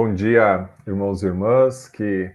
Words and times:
Bom 0.00 0.14
dia, 0.14 0.70
irmãos 0.86 1.24
e 1.24 1.26
irmãs 1.26 1.88
que 1.88 2.30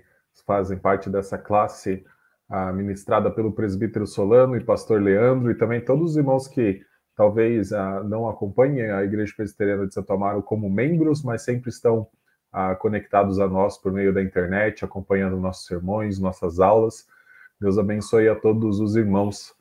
fazem 0.46 0.77
parte 0.77 1.10
dessa 1.10 1.38
classe 1.38 2.05
ah, 2.50 2.74
ministrada 2.74 3.32
pelo 3.32 3.54
presbítero 3.54 4.05
Solano 4.05 4.58
e 4.58 4.59
pastor 4.59 5.01
Leandro, 5.01 5.50
e 5.50 5.55
também 5.55 5.79
todos 5.79 6.11
os 6.11 6.17
irmãos 6.17 6.45
que 6.45 6.81
talvez 7.15 7.71
ah, 7.71 8.04
não 8.04 8.27
acompanhem 8.27 8.91
a 8.91 9.02
Igreja 9.05 9.31
Presbiteriana 9.34 9.88
de 9.88 9.93
Santo 9.93 10.11
Amaro 10.11 10.43
como 10.43 10.70
membros, 10.70 11.23
mas 11.23 11.43
sempre 11.43 11.70
estão 11.70 12.05
ah, 12.52 12.75
conectados 12.75 13.39
a 13.39 13.48
nós 13.48 13.77
por 13.77 13.93
meio 13.93 14.14
da 14.14 14.21
internet, 14.21 14.84
acompanhando 14.84 15.38
nossos 15.38 15.66
sermões, 15.66 16.20
nossas 16.20 16.59
aulas. 16.59 17.07
Deus 17.61 17.77
abençoe 17.77 18.27
a 18.27 18.36
todos 18.36 18.82
os 18.82 18.98
irmãos. 18.98 19.55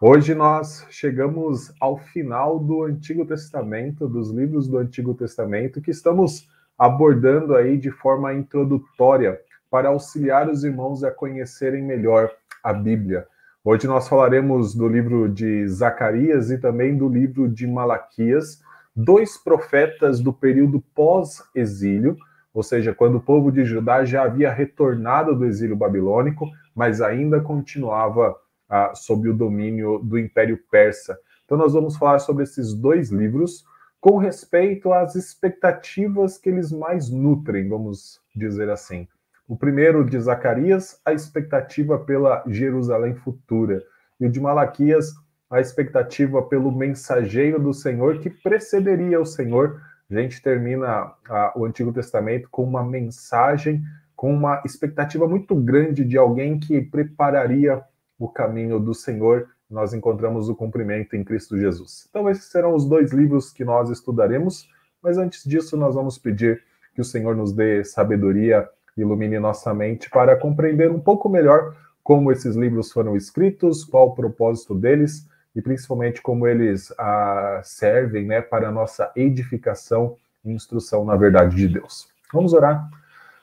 Hoje 0.00 0.32
nós 0.32 0.86
chegamos 0.90 1.74
ao 1.80 1.98
final 1.98 2.60
do 2.60 2.84
Antigo 2.84 3.26
Testamento, 3.26 4.06
dos 4.06 4.30
livros 4.30 4.68
do 4.68 4.78
Antigo 4.78 5.12
Testamento, 5.12 5.80
que 5.80 5.90
estamos 5.90 6.46
abordando 6.78 7.56
aí 7.56 7.76
de 7.76 7.90
forma 7.90 8.32
introdutória 8.32 9.40
para 9.70 9.88
auxiliar 9.88 10.48
os 10.48 10.62
irmãos 10.62 11.02
a 11.02 11.10
conhecerem 11.10 11.82
melhor 11.82 12.30
a 12.62 12.72
Bíblia. 12.72 13.26
Hoje 13.64 13.86
nós 13.86 14.08
falaremos 14.08 14.74
do 14.74 14.86
livro 14.86 15.28
de 15.28 15.66
Zacarias 15.66 16.50
e 16.50 16.58
também 16.58 16.96
do 16.96 17.08
livro 17.08 17.48
de 17.48 17.66
Malaquias, 17.66 18.62
dois 18.94 19.36
profetas 19.36 20.20
do 20.20 20.32
período 20.32 20.82
pós-exílio, 20.94 22.16
ou 22.54 22.62
seja, 22.62 22.94
quando 22.94 23.16
o 23.16 23.20
povo 23.20 23.52
de 23.52 23.64
Judá 23.64 24.04
já 24.04 24.22
havia 24.22 24.50
retornado 24.50 25.34
do 25.34 25.44
exílio 25.44 25.76
babilônico, 25.76 26.48
mas 26.74 27.00
ainda 27.00 27.40
continuava 27.40 28.34
ah, 28.68 28.92
sob 28.94 29.28
o 29.28 29.34
domínio 29.34 29.98
do 29.98 30.18
Império 30.18 30.58
Persa. 30.70 31.18
Então, 31.44 31.58
nós 31.58 31.72
vamos 31.72 31.96
falar 31.96 32.18
sobre 32.18 32.44
esses 32.44 32.74
dois 32.74 33.10
livros 33.10 33.64
com 34.00 34.16
respeito 34.16 34.92
às 34.92 35.14
expectativas 35.14 36.38
que 36.38 36.48
eles 36.48 36.70
mais 36.70 37.10
nutrem, 37.10 37.68
vamos 37.68 38.20
dizer 38.34 38.70
assim. 38.70 39.08
O 39.46 39.56
primeiro 39.56 40.04
de 40.04 40.20
Zacarias, 40.20 41.00
a 41.04 41.12
expectativa 41.12 41.98
pela 41.98 42.44
Jerusalém 42.46 43.14
futura, 43.14 43.82
e 44.20 44.26
o 44.26 44.30
de 44.30 44.40
Malaquias, 44.40 45.14
a 45.50 45.60
expectativa 45.60 46.42
pelo 46.42 46.70
mensageiro 46.70 47.58
do 47.58 47.72
Senhor 47.72 48.18
que 48.18 48.28
precederia 48.28 49.20
o 49.20 49.26
Senhor. 49.26 49.80
A 50.10 50.14
gente 50.20 50.42
termina 50.42 51.12
a, 51.28 51.52
o 51.56 51.64
Antigo 51.64 51.92
Testamento 51.92 52.48
com 52.50 52.62
uma 52.62 52.84
mensagem, 52.84 53.82
com 54.14 54.32
uma 54.32 54.62
expectativa 54.64 55.26
muito 55.26 55.54
grande 55.54 56.04
de 56.04 56.18
alguém 56.18 56.58
que 56.58 56.80
prepararia 56.80 57.82
o 58.18 58.28
caminho 58.28 58.78
do 58.78 58.92
Senhor 58.92 59.48
nós 59.70 59.92
encontramos 59.92 60.48
o 60.48 60.54
cumprimento 60.54 61.14
em 61.14 61.22
Cristo 61.22 61.58
Jesus. 61.58 62.06
Então, 62.08 62.28
esses 62.28 62.44
serão 62.44 62.74
os 62.74 62.84
dois 62.84 63.12
livros 63.12 63.52
que 63.52 63.64
nós 63.64 63.90
estudaremos, 63.90 64.68
mas 65.02 65.18
antes 65.18 65.44
disso, 65.44 65.76
nós 65.76 65.94
vamos 65.94 66.18
pedir 66.18 66.62
que 66.94 67.00
o 67.00 67.04
Senhor 67.04 67.36
nos 67.36 67.52
dê 67.52 67.84
sabedoria, 67.84 68.68
ilumine 68.96 69.38
nossa 69.38 69.72
mente 69.72 70.10
para 70.10 70.36
compreender 70.36 70.90
um 70.90 70.98
pouco 70.98 71.28
melhor 71.28 71.76
como 72.02 72.32
esses 72.32 72.56
livros 72.56 72.90
foram 72.90 73.14
escritos, 73.16 73.84
qual 73.84 74.08
o 74.08 74.14
propósito 74.14 74.74
deles 74.74 75.28
e 75.54 75.60
principalmente 75.60 76.22
como 76.22 76.46
eles 76.46 76.92
ah, 76.98 77.60
servem 77.62 78.26
né, 78.26 78.40
para 78.40 78.68
a 78.68 78.72
nossa 78.72 79.12
edificação 79.14 80.16
e 80.44 80.50
instrução 80.50 81.04
na 81.04 81.16
verdade 81.16 81.54
de 81.54 81.68
Deus. 81.68 82.08
Vamos 82.32 82.52
orar. 82.52 82.88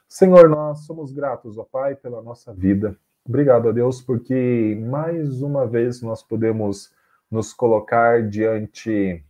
Senhor, 0.08 0.50
nós 0.50 0.80
somos 0.86 1.12
gratos, 1.12 1.58
ó 1.58 1.64
Pai, 1.64 1.96
pela 1.96 2.22
nossa 2.22 2.54
vida. 2.54 2.96
Obrigado 3.28 3.70
a 3.70 3.72
Deus, 3.72 4.04
porque 4.04 4.78
mais 4.88 5.42
uma 5.42 5.66
vez 5.66 6.00
nós 6.00 6.22
podemos 6.22 6.94
nos 7.30 7.54
colocar 7.54 8.22
diante 8.30 9.26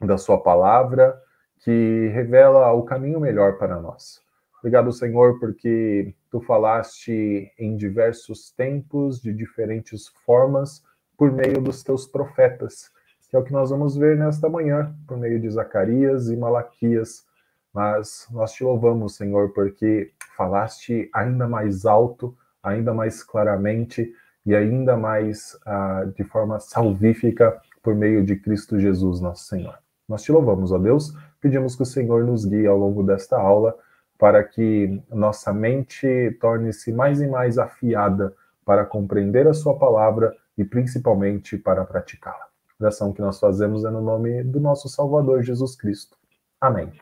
da 0.00 0.18
Sua 0.18 0.42
palavra, 0.42 1.16
que 1.60 2.08
revela 2.12 2.72
o 2.72 2.82
caminho 2.82 3.20
melhor 3.20 3.56
para 3.56 3.80
nós. 3.80 4.20
Obrigado, 4.58 4.90
Senhor, 4.90 5.38
porque 5.38 6.12
tu 6.28 6.40
falaste 6.40 7.52
em 7.56 7.76
diversos 7.76 8.50
tempos, 8.50 9.22
de 9.22 9.32
diferentes 9.32 10.08
formas, 10.26 10.82
por 11.16 11.30
meio 11.30 11.60
dos 11.60 11.84
teus 11.84 12.08
profetas, 12.08 12.90
que 13.30 13.36
é 13.36 13.38
o 13.38 13.44
que 13.44 13.52
nós 13.52 13.70
vamos 13.70 13.96
ver 13.96 14.16
nesta 14.16 14.48
manhã, 14.48 14.92
por 15.06 15.16
meio 15.16 15.38
de 15.38 15.48
Zacarias 15.48 16.28
e 16.28 16.36
Malaquias. 16.36 17.24
Mas 17.72 18.26
nós 18.32 18.52
te 18.52 18.64
louvamos, 18.64 19.14
Senhor, 19.14 19.52
porque 19.52 20.10
falaste 20.36 21.08
ainda 21.14 21.46
mais 21.46 21.86
alto 21.86 22.36
ainda 22.68 22.94
mais 22.94 23.22
claramente 23.22 24.12
e 24.44 24.54
ainda 24.54 24.96
mais 24.96 25.54
uh, 25.66 26.10
de 26.12 26.24
forma 26.24 26.60
salvífica 26.60 27.60
por 27.82 27.94
meio 27.94 28.24
de 28.24 28.36
Cristo 28.36 28.78
Jesus, 28.78 29.20
nosso 29.20 29.44
Senhor. 29.44 29.78
Nós 30.08 30.22
te 30.22 30.32
louvamos, 30.32 30.72
ó 30.72 30.78
Deus, 30.78 31.14
pedimos 31.40 31.76
que 31.76 31.82
o 31.82 31.86
Senhor 31.86 32.24
nos 32.24 32.44
guie 32.44 32.66
ao 32.66 32.78
longo 32.78 33.02
desta 33.02 33.36
aula 33.36 33.74
para 34.18 34.42
que 34.42 35.00
nossa 35.10 35.52
mente 35.52 36.36
torne-se 36.40 36.92
mais 36.92 37.20
e 37.20 37.26
mais 37.26 37.58
afiada 37.58 38.34
para 38.64 38.84
compreender 38.84 39.46
a 39.46 39.54
Sua 39.54 39.78
palavra 39.78 40.34
e 40.56 40.64
principalmente 40.64 41.56
para 41.56 41.84
praticá-la. 41.84 42.46
A 42.80 42.84
oração 42.84 43.12
que 43.12 43.20
nós 43.20 43.38
fazemos 43.38 43.84
é 43.84 43.90
no 43.90 44.00
nome 44.00 44.42
do 44.42 44.60
nosso 44.60 44.88
Salvador 44.88 45.42
Jesus 45.42 45.76
Cristo. 45.76 46.16
Amém. 46.60 46.92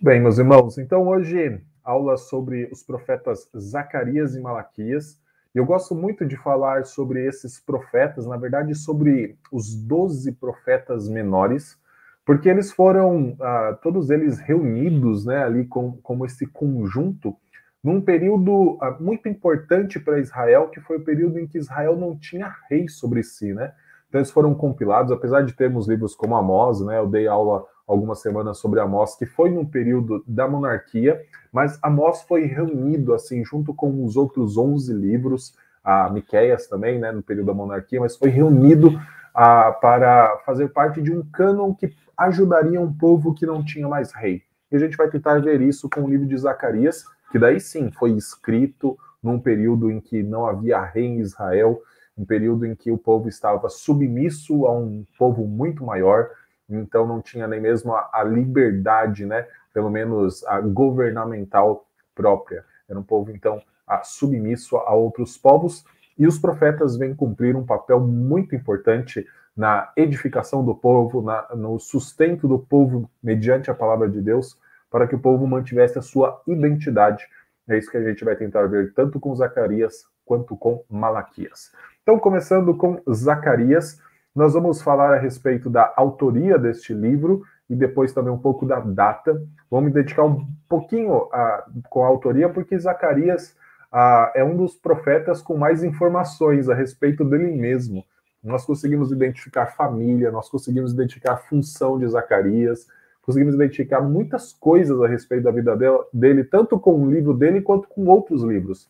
Bem, 0.00 0.20
meus 0.20 0.38
irmãos, 0.38 0.78
então 0.78 1.08
hoje 1.08 1.60
aula 1.88 2.18
sobre 2.18 2.68
os 2.70 2.82
profetas 2.82 3.48
Zacarias 3.56 4.36
e 4.36 4.40
Malaquias. 4.40 5.18
Eu 5.54 5.64
gosto 5.64 5.94
muito 5.94 6.26
de 6.26 6.36
falar 6.36 6.84
sobre 6.84 7.24
esses 7.26 7.58
profetas, 7.58 8.26
na 8.26 8.36
verdade, 8.36 8.74
sobre 8.74 9.38
os 9.50 9.74
doze 9.74 10.32
profetas 10.32 11.08
menores, 11.08 11.78
porque 12.26 12.48
eles 12.48 12.70
foram, 12.70 13.34
ah, 13.40 13.78
todos 13.82 14.10
eles 14.10 14.38
reunidos 14.38 15.24
né, 15.24 15.42
ali 15.42 15.64
com, 15.64 15.92
como 16.02 16.26
esse 16.26 16.46
conjunto, 16.46 17.34
num 17.82 18.02
período 18.02 18.76
ah, 18.82 18.94
muito 19.00 19.26
importante 19.26 19.98
para 19.98 20.20
Israel, 20.20 20.68
que 20.68 20.80
foi 20.80 20.98
o 20.98 21.04
período 21.04 21.38
em 21.38 21.46
que 21.46 21.56
Israel 21.56 21.96
não 21.96 22.18
tinha 22.18 22.54
rei 22.68 22.86
sobre 22.86 23.22
si, 23.22 23.54
né? 23.54 23.72
Então 24.08 24.20
eles 24.20 24.30
foram 24.30 24.54
compilados, 24.54 25.10
apesar 25.10 25.42
de 25.42 25.54
termos 25.54 25.88
livros 25.88 26.14
como 26.14 26.36
Amós, 26.36 26.80
né? 26.82 26.98
Eu 26.98 27.06
dei 27.06 27.26
aula 27.26 27.64
algumas 27.88 28.20
semanas 28.20 28.58
sobre 28.58 28.78
Amós, 28.78 29.16
que 29.16 29.24
foi 29.24 29.50
num 29.50 29.64
período 29.64 30.22
da 30.26 30.46
monarquia, 30.46 31.20
mas 31.50 31.78
Amós 31.82 32.22
foi 32.22 32.44
reunido 32.44 33.14
assim 33.14 33.42
junto 33.42 33.72
com 33.72 34.04
os 34.04 34.14
outros 34.14 34.58
11 34.58 34.92
livros, 34.92 35.54
a 35.82 36.10
Miqueias 36.10 36.66
também, 36.66 36.98
né, 36.98 37.10
no 37.10 37.22
período 37.22 37.46
da 37.46 37.54
monarquia, 37.54 37.98
mas 37.98 38.14
foi 38.14 38.28
reunido 38.28 39.00
a, 39.34 39.72
para 39.72 40.36
fazer 40.44 40.68
parte 40.68 41.00
de 41.00 41.10
um 41.10 41.22
cânon 41.22 41.72
que 41.72 41.90
ajudaria 42.16 42.80
um 42.80 42.92
povo 42.92 43.32
que 43.32 43.46
não 43.46 43.64
tinha 43.64 43.88
mais 43.88 44.12
rei. 44.12 44.42
E 44.70 44.76
a 44.76 44.78
gente 44.78 44.96
vai 44.96 45.08
tentar 45.08 45.40
ver 45.40 45.62
isso 45.62 45.88
com 45.88 46.02
o 46.02 46.08
livro 46.08 46.26
de 46.26 46.36
Zacarias, 46.36 47.04
que 47.32 47.38
daí 47.38 47.58
sim 47.58 47.90
foi 47.90 48.12
escrito 48.12 48.98
num 49.22 49.38
período 49.38 49.90
em 49.90 50.00
que 50.00 50.22
não 50.22 50.46
havia 50.46 50.82
rei 50.82 51.06
em 51.06 51.20
Israel, 51.20 51.80
um 52.16 52.24
período 52.24 52.66
em 52.66 52.74
que 52.74 52.90
o 52.90 52.98
povo 52.98 53.28
estava 53.28 53.68
submisso 53.68 54.66
a 54.66 54.76
um 54.76 55.06
povo 55.18 55.46
muito 55.46 55.84
maior, 55.84 56.30
então 56.68 57.06
não 57.06 57.20
tinha 57.20 57.46
nem 57.46 57.60
mesmo 57.60 57.94
a, 57.94 58.10
a 58.12 58.22
liberdade, 58.22 59.24
né, 59.24 59.46
pelo 59.72 59.90
menos 59.90 60.44
a 60.46 60.60
governamental 60.60 61.86
própria. 62.14 62.64
Era 62.88 62.98
um 62.98 63.02
povo, 63.02 63.30
então, 63.30 63.62
a, 63.86 64.02
submisso 64.02 64.76
a 64.76 64.94
outros 64.94 65.38
povos, 65.38 65.84
e 66.18 66.26
os 66.26 66.38
profetas 66.38 66.96
vêm 66.96 67.14
cumprir 67.14 67.54
um 67.54 67.64
papel 67.64 68.00
muito 68.00 68.54
importante 68.54 69.26
na 69.56 69.90
edificação 69.96 70.64
do 70.64 70.74
povo, 70.74 71.22
na, 71.22 71.46
no 71.54 71.78
sustento 71.78 72.46
do 72.46 72.58
povo 72.58 73.10
mediante 73.22 73.70
a 73.70 73.74
palavra 73.74 74.08
de 74.08 74.20
Deus, 74.20 74.58
para 74.90 75.06
que 75.06 75.14
o 75.14 75.18
povo 75.18 75.46
mantivesse 75.46 75.98
a 75.98 76.02
sua 76.02 76.40
identidade. 76.46 77.26
É 77.68 77.76
isso 77.76 77.90
que 77.90 77.96
a 77.96 78.02
gente 78.02 78.24
vai 78.24 78.34
tentar 78.34 78.66
ver 78.66 78.92
tanto 78.94 79.20
com 79.20 79.34
Zacarias 79.34 80.06
quanto 80.24 80.56
com 80.56 80.84
Malaquias. 80.88 81.72
Então, 82.02 82.18
começando 82.18 82.74
com 82.74 83.02
Zacarias, 83.12 84.00
nós 84.34 84.54
vamos 84.54 84.80
falar 84.82 85.14
a 85.14 85.18
respeito 85.18 85.68
da 85.68 85.92
autoria 85.96 86.58
deste 86.58 86.94
livro 86.94 87.42
e 87.68 87.74
depois 87.74 88.12
também 88.12 88.32
um 88.32 88.38
pouco 88.38 88.64
da 88.64 88.80
data. 88.80 89.42
Vamos 89.70 89.92
dedicar 89.92 90.24
um 90.24 90.46
pouquinho 90.68 91.28
a, 91.32 91.66
com 91.88 92.04
a 92.04 92.08
autoria, 92.08 92.48
porque 92.48 92.78
Zacarias 92.78 93.56
a, 93.90 94.32
é 94.34 94.44
um 94.44 94.56
dos 94.56 94.74
profetas 94.74 95.42
com 95.42 95.56
mais 95.56 95.82
informações 95.82 96.68
a 96.68 96.74
respeito 96.74 97.24
dele 97.24 97.50
mesmo. 97.52 98.04
Nós 98.42 98.64
conseguimos 98.64 99.10
identificar 99.10 99.66
família, 99.66 100.30
nós 100.30 100.48
conseguimos 100.48 100.92
identificar 100.92 101.32
a 101.32 101.38
função 101.38 101.98
de 101.98 102.06
Zacarias, 102.06 102.86
conseguimos 103.22 103.54
identificar 103.54 104.00
muitas 104.00 104.52
coisas 104.52 105.00
a 105.02 105.08
respeito 105.08 105.44
da 105.44 105.50
vida 105.50 105.76
dele, 106.12 106.44
tanto 106.44 106.78
com 106.78 106.94
o 106.94 107.10
livro 107.10 107.34
dele 107.34 107.60
quanto 107.60 107.88
com 107.88 108.06
outros 108.06 108.42
livros. 108.42 108.88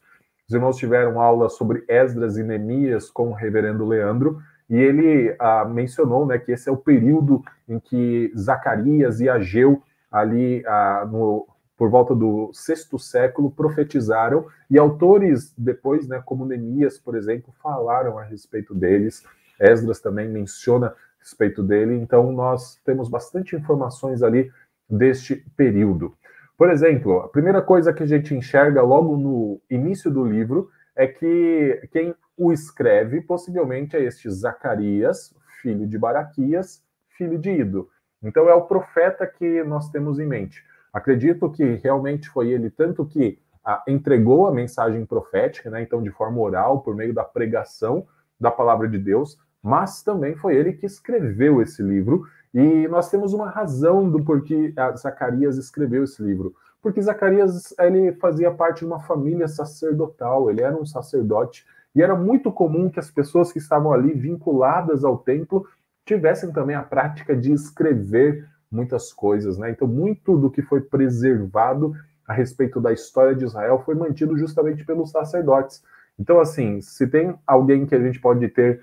Os 0.49 0.55
irmãos 0.55 0.77
tiveram 0.77 1.21
aula 1.21 1.49
sobre 1.49 1.85
Esdras 1.89 2.37
e 2.37 2.43
Neemias 2.43 3.11
com 3.11 3.31
o 3.31 3.35
reverendo 3.35 3.85
Leandro, 3.85 4.41
e 4.69 4.76
ele 4.76 5.35
ah, 5.38 5.65
mencionou 5.65 6.26
né, 6.26 6.38
que 6.38 6.53
esse 6.53 6.69
é 6.69 6.73
o 6.73 6.76
período 6.76 7.43
em 7.69 7.79
que 7.81 8.32
Zacarias 8.37 9.20
e 9.20 9.29
Ageu, 9.29 9.82
ali 10.11 10.62
ah, 10.67 11.09
no, 11.11 11.47
por 11.76 11.88
volta 11.88 12.15
do 12.15 12.50
sexto 12.53 12.99
século, 12.99 13.50
profetizaram, 13.50 14.47
e 14.70 14.79
autores 14.79 15.55
depois, 15.56 16.06
né, 16.06 16.20
como 16.25 16.44
Neemias, 16.44 16.99
por 16.99 17.17
exemplo, 17.17 17.55
falaram 17.62 18.19
a 18.19 18.23
respeito 18.25 18.75
deles. 18.75 19.25
Esdras 19.59 20.00
também 20.00 20.29
menciona 20.29 20.88
a 20.88 20.94
respeito 21.21 21.62
dele, 21.62 21.94
então 21.94 22.31
nós 22.32 22.76
temos 22.85 23.09
bastante 23.09 23.56
informações 23.56 24.23
ali 24.23 24.50
deste 24.88 25.37
período. 25.56 26.14
Por 26.56 26.71
exemplo, 26.71 27.21
a 27.21 27.29
primeira 27.29 27.62
coisa 27.62 27.93
que 27.93 28.03
a 28.03 28.06
gente 28.06 28.35
enxerga 28.35 28.82
logo 28.82 29.17
no 29.17 29.61
início 29.71 30.11
do 30.11 30.25
livro 30.25 30.71
é 30.97 31.06
que 31.06 31.88
quem 31.93 32.14
o 32.38 32.52
escreve 32.52 33.20
possivelmente 33.20 33.96
é 33.96 34.02
este 34.02 34.31
Zacarias, 34.31 35.35
filho 35.61 35.87
de 35.87 35.99
Baraquias, 35.99 36.82
filho 37.17 37.38
de 37.38 37.50
Ido. 37.50 37.88
Então 38.23 38.49
é 38.49 38.55
o 38.55 38.62
profeta 38.62 39.26
que 39.26 39.62
nós 39.64 39.90
temos 39.90 40.19
em 40.19 40.26
mente. 40.26 40.64
Acredito 40.93 41.50
que 41.50 41.75
realmente 41.76 42.29
foi 42.29 42.50
ele 42.50 42.70
tanto 42.70 43.05
que 43.05 43.38
ah, 43.64 43.82
entregou 43.87 44.46
a 44.46 44.52
mensagem 44.52 45.05
profética, 45.05 45.69
né, 45.69 45.82
então 45.82 46.02
de 46.02 46.11
forma 46.11 46.40
oral, 46.40 46.81
por 46.81 46.94
meio 46.94 47.12
da 47.12 47.25
pregação 47.25 48.06
da 48.40 48.50
palavra 48.50 48.88
de 48.88 48.99
Deus, 48.99 49.38
mas 49.62 50.02
também 50.02 50.37
foi 50.37 50.56
ele 50.56 50.73
que 50.73 50.87
escreveu 50.87 51.61
esse 51.61 51.82
livro, 51.82 52.25
e 52.55 52.88
nós 52.88 53.11
temos 53.11 53.32
uma 53.32 53.50
razão 53.50 54.08
do 54.08 54.25
porquê 54.25 54.73
Zacarias 54.96 55.58
escreveu 55.58 56.05
esse 56.05 56.23
livro. 56.23 56.55
Porque 56.81 57.02
Zacarias 57.02 57.75
ele 57.79 58.12
fazia 58.12 58.50
parte 58.50 58.81
de 58.81 58.87
uma 58.87 59.00
família 59.00 59.49
sacerdotal, 59.49 60.49
ele 60.49 60.62
era 60.62 60.75
um 60.75 60.87
sacerdote, 60.87 61.67
e 61.94 62.02
era 62.02 62.14
muito 62.14 62.52
comum 62.52 62.90
que 62.90 63.00
as 63.00 63.11
pessoas 63.11 63.52
que 63.52 63.58
estavam 63.58 63.93
ali 63.93 64.12
vinculadas 64.12 65.05
ao 65.05 65.19
templo 65.19 65.67
tivessem 66.05 66.52
também 66.52 66.76
a 66.76 66.82
prática 66.82 67.37
de 67.37 67.52
escrever 67.52 68.46
muitas 68.70 69.12
coisas, 69.12 69.58
né? 69.58 69.70
Então, 69.70 69.87
muito 69.88 70.37
do 70.37 70.50
que 70.50 70.62
foi 70.62 70.81
preservado 70.81 71.93
a 72.26 72.32
respeito 72.32 72.81
da 72.81 72.93
história 72.93 73.35
de 73.35 73.44
Israel 73.44 73.82
foi 73.85 73.94
mantido 73.94 74.37
justamente 74.37 74.85
pelos 74.85 75.11
sacerdotes. 75.11 75.82
Então, 76.19 76.40
assim, 76.40 76.81
se 76.81 77.06
tem 77.06 77.35
alguém 77.46 77.87
que 77.87 77.94
a 77.94 78.00
gente 78.00 78.20
pode 78.20 78.46
ter 78.49 78.82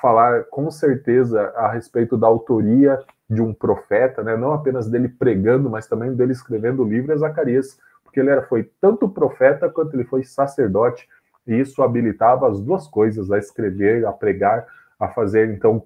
falar 0.00 0.44
com 0.44 0.70
certeza 0.70 1.52
a 1.56 1.70
respeito 1.70 2.16
da 2.16 2.26
autoria 2.26 2.98
de 3.28 3.42
um 3.42 3.52
profeta, 3.52 4.22
né? 4.22 4.36
não 4.36 4.52
apenas 4.52 4.88
dele 4.88 5.08
pregando, 5.08 5.68
mas 5.68 5.86
também 5.86 6.14
dele 6.14 6.32
escrevendo 6.32 6.82
o 6.82 6.88
livro, 6.88 7.12
é 7.12 7.16
Zacarias, 7.16 7.78
porque 8.04 8.20
ele 8.20 8.30
era, 8.30 8.42
foi 8.42 8.70
tanto 8.80 9.08
profeta 9.08 9.68
quanto 9.68 9.94
ele 9.94 10.04
foi 10.04 10.22
sacerdote, 10.22 11.08
e 11.46 11.60
isso 11.60 11.82
habilitava 11.82 12.48
as 12.48 12.60
duas 12.60 12.86
coisas, 12.86 13.30
a 13.30 13.38
escrever, 13.38 14.06
a 14.06 14.12
pregar, 14.12 14.66
a 14.98 15.08
fazer, 15.08 15.50
então, 15.50 15.82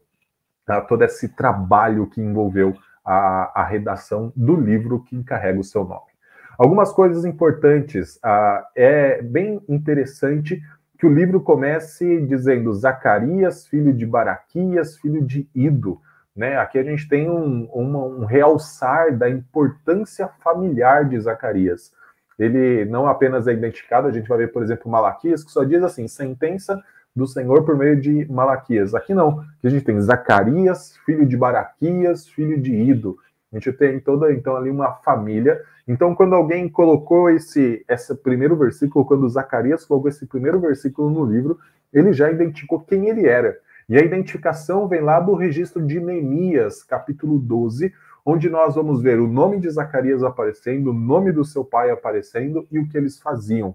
todo 0.89 1.03
esse 1.03 1.29
trabalho 1.29 2.07
que 2.07 2.21
envolveu 2.21 2.75
a, 3.05 3.63
a 3.63 3.65
redação 3.65 4.33
do 4.37 4.55
livro 4.55 5.03
que 5.03 5.17
encarrega 5.17 5.59
o 5.59 5.65
seu 5.65 5.85
nome. 5.85 6.11
Algumas 6.59 6.93
coisas 6.93 7.25
importantes. 7.25 8.21
É 8.77 9.23
bem 9.23 9.61
interessante 9.69 10.63
que 10.99 11.07
o 11.07 11.13
livro 11.13 11.41
comece 11.41 12.21
dizendo 12.27 12.73
Zacarias, 12.75 13.67
filho 13.67 13.93
de 13.93 14.05
Baraquias, 14.05 14.99
filho 14.99 15.25
de 15.25 15.49
Ido. 15.55 15.99
Né? 16.37 16.59
Aqui 16.59 16.79
a 16.79 16.83
gente 16.83 17.09
tem 17.09 17.31
um, 17.31 17.69
um 17.75 18.25
realçar 18.27 19.17
da 19.17 19.29
importância 19.29 20.29
familiar 20.45 21.09
de 21.09 21.19
Zacarias. 21.19 21.93
Ele 22.41 22.87
não 22.87 23.07
apenas 23.07 23.47
é 23.47 23.53
identificado, 23.53 24.09
a 24.09 24.11
gente 24.11 24.27
vai 24.27 24.39
ver, 24.39 24.51
por 24.51 24.63
exemplo, 24.63 24.91
Malaquias, 24.91 25.45
que 25.45 25.53
só 25.53 25.63
diz 25.63 25.83
assim: 25.83 26.09
sentença 26.09 26.83
do 27.15 27.27
Senhor 27.27 27.65
por 27.65 27.77
meio 27.77 28.01
de 28.01 28.25
Malaquias. 28.33 28.95
Aqui 28.95 29.13
não, 29.13 29.41
aqui 29.41 29.67
a 29.67 29.69
gente 29.69 29.85
tem 29.85 30.01
Zacarias, 30.01 30.97
filho 31.05 31.27
de 31.27 31.37
Baraquias, 31.37 32.27
filho 32.27 32.59
de 32.59 32.75
Ido. 32.75 33.19
A 33.53 33.57
gente 33.57 33.71
tem 33.73 34.01
toda 34.01 34.33
então 34.33 34.57
ali 34.57 34.71
uma 34.71 34.95
família. 34.95 35.61
Então, 35.87 36.15
quando 36.15 36.35
alguém 36.35 36.67
colocou 36.67 37.29
esse, 37.29 37.85
esse 37.87 38.15
primeiro 38.15 38.57
versículo, 38.57 39.05
quando 39.05 39.29
Zacarias 39.29 39.85
colocou 39.85 40.09
esse 40.09 40.25
primeiro 40.25 40.59
versículo 40.61 41.11
no 41.11 41.31
livro, 41.31 41.59
ele 41.93 42.13
já 42.13 42.31
identificou 42.31 42.81
quem 42.81 43.09
ele 43.09 43.27
era. 43.27 43.59
E 43.87 43.99
a 43.99 44.05
identificação 44.05 44.87
vem 44.89 45.01
lá 45.01 45.19
do 45.19 45.35
registro 45.35 45.85
de 45.85 45.99
Neemias, 46.01 46.85
capítulo 46.85 47.39
12, 47.39 47.93
onde 48.25 48.49
nós 48.49 48.75
vamos 48.75 49.03
ver 49.03 49.21
o 49.21 49.27
nome 49.27 49.59
de 49.59 49.71
Zacarias 49.71 50.23
aparecendo, 50.23 50.91
o 50.91 50.95
nome 50.95 51.33
do 51.33 51.45
seu 51.45 51.65
pai 51.65 51.91
aparecendo 51.91 52.67
e 52.71 52.79
o 52.79 52.89
que 52.89 52.97
eles 52.97 53.19
faziam. 53.19 53.75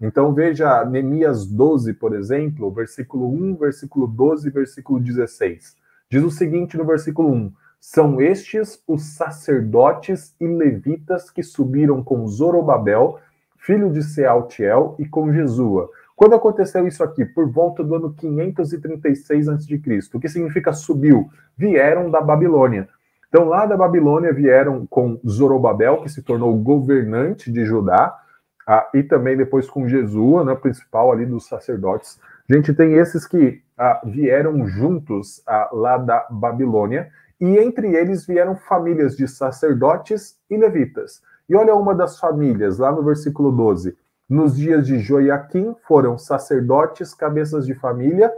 Então 0.00 0.34
veja 0.34 0.84
Neemias 0.84 1.46
12, 1.46 1.94
por 1.94 2.14
exemplo, 2.14 2.70
versículo 2.70 3.32
1, 3.32 3.56
versículo 3.56 4.06
12, 4.06 4.50
versículo 4.50 5.00
16. 5.00 5.76
Diz 6.10 6.22
o 6.22 6.30
seguinte 6.30 6.76
no 6.76 6.84
versículo 6.84 7.32
1: 7.32 7.52
São 7.80 8.20
estes 8.20 8.82
os 8.86 9.02
sacerdotes 9.14 10.34
e 10.38 10.46
levitas 10.46 11.30
que 11.30 11.42
subiram 11.42 12.04
com 12.04 12.28
Zorobabel, 12.28 13.18
filho 13.56 13.90
de 13.90 14.02
Sealtiel, 14.02 14.94
e 14.98 15.08
com 15.08 15.32
Jesua. 15.32 15.90
Quando 16.14 16.34
aconteceu 16.34 16.86
isso 16.86 17.02
aqui? 17.02 17.24
Por 17.24 17.50
volta 17.50 17.82
do 17.82 17.94
ano 17.94 18.14
536 18.14 19.48
a.C. 19.48 19.80
O 20.14 20.20
que 20.20 20.28
significa 20.28 20.72
subiu? 20.72 21.30
Vieram 21.56 22.10
da 22.10 22.20
Babilônia. 22.20 22.88
Então, 23.36 23.48
lá 23.48 23.66
da 23.66 23.76
Babilônia 23.76 24.32
vieram 24.32 24.86
com 24.86 25.20
Zorobabel, 25.28 26.00
que 26.00 26.08
se 26.08 26.22
tornou 26.22 26.56
governante 26.56 27.52
de 27.52 27.66
Judá, 27.66 28.18
ah, 28.66 28.88
e 28.94 29.02
também 29.02 29.36
depois 29.36 29.68
com 29.68 29.86
Jesua, 29.86 30.42
né, 30.42 30.54
principal 30.54 31.12
ali 31.12 31.26
dos 31.26 31.46
sacerdotes. 31.46 32.18
A 32.48 32.54
gente 32.54 32.72
tem 32.72 32.94
esses 32.94 33.26
que 33.26 33.60
ah, 33.76 34.00
vieram 34.06 34.66
juntos 34.66 35.42
ah, 35.46 35.68
lá 35.70 35.98
da 35.98 36.26
Babilônia, 36.30 37.10
e 37.38 37.58
entre 37.58 37.94
eles 37.94 38.26
vieram 38.26 38.56
famílias 38.56 39.14
de 39.14 39.28
sacerdotes 39.28 40.40
e 40.48 40.56
levitas. 40.56 41.20
E 41.46 41.54
olha 41.54 41.74
uma 41.74 41.94
das 41.94 42.18
famílias, 42.18 42.78
lá 42.78 42.90
no 42.90 43.02
versículo 43.02 43.52
12. 43.52 43.98
Nos 44.26 44.56
dias 44.56 44.86
de 44.86 44.98
Joiaquim 44.98 45.76
foram 45.86 46.16
sacerdotes, 46.16 47.12
cabeças 47.12 47.66
de 47.66 47.74
família, 47.74 48.32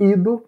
Ido, 0.00 0.42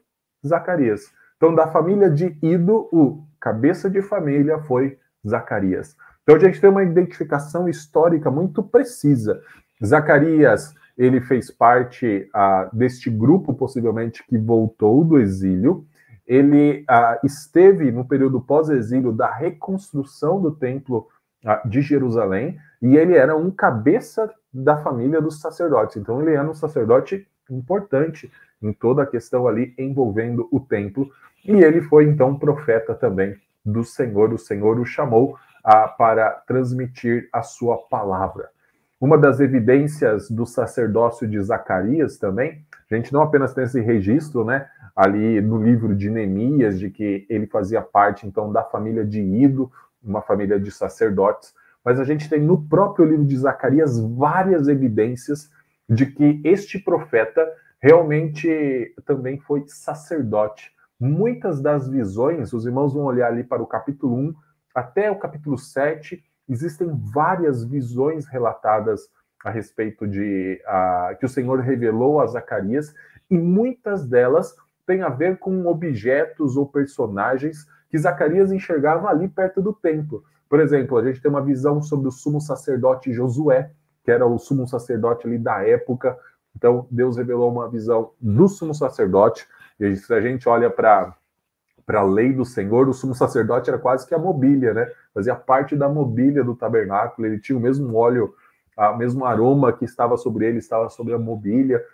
Zacarias. 0.45 1.13
Então, 1.37 1.55
da 1.55 1.69
família 1.69 2.11
de 2.11 2.37
Ido, 2.43 2.89
o 2.91 3.23
cabeça 3.45 3.91
de 3.91 4.01
família 4.01 4.59
foi 4.61 4.97
Zacarias. 5.27 5.95
Então 6.23 6.37
a 6.37 6.39
gente 6.39 6.59
tem 6.59 6.71
uma 6.71 6.83
identificação 6.83 7.69
histórica 7.69 8.31
muito 8.31 8.63
precisa. 8.63 9.43
Zacarias, 9.85 10.73
ele 10.97 11.21
fez 11.21 11.51
parte 11.51 12.31
uh, 12.35 12.75
deste 12.75 13.11
grupo, 13.11 13.53
possivelmente, 13.53 14.25
que 14.27 14.39
voltou 14.39 15.05
do 15.05 15.19
exílio. 15.19 15.85
Ele 16.27 16.87
uh, 16.89 17.27
esteve 17.27 17.93
no 17.93 18.09
período 18.09 18.41
pós-exílio 18.41 19.13
da 19.13 19.31
reconstrução 19.31 20.41
do 20.41 20.51
templo 20.51 21.07
uh, 21.45 21.69
de 21.69 21.83
Jerusalém 21.83 22.59
e 22.81 22.97
ele 22.97 23.15
era 23.15 23.37
um 23.37 23.51
cabeça 23.51 24.33
da 24.51 24.79
família 24.79 25.21
dos 25.21 25.39
sacerdotes. 25.39 25.99
Então 25.99 26.23
ele 26.23 26.33
era 26.33 26.49
um 26.49 26.55
sacerdote 26.55 27.29
importante 27.51 28.33
em 28.63 28.73
toda 28.73 29.03
a 29.03 29.07
questão 29.07 29.47
ali 29.47 29.75
envolvendo 29.77 30.49
o 30.51 30.59
templo. 30.59 31.11
E 31.45 31.53
ele 31.53 31.83
foi 31.83 32.05
então 32.05 32.39
profeta 32.39 32.95
também 32.95 33.37
do 33.65 33.85
Senhor. 33.85 34.33
O 34.33 34.39
Senhor 34.39 34.79
o 34.79 34.85
chamou 34.85 35.37
ah, 35.63 35.89
para 35.89 36.31
transmitir 36.47 37.29
a 37.33 37.43
sua 37.43 37.79
palavra. 37.79 38.51
Uma 39.01 39.19
das 39.19 39.41
evidências 39.41 40.31
do 40.31 40.47
sacerdócio 40.47 41.29
de 41.29 41.41
Zacarias 41.41 42.17
também, 42.17 42.65
a 42.91 42.95
gente 42.95 43.13
não 43.13 43.23
apenas 43.23 43.53
tem 43.53 43.65
esse 43.65 43.81
registro, 43.81 44.45
né, 44.45 44.67
ali 44.95 45.41
no 45.41 45.63
livro 45.63 45.95
de 45.95 46.09
Neemias, 46.09 46.79
de 46.79 46.89
que 46.89 47.27
ele 47.29 47.47
fazia 47.47 47.83
parte, 47.83 48.27
então, 48.27 48.53
da 48.53 48.63
família 48.63 49.05
de 49.05 49.21
Ido, 49.21 49.71
uma 50.03 50.23
família 50.23 50.61
de 50.61 50.71
sacerdotes, 50.71 51.55
mas 51.85 51.99
a 51.99 52.05
gente 52.05 52.29
tem 52.31 52.41
no 52.41 52.63
próprio 52.63 53.05
livro 53.05 53.25
de 53.25 53.37
Zacarias 53.37 54.01
várias 54.01 54.69
evidências 54.69 55.51
de 55.89 56.07
que 56.07 56.41
este 56.45 56.79
profeta 56.79 57.47
realmente 57.81 58.95
também 59.05 59.39
foi 59.39 59.65
sacerdote. 59.67 60.74
Muitas 61.05 61.61
das 61.61 61.87
visões, 61.87 62.55
os 62.55 62.65
irmãos 62.65 62.95
vão 62.95 63.05
olhar 63.05 63.29
ali 63.29 63.45
para 63.45 63.63
o 63.63 63.67
capítulo 63.67 64.17
1, 64.17 64.35
até 64.75 65.11
o 65.11 65.19
capítulo 65.19 65.59
7, 65.59 66.25
existem 66.49 66.91
várias 67.13 67.63
visões 67.63 68.25
relatadas 68.27 69.11
a 69.45 69.51
respeito 69.51 70.09
de 70.09 70.59
que 71.21 71.27
o 71.27 71.29
Senhor 71.29 71.61
revelou 71.61 72.23
a 72.23 72.27
Zacarias, 72.27 72.95
e 73.31 73.37
muitas 73.37 74.07
delas 74.07 74.57
têm 74.87 75.03
a 75.03 75.11
ver 75.11 75.39
com 75.39 75.67
objetos 75.67 76.57
ou 76.57 76.67
personagens 76.67 77.67
que 77.91 77.99
Zacarias 77.99 78.51
enxergava 78.51 79.09
ali 79.09 79.29
perto 79.29 79.61
do 79.61 79.75
templo. 79.75 80.25
Por 80.49 80.59
exemplo, 80.59 80.97
a 80.97 81.05
gente 81.05 81.21
tem 81.21 81.31
uma 81.31 81.45
visão 81.45 81.83
sobre 81.83 82.09
o 82.09 82.11
sumo 82.11 82.41
sacerdote 82.41 83.13
Josué, 83.13 83.71
que 84.03 84.11
era 84.11 84.25
o 84.25 84.39
sumo 84.39 84.67
sacerdote 84.67 85.27
ali 85.27 85.37
da 85.37 85.63
época. 85.63 86.19
Então, 86.57 86.87
Deus 86.91 87.19
revelou 87.19 87.53
uma 87.53 87.69
visão 87.69 88.13
do 88.19 88.49
sumo 88.49 88.75
sacerdote. 88.75 89.47
E 89.79 89.97
se 89.97 90.13
a 90.13 90.21
gente 90.21 90.49
olha 90.49 90.71
para 90.71 91.15
para 91.87 92.01
a 92.01 92.05
lei 92.05 92.33
do 92.33 92.47
Senhor, 92.47 92.89
o 92.89 92.95
sumo 92.95 93.15
sacerdote 93.15 93.69
era 93.69 93.79
quase 93.79 94.07
que 94.07 94.15
a 94.15 94.19
mobília, 94.19 94.73
né? 94.73 94.91
Fazia 95.13 95.35
parte 95.35 95.77
da 95.77 95.87
mobília 95.87 96.43
do 96.43 96.55
tabernáculo, 96.57 97.27
ele 97.27 97.39
tinha 97.39 97.59
o 97.59 97.61
mesmo 97.61 97.95
óleo, 97.95 98.35
o 98.77 98.97
mesmo 98.97 99.25
aroma 99.27 99.71
que 99.71 99.85
estava 99.85 100.17
sobre 100.17 100.47
ele, 100.47 100.59
estava 100.59 100.89
sobre 100.89 101.13
a 101.13 101.19
mobília, 101.19 101.85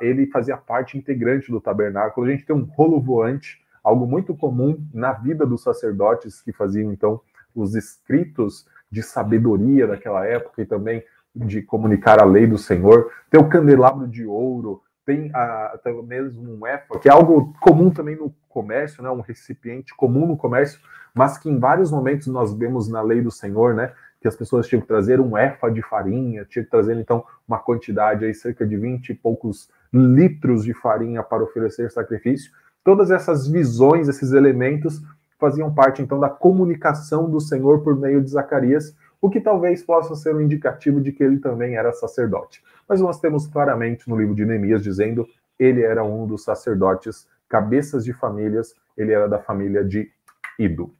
ele 0.00 0.26
fazia 0.26 0.56
parte 0.56 0.98
integrante 0.98 1.50
do 1.50 1.60
tabernáculo. 1.60 2.26
A 2.26 2.30
gente 2.30 2.44
tem 2.44 2.56
um 2.56 2.64
rolo 2.64 3.00
voante, 3.00 3.64
algo 3.84 4.04
muito 4.04 4.34
comum 4.34 4.84
na 4.92 5.12
vida 5.12 5.46
dos 5.46 5.62
sacerdotes 5.62 6.42
que 6.42 6.52
faziam, 6.52 6.92
então, 6.92 7.20
os 7.54 7.76
escritos 7.76 8.66
de 8.90 9.02
sabedoria 9.02 9.86
daquela 9.86 10.26
época 10.26 10.62
e 10.62 10.66
também 10.66 11.04
de 11.34 11.62
comunicar 11.62 12.20
a 12.20 12.24
lei 12.24 12.46
do 12.46 12.58
Senhor. 12.58 13.12
Tem 13.30 13.40
o 13.40 13.48
candelabro 13.48 14.08
de 14.08 14.26
ouro, 14.26 14.82
tem 15.06 15.30
até 15.32 15.92
mesmo 16.02 16.58
um 16.58 16.66
EFA, 16.66 16.98
que 16.98 17.08
é 17.08 17.12
algo 17.12 17.54
comum 17.60 17.90
também 17.90 18.16
no 18.16 18.34
comércio, 18.48 19.02
né, 19.02 19.08
um 19.08 19.20
recipiente 19.20 19.94
comum 19.94 20.26
no 20.26 20.36
comércio, 20.36 20.80
mas 21.14 21.38
que 21.38 21.48
em 21.48 21.58
vários 21.58 21.92
momentos 21.92 22.26
nós 22.26 22.52
vemos 22.52 22.88
na 22.88 23.00
lei 23.00 23.22
do 23.22 23.30
Senhor, 23.30 23.72
né, 23.72 23.92
que 24.20 24.26
as 24.26 24.34
pessoas 24.34 24.66
tinham 24.66 24.80
que 24.80 24.88
trazer 24.88 25.20
um 25.20 25.38
efa 25.38 25.70
de 25.70 25.80
farinha, 25.80 26.44
tinha 26.44 26.64
que 26.64 26.70
trazer 26.70 26.96
então 26.96 27.24
uma 27.46 27.58
quantidade 27.58 28.24
aí 28.24 28.34
cerca 28.34 28.66
de 28.66 28.76
20 28.76 29.10
e 29.10 29.14
poucos 29.14 29.70
litros 29.92 30.64
de 30.64 30.74
farinha 30.74 31.22
para 31.22 31.44
oferecer 31.44 31.90
sacrifício. 31.92 32.50
Todas 32.82 33.10
essas 33.10 33.46
visões, 33.46 34.08
esses 34.08 34.32
elementos 34.32 35.00
faziam 35.38 35.72
parte 35.72 36.02
então 36.02 36.18
da 36.18 36.28
comunicação 36.28 37.30
do 37.30 37.40
Senhor 37.40 37.82
por 37.82 37.94
meio 37.94 38.20
de 38.22 38.30
Zacarias, 38.30 38.96
o 39.20 39.30
que 39.30 39.40
talvez 39.40 39.82
possa 39.82 40.14
ser 40.14 40.34
um 40.34 40.40
indicativo 40.40 41.00
de 41.00 41.12
que 41.12 41.22
ele 41.22 41.38
também 41.38 41.76
era 41.76 41.92
sacerdote. 41.92 42.62
Mas 42.88 43.00
nós 43.00 43.20
temos 43.20 43.46
claramente 43.46 44.08
no 44.08 44.18
livro 44.18 44.34
de 44.34 44.44
Neemias 44.44 44.82
dizendo 44.82 45.26
ele 45.58 45.82
era 45.82 46.04
um 46.04 46.26
dos 46.26 46.44
sacerdotes, 46.44 47.26
cabeças 47.48 48.04
de 48.04 48.12
famílias, 48.12 48.74
ele 48.96 49.12
era 49.12 49.28
da 49.28 49.38
família 49.38 49.84
de 49.84 50.10
Ido. 50.58 50.94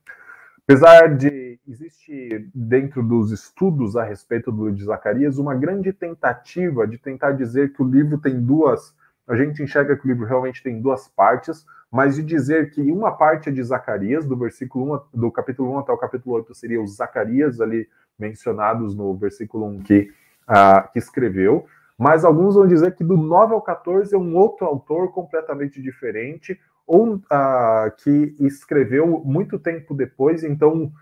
Apesar 0.65 1.15
de 1.15 1.59
existe 1.69 2.49
dentro 2.55 3.03
dos 3.03 3.33
estudos 3.33 3.97
a 3.97 4.05
respeito 4.05 4.53
do 4.53 4.67
livro 4.67 4.79
de 4.79 4.85
Zacarias 4.85 5.39
uma 5.39 5.55
grande 5.55 5.93
tentativa 5.93 6.87
de 6.87 6.99
tentar 6.99 7.33
dizer 7.33 7.73
que 7.73 7.83
o 7.83 7.89
livro 7.89 8.19
tem 8.19 8.41
duas, 8.41 8.95
a 9.27 9.37
gente 9.37 9.63
enxerga 9.63 9.97
que 9.97 10.07
o 10.07 10.09
livro 10.09 10.27
realmente 10.27 10.63
tem 10.63 10.81
duas 10.81 11.09
partes, 11.09 11.67
mas 11.91 12.17
de 12.17 12.23
dizer 12.23 12.71
que 12.71 12.81
uma 12.91 13.13
parte 13.13 13.49
é 13.49 13.53
de 13.53 13.63
Zacarias, 13.63 14.27
do 14.27 14.37
versículo 14.37 14.97
1, 15.15 15.19
do 15.19 15.31
capítulo 15.31 15.73
1 15.75 15.79
até 15.79 15.93
o 15.93 15.99
capítulo 15.99 16.37
8 16.37 16.55
seria 16.55 16.83
os 16.83 16.97
Zacarias 16.97 17.61
ali 17.61 17.89
mencionados 18.19 18.95
no 18.95 19.15
versículo 19.17 19.67
1 19.67 19.83
que, 19.83 20.11
uh, 20.49 20.93
que 20.93 20.99
escreveu, 20.99 21.67
mas 21.99 22.25
alguns 22.25 22.55
vão 22.55 22.67
dizer 22.67 22.95
que 22.95 23.05
do 23.05 23.17
9 23.17 23.55
ao 23.55 23.63
14 23.63 24.15
é 24.15 24.19
um 24.19 24.37
outro 24.37 24.67
autor 24.67 25.13
completamente 25.13 25.81
diferente, 25.81 26.59
ou 26.87 27.15
uh, 27.15 27.91
que 27.99 28.37
escreveu 28.41 29.23
muito 29.25 29.59
tempo 29.59 29.95
depois, 29.95 30.45
então 30.45 30.85
uh, 30.85 30.93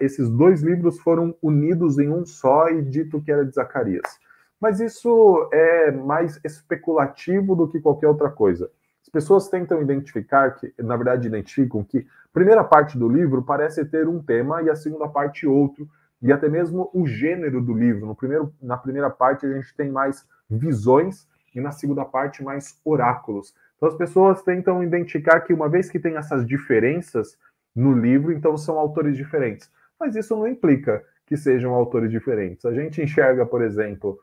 esses 0.00 0.28
dois 0.28 0.62
livros 0.62 0.98
foram 1.00 1.34
unidos 1.42 1.98
em 1.98 2.08
um 2.08 2.24
só 2.24 2.68
e 2.68 2.82
dito 2.82 3.20
que 3.20 3.32
era 3.32 3.44
de 3.44 3.54
Zacarias. 3.54 4.20
Mas 4.60 4.78
isso 4.78 5.48
é 5.52 5.90
mais 5.90 6.38
especulativo 6.44 7.56
do 7.56 7.68
que 7.68 7.80
qualquer 7.80 8.06
outra 8.06 8.30
coisa. 8.30 8.70
As 9.14 9.24
pessoas 9.24 9.46
tentam 9.50 9.82
identificar, 9.82 10.52
que, 10.52 10.72
na 10.78 10.96
verdade, 10.96 11.28
identificam 11.28 11.84
que 11.84 11.98
a 11.98 12.32
primeira 12.32 12.64
parte 12.64 12.96
do 12.96 13.06
livro 13.06 13.42
parece 13.42 13.84
ter 13.84 14.08
um 14.08 14.22
tema 14.22 14.62
e 14.62 14.70
a 14.70 14.74
segunda 14.74 15.06
parte 15.06 15.46
outro, 15.46 15.86
e 16.22 16.32
até 16.32 16.48
mesmo 16.48 16.88
o 16.94 17.06
gênero 17.06 17.60
do 17.60 17.74
livro. 17.74 18.06
No 18.06 18.14
primeiro, 18.14 18.54
na 18.62 18.78
primeira 18.78 19.10
parte, 19.10 19.44
a 19.44 19.52
gente 19.52 19.76
tem 19.76 19.90
mais 19.90 20.26
visões 20.48 21.28
e 21.54 21.60
na 21.60 21.72
segunda 21.72 22.06
parte, 22.06 22.42
mais 22.42 22.80
oráculos. 22.82 23.54
Então 23.76 23.90
as 23.90 23.96
pessoas 23.96 24.42
tentam 24.42 24.82
identificar 24.82 25.40
que 25.40 25.52
uma 25.52 25.68
vez 25.68 25.90
que 25.90 25.98
tem 25.98 26.16
essas 26.16 26.46
diferenças 26.46 27.36
no 27.76 27.92
livro, 27.92 28.32
então 28.32 28.56
são 28.56 28.78
autores 28.78 29.14
diferentes. 29.14 29.70
Mas 30.00 30.16
isso 30.16 30.34
não 30.34 30.48
implica 30.48 31.04
que 31.26 31.36
sejam 31.36 31.74
autores 31.74 32.10
diferentes. 32.10 32.64
A 32.64 32.72
gente 32.72 33.02
enxerga, 33.02 33.44
por 33.44 33.60
exemplo, 33.60 34.18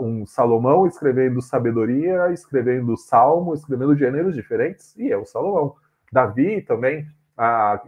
um 0.00 0.24
Salomão 0.26 0.86
escrevendo 0.86 1.42
sabedoria, 1.42 2.32
escrevendo 2.32 2.96
salmo, 2.96 3.54
escrevendo 3.54 3.96
gêneros 3.96 4.34
diferentes, 4.34 4.96
e 4.96 5.10
é 5.10 5.16
o 5.16 5.24
Salomão. 5.24 5.74
Davi 6.12 6.62
também 6.62 7.06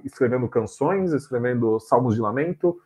escrevendo 0.04 0.48
canções, 0.48 1.12
escrevendo 1.12 1.78
salmos 1.78 2.14
de 2.14 2.20
lamento, 2.20 2.76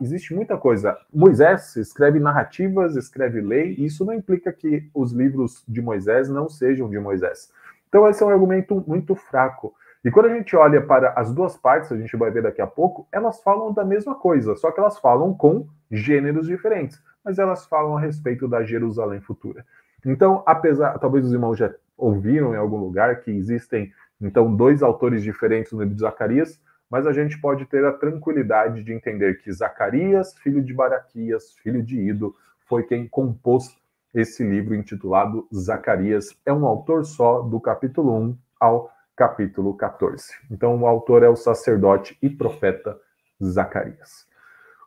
existe 0.00 0.34
muita 0.34 0.56
coisa. 0.56 0.96
Moisés 1.12 1.76
escreve 1.76 2.18
narrativas, 2.18 2.96
escreve 2.96 3.40
lei, 3.40 3.74
e 3.76 3.84
isso 3.84 4.04
não 4.04 4.14
implica 4.14 4.52
que 4.52 4.88
os 4.94 5.12
livros 5.12 5.62
de 5.68 5.82
Moisés 5.82 6.28
não 6.28 6.48
sejam 6.48 6.88
de 6.88 6.98
Moisés. 6.98 7.52
Então, 7.88 8.08
esse 8.08 8.22
é 8.22 8.26
um 8.26 8.30
argumento 8.30 8.82
muito 8.86 9.14
fraco. 9.14 9.74
E 10.04 10.10
quando 10.10 10.26
a 10.26 10.34
gente 10.34 10.56
olha 10.56 10.80
para 10.80 11.10
as 11.10 11.34
duas 11.34 11.56
partes, 11.56 11.92
a 11.92 11.96
gente 11.96 12.16
vai 12.16 12.30
ver 12.30 12.42
daqui 12.42 12.62
a 12.62 12.66
pouco, 12.66 13.06
elas 13.10 13.42
falam 13.42 13.72
da 13.72 13.84
mesma 13.84 14.14
coisa, 14.14 14.54
só 14.56 14.70
que 14.70 14.80
elas 14.80 14.98
falam 14.98 15.34
com 15.34 15.66
gêneros 15.90 16.46
diferentes, 16.46 17.02
mas 17.26 17.40
elas 17.40 17.66
falam 17.66 17.96
a 17.96 18.00
respeito 18.00 18.46
da 18.46 18.62
Jerusalém 18.62 19.20
futura. 19.20 19.66
Então, 20.06 20.44
apesar, 20.46 20.96
talvez 21.00 21.26
os 21.26 21.32
irmãos 21.32 21.56
já 21.56 21.74
ouviram 21.98 22.54
em 22.54 22.56
algum 22.56 22.76
lugar 22.76 23.20
que 23.20 23.32
existem 23.32 23.92
então 24.20 24.54
dois 24.54 24.80
autores 24.80 25.24
diferentes 25.24 25.72
no 25.72 25.80
livro 25.80 25.96
de 25.96 26.00
Zacarias, 26.02 26.60
mas 26.88 27.04
a 27.04 27.12
gente 27.12 27.36
pode 27.40 27.66
ter 27.66 27.84
a 27.84 27.92
tranquilidade 27.92 28.84
de 28.84 28.92
entender 28.92 29.42
que 29.42 29.50
Zacarias, 29.50 30.34
filho 30.34 30.62
de 30.62 30.72
Baraquias, 30.72 31.56
filho 31.60 31.82
de 31.82 31.98
Ido, 31.98 32.32
foi 32.68 32.84
quem 32.84 33.08
compôs 33.08 33.76
esse 34.14 34.44
livro 34.44 34.76
intitulado 34.76 35.48
Zacarias. 35.52 36.36
É 36.46 36.52
um 36.52 36.64
autor 36.64 37.04
só, 37.04 37.42
do 37.42 37.60
capítulo 37.60 38.16
1 38.16 38.38
ao 38.60 38.88
capítulo 39.16 39.76
14. 39.76 40.32
Então, 40.48 40.80
o 40.80 40.86
autor 40.86 41.24
é 41.24 41.28
o 41.28 41.34
sacerdote 41.34 42.16
e 42.22 42.30
profeta 42.30 42.96
Zacarias. 43.42 44.28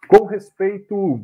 Com 0.08 0.25
respeito 0.25 1.22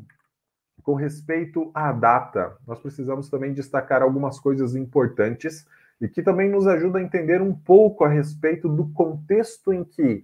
com 0.85 0.93
respeito 0.93 1.71
à 1.73 1.91
data, 1.91 2.55
nós 2.67 2.79
precisamos 2.79 3.27
também 3.27 3.51
destacar 3.51 4.03
algumas 4.03 4.39
coisas 4.39 4.75
importantes 4.75 5.65
e 5.99 6.07
que 6.07 6.21
também 6.21 6.47
nos 6.47 6.67
ajudam 6.67 7.01
a 7.01 7.03
entender 7.03 7.41
um 7.41 7.55
pouco 7.55 8.03
a 8.03 8.07
respeito 8.07 8.69
do 8.69 8.87
contexto 8.89 9.73
em 9.73 9.83
que 9.83 10.23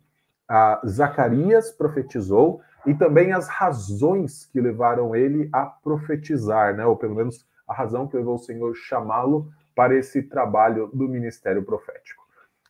Zacarias 0.88 1.72
profetizou 1.72 2.62
e 2.86 2.94
também 2.94 3.32
as 3.32 3.48
razões 3.48 4.46
que 4.46 4.62
levaram 4.62 5.15
ele 5.15 5.50
a 5.51 5.65
profetizar, 5.65 6.75
né? 6.75 6.86
ou 6.86 6.96
pelo 6.96 7.15
menos 7.15 7.44
a 7.68 7.74
razão 7.74 8.08
que 8.08 8.15
levou 8.15 8.36
o 8.36 8.39
Senhor 8.39 8.75
chamá-lo 8.75 9.51
para 9.74 9.96
esse 9.96 10.22
trabalho 10.22 10.91
do 10.94 11.08
ministério 11.08 11.63
profético. 11.63 12.22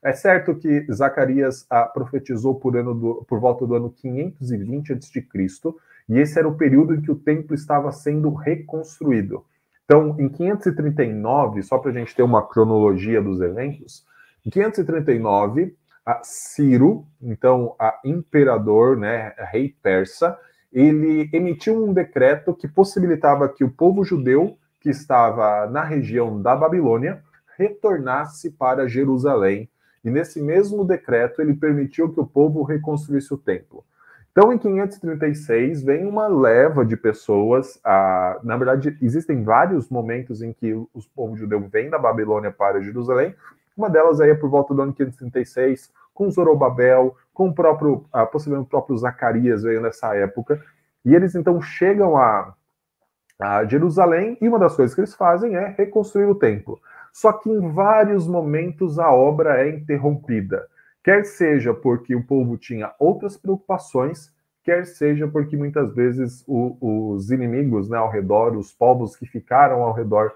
É 0.01 0.13
certo 0.13 0.55
que 0.55 0.88
Zacarias 0.91 1.65
ah, 1.69 1.83
profetizou 1.86 2.55
por, 2.55 2.77
ano 2.77 2.95
do, 2.95 3.25
por 3.27 3.39
volta 3.39 3.67
do 3.67 3.75
ano 3.75 3.89
520 3.91 4.93
a.C., 4.93 5.27
e 6.08 6.20
esse 6.20 6.38
era 6.38 6.48
o 6.48 6.55
período 6.55 6.96
em 6.96 7.01
que 7.01 7.12
o 7.12 7.15
templo 7.15 7.55
estava 7.55 7.91
sendo 7.91 8.34
reconstruído. 8.34 9.46
Então, 9.86 10.15
em 10.20 10.29
539, 10.29 11.63
só 11.63 11.77
para 11.77 11.91
a 11.91 11.93
gente 11.93 12.15
ter 12.15 12.24
uma 12.24 12.48
cronologia 12.48 13.22
dos 13.22 13.41
eventos, 13.41 14.05
em 14.46 14.50
539, 14.50 15.75
a 16.05 16.22
Ciro, 16.24 17.05
então 17.22 17.75
imperador, 18.03 18.98
né, 18.98 19.34
rei 19.51 19.75
persa, 19.81 20.38
ele 20.72 21.29
emitiu 21.34 21.86
um 21.86 21.93
decreto 21.93 22.53
que 22.53 22.67
possibilitava 22.67 23.50
que 23.50 23.63
o 23.63 23.72
povo 23.72 24.03
judeu 24.03 24.58
que 24.79 24.89
estava 24.89 25.67
na 25.67 25.84
região 25.84 26.41
da 26.41 26.55
Babilônia 26.55 27.22
retornasse 27.58 28.50
para 28.50 28.88
Jerusalém. 28.88 29.70
E 30.03 30.10
nesse 30.10 30.41
mesmo 30.41 30.84
decreto 30.84 31.41
ele 31.41 31.53
permitiu 31.53 32.12
que 32.12 32.20
o 32.20 32.25
povo 32.25 32.63
reconstruísse 32.63 33.31
o 33.34 33.38
templo. 33.38 33.86
Então, 34.31 34.53
em 34.53 34.57
536, 34.57 35.83
vem 35.83 36.05
uma 36.05 36.27
leva 36.27 36.85
de 36.85 36.95
pessoas. 36.95 37.79
A, 37.83 38.39
na 38.43 38.55
verdade, 38.55 38.97
existem 39.01 39.43
vários 39.43 39.89
momentos 39.89 40.41
em 40.41 40.53
que 40.53 40.73
o 40.73 40.89
povo 41.13 41.35
judeu 41.35 41.59
vem 41.67 41.89
da 41.89 42.00
Babilônia 42.00 42.51
para 42.51 42.81
Jerusalém, 42.81 43.35
uma 43.75 43.89
delas 43.89 44.19
aí 44.19 44.29
é 44.29 44.35
por 44.35 44.50
volta 44.50 44.73
do 44.73 44.81
ano 44.81 44.93
536, 44.93 45.91
com 46.13 46.29
Zorobabel, 46.29 47.15
com 47.33 47.50
o 47.50 47.53
próprio, 47.53 48.05
possivelmente 48.31 48.67
o 48.67 48.69
próprio 48.69 48.97
Zacarias 48.97 49.63
veio 49.63 49.81
nessa 49.81 50.15
época. 50.15 50.61
E 51.03 51.15
eles 51.15 51.35
então 51.35 51.59
chegam 51.61 52.17
a, 52.17 52.53
a 53.39 53.65
Jerusalém 53.65 54.38
e 54.41 54.47
uma 54.47 54.59
das 54.59 54.75
coisas 54.75 54.93
que 54.93 55.01
eles 55.01 55.15
fazem 55.15 55.55
é 55.55 55.73
reconstruir 55.77 56.25
o 56.25 56.35
templo. 56.35 56.79
Só 57.13 57.33
que 57.33 57.50
em 57.50 57.71
vários 57.71 58.27
momentos 58.27 59.00
a 59.00 59.11
obra 59.11 59.65
é 59.65 59.69
interrompida. 59.69 60.67
Quer 61.03 61.25
seja 61.25 61.74
porque 61.74 62.15
o 62.15 62.24
povo 62.24 62.58
tinha 62.58 62.93
outras 63.00 63.36
preocupações, 63.36 64.31
quer 64.63 64.86
seja 64.86 65.27
porque 65.27 65.58
muitas 65.58 65.93
vezes 65.96 66.43
o, 66.48 67.13
os 67.13 67.31
inimigos 67.31 67.89
né, 67.89 67.98
ao 67.98 68.10
redor, 68.10 68.55
os 68.55 68.72
povos 68.72 69.15
que 69.15 69.25
ficaram 69.25 69.81
ao 69.81 69.93
redor 69.93 70.34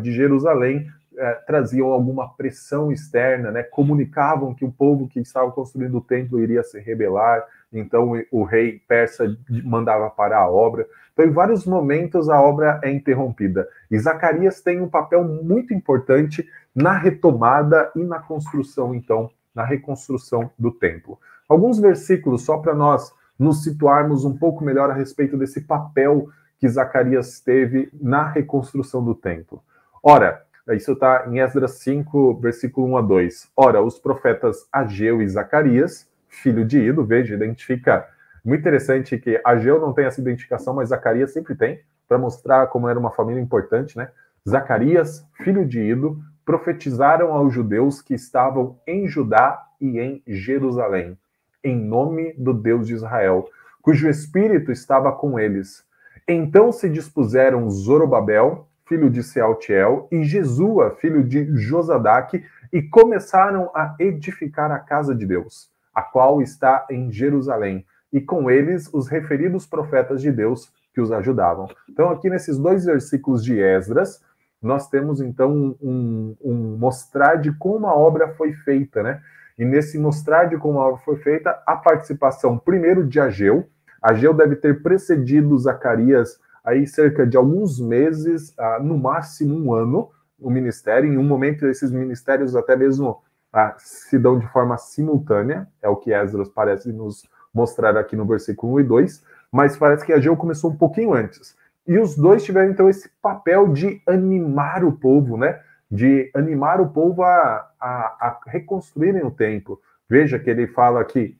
de 0.00 0.12
Jerusalém, 0.12 0.88
é, 1.16 1.34
traziam 1.46 1.92
alguma 1.92 2.34
pressão 2.34 2.90
externa, 2.90 3.50
né? 3.50 3.62
comunicavam 3.62 4.54
que 4.54 4.64
o 4.64 4.72
povo 4.72 5.06
que 5.06 5.20
estava 5.20 5.50
construindo 5.52 5.98
o 5.98 6.00
templo 6.00 6.40
iria 6.40 6.62
se 6.62 6.80
rebelar, 6.80 7.44
então 7.70 8.12
o 8.30 8.44
rei 8.44 8.80
persa 8.88 9.36
mandava 9.62 10.08
parar 10.10 10.38
a 10.38 10.50
obra. 10.50 10.86
Então, 11.12 11.26
em 11.26 11.30
vários 11.30 11.66
momentos, 11.66 12.30
a 12.30 12.40
obra 12.40 12.80
é 12.82 12.90
interrompida. 12.90 13.68
E 13.90 13.98
Zacarias 13.98 14.62
tem 14.62 14.80
um 14.80 14.88
papel 14.88 15.22
muito 15.22 15.74
importante 15.74 16.48
na 16.74 16.96
retomada 16.96 17.92
e 17.94 18.02
na 18.02 18.18
construção, 18.18 18.94
então, 18.94 19.30
na 19.54 19.64
reconstrução 19.64 20.50
do 20.58 20.70
templo. 20.70 21.18
Alguns 21.48 21.78
versículos, 21.78 22.42
só 22.42 22.58
para 22.58 22.74
nós 22.74 23.12
nos 23.38 23.62
situarmos 23.62 24.24
um 24.24 24.36
pouco 24.36 24.64
melhor 24.64 24.90
a 24.90 24.94
respeito 24.94 25.36
desse 25.36 25.62
papel 25.62 26.28
que 26.58 26.68
Zacarias 26.68 27.40
teve 27.40 27.90
na 28.00 28.28
reconstrução 28.28 29.04
do 29.04 29.14
templo. 29.14 29.62
Ora, 30.02 30.42
isso 30.70 30.92
está 30.92 31.26
em 31.26 31.40
Esdras 31.40 31.72
5, 31.80 32.38
versículo 32.40 32.86
1 32.88 32.96
a 32.96 33.02
2. 33.02 33.50
Ora, 33.56 33.82
os 33.82 33.98
profetas 33.98 34.68
Ageu 34.72 35.20
e 35.20 35.28
Zacarias, 35.28 36.08
filho 36.28 36.64
de 36.64 36.78
Ido, 36.78 37.04
veja, 37.04 37.34
identifica. 37.34 38.06
Muito 38.44 38.60
interessante 38.60 39.18
que 39.18 39.40
Ageu 39.44 39.80
não 39.80 39.92
tem 39.92 40.04
essa 40.04 40.20
identificação, 40.20 40.74
mas 40.74 40.90
Zacarias 40.90 41.32
sempre 41.32 41.54
tem, 41.54 41.80
para 42.08 42.16
mostrar 42.16 42.68
como 42.68 42.88
era 42.88 42.98
uma 42.98 43.10
família 43.10 43.40
importante, 43.40 43.96
né? 43.96 44.08
Zacarias, 44.48 45.26
filho 45.42 45.66
de 45.66 45.80
Ido, 45.80 46.20
profetizaram 46.44 47.32
aos 47.32 47.52
judeus 47.52 48.02
que 48.02 48.14
estavam 48.14 48.78
em 48.86 49.06
Judá 49.06 49.62
e 49.80 49.98
em 49.98 50.22
Jerusalém, 50.26 51.18
em 51.62 51.76
nome 51.76 52.32
do 52.34 52.52
Deus 52.52 52.86
de 52.86 52.94
Israel, 52.94 53.48
cujo 53.80 54.08
espírito 54.08 54.70
estava 54.70 55.12
com 55.12 55.38
eles. 55.38 55.84
Então 56.26 56.70
se 56.70 56.88
dispuseram 56.88 57.68
Zorobabel, 57.68 58.68
filho 58.86 59.10
de 59.10 59.22
Sealtiel, 59.22 60.06
e 60.10 60.22
Jesua, 60.22 60.96
filho 61.00 61.24
de 61.24 61.56
Josadaque, 61.56 62.44
e 62.72 62.82
começaram 62.82 63.70
a 63.74 63.94
edificar 63.98 64.70
a 64.70 64.78
casa 64.78 65.14
de 65.14 65.26
Deus, 65.26 65.70
a 65.94 66.02
qual 66.02 66.40
está 66.40 66.86
em 66.90 67.10
Jerusalém, 67.10 67.84
e 68.12 68.20
com 68.20 68.50
eles 68.50 68.88
os 68.92 69.08
referidos 69.08 69.66
profetas 69.66 70.20
de 70.20 70.30
Deus 70.30 70.72
que 70.94 71.00
os 71.00 71.10
ajudavam. 71.10 71.68
Então, 71.88 72.10
aqui 72.10 72.28
nesses 72.28 72.58
dois 72.58 72.84
versículos 72.84 73.42
de 73.42 73.58
Esdras, 73.58 74.22
nós 74.62 74.88
temos 74.88 75.20
então 75.20 75.76
um, 75.82 76.36
um, 76.40 76.76
mostrar 76.78 77.34
de 77.36 77.52
como 77.52 77.86
a 77.86 77.94
obra 77.94 78.28
foi 78.28 78.52
feita, 78.52 79.02
né? 79.02 79.20
E 79.58 79.64
nesse 79.64 79.98
mostrar 79.98 80.44
de 80.44 80.56
como 80.56 80.78
a 80.78 80.86
obra 80.86 81.00
foi 81.04 81.16
feita, 81.16 81.60
a 81.66 81.76
participação 81.76 82.56
primeiro 82.56 83.06
de 83.06 83.20
Ageu. 83.20 83.68
Ageu 84.00 84.32
deve 84.32 84.56
ter 84.56 84.82
precedido 84.82 85.58
Zacarias 85.58 86.40
aí 86.64 86.86
cerca 86.86 87.26
de 87.26 87.36
alguns 87.36 87.80
meses, 87.80 88.54
ah, 88.58 88.78
no 88.80 88.96
máximo 88.96 89.56
um 89.56 89.74
ano, 89.74 90.10
o 90.38 90.48
ministério. 90.48 91.12
Em 91.12 91.18
um 91.18 91.24
momento, 91.24 91.66
esses 91.66 91.90
ministérios 91.90 92.54
até 92.54 92.76
mesmo 92.76 93.20
ah, 93.52 93.74
se 93.78 94.18
dão 94.18 94.38
de 94.38 94.46
forma 94.48 94.78
simultânea, 94.78 95.68
é 95.82 95.88
o 95.88 95.96
que 95.96 96.12
Esdras 96.12 96.48
parece 96.48 96.92
nos 96.92 97.24
mostrar 97.52 97.96
aqui 97.96 98.16
no 98.16 98.24
versículo 98.24 98.74
1 98.74 98.80
e 98.80 98.84
2, 98.84 99.24
mas 99.50 99.76
parece 99.76 100.06
que 100.06 100.12
Ageu 100.12 100.36
começou 100.36 100.70
um 100.70 100.76
pouquinho 100.76 101.12
antes. 101.12 101.54
E 101.86 101.98
os 101.98 102.16
dois 102.16 102.44
tiveram 102.44 102.70
então 102.70 102.88
esse 102.88 103.08
papel 103.20 103.68
de 103.68 104.00
animar 104.06 104.84
o 104.84 104.92
povo, 104.92 105.36
né? 105.36 105.60
De 105.90 106.30
animar 106.34 106.80
o 106.80 106.88
povo 106.88 107.22
a, 107.22 107.70
a, 107.80 107.88
a 108.20 108.40
reconstruírem 108.46 109.24
o 109.24 109.30
templo. 109.30 109.80
Veja 110.08 110.38
que 110.38 110.48
ele 110.48 110.66
fala 110.66 111.04
que 111.04 111.36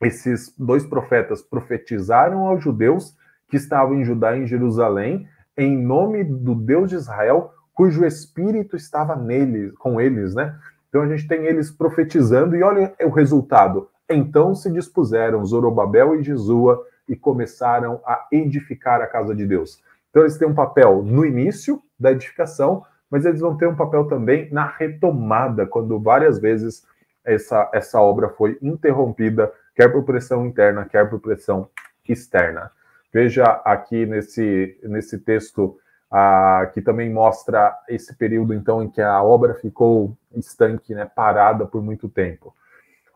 esses 0.00 0.54
dois 0.56 0.84
profetas 0.84 1.42
profetizaram 1.42 2.46
aos 2.46 2.62
judeus 2.62 3.16
que 3.48 3.56
estavam 3.56 3.94
em 3.94 4.04
Judá 4.04 4.36
e 4.36 4.42
em 4.42 4.46
Jerusalém, 4.46 5.26
em 5.56 5.76
nome 5.76 6.22
do 6.22 6.54
Deus 6.54 6.90
de 6.90 6.96
Israel, 6.96 7.52
cujo 7.72 8.04
espírito 8.04 8.76
estava 8.76 9.16
neles, 9.16 9.72
com 9.78 10.00
eles, 10.00 10.34
né? 10.34 10.58
Então 10.88 11.02
a 11.02 11.08
gente 11.08 11.26
tem 11.26 11.44
eles 11.44 11.70
profetizando 11.70 12.56
e 12.56 12.62
olha 12.62 12.92
o 13.04 13.10
resultado. 13.10 13.88
Então 14.08 14.54
se 14.54 14.70
dispuseram 14.70 15.44
Zorobabel 15.44 16.18
e 16.18 16.22
Jesua 16.22 16.82
e 17.08 17.16
começaram 17.16 18.00
a 18.04 18.26
edificar 18.30 19.00
a 19.00 19.06
casa 19.06 19.34
de 19.34 19.46
Deus. 19.46 19.82
Então 20.10 20.22
eles 20.22 20.36
têm 20.36 20.48
um 20.48 20.54
papel 20.54 21.02
no 21.02 21.24
início 21.24 21.82
da 21.98 22.12
edificação, 22.12 22.84
mas 23.10 23.24
eles 23.24 23.40
vão 23.40 23.56
ter 23.56 23.66
um 23.66 23.76
papel 23.76 24.06
também 24.06 24.48
na 24.50 24.66
retomada, 24.66 25.66
quando 25.66 25.98
várias 25.98 26.38
vezes 26.38 26.86
essa, 27.24 27.70
essa 27.72 28.00
obra 28.00 28.28
foi 28.28 28.58
interrompida, 28.60 29.52
quer 29.74 29.88
por 29.88 30.02
pressão 30.02 30.46
interna, 30.46 30.84
quer 30.84 31.08
por 31.08 31.20
pressão 31.20 31.68
externa. 32.08 32.70
Veja 33.12 33.44
aqui 33.64 34.06
nesse, 34.06 34.78
nesse 34.82 35.18
texto 35.18 35.78
ah, 36.10 36.70
que 36.72 36.80
também 36.80 37.12
mostra 37.12 37.76
esse 37.88 38.14
período 38.14 38.54
então 38.54 38.82
em 38.82 38.88
que 38.88 39.00
a 39.00 39.22
obra 39.22 39.54
ficou 39.54 40.16
estanque, 40.34 40.94
né, 40.94 41.04
parada 41.04 41.66
por 41.66 41.82
muito 41.82 42.08
tempo. 42.08 42.54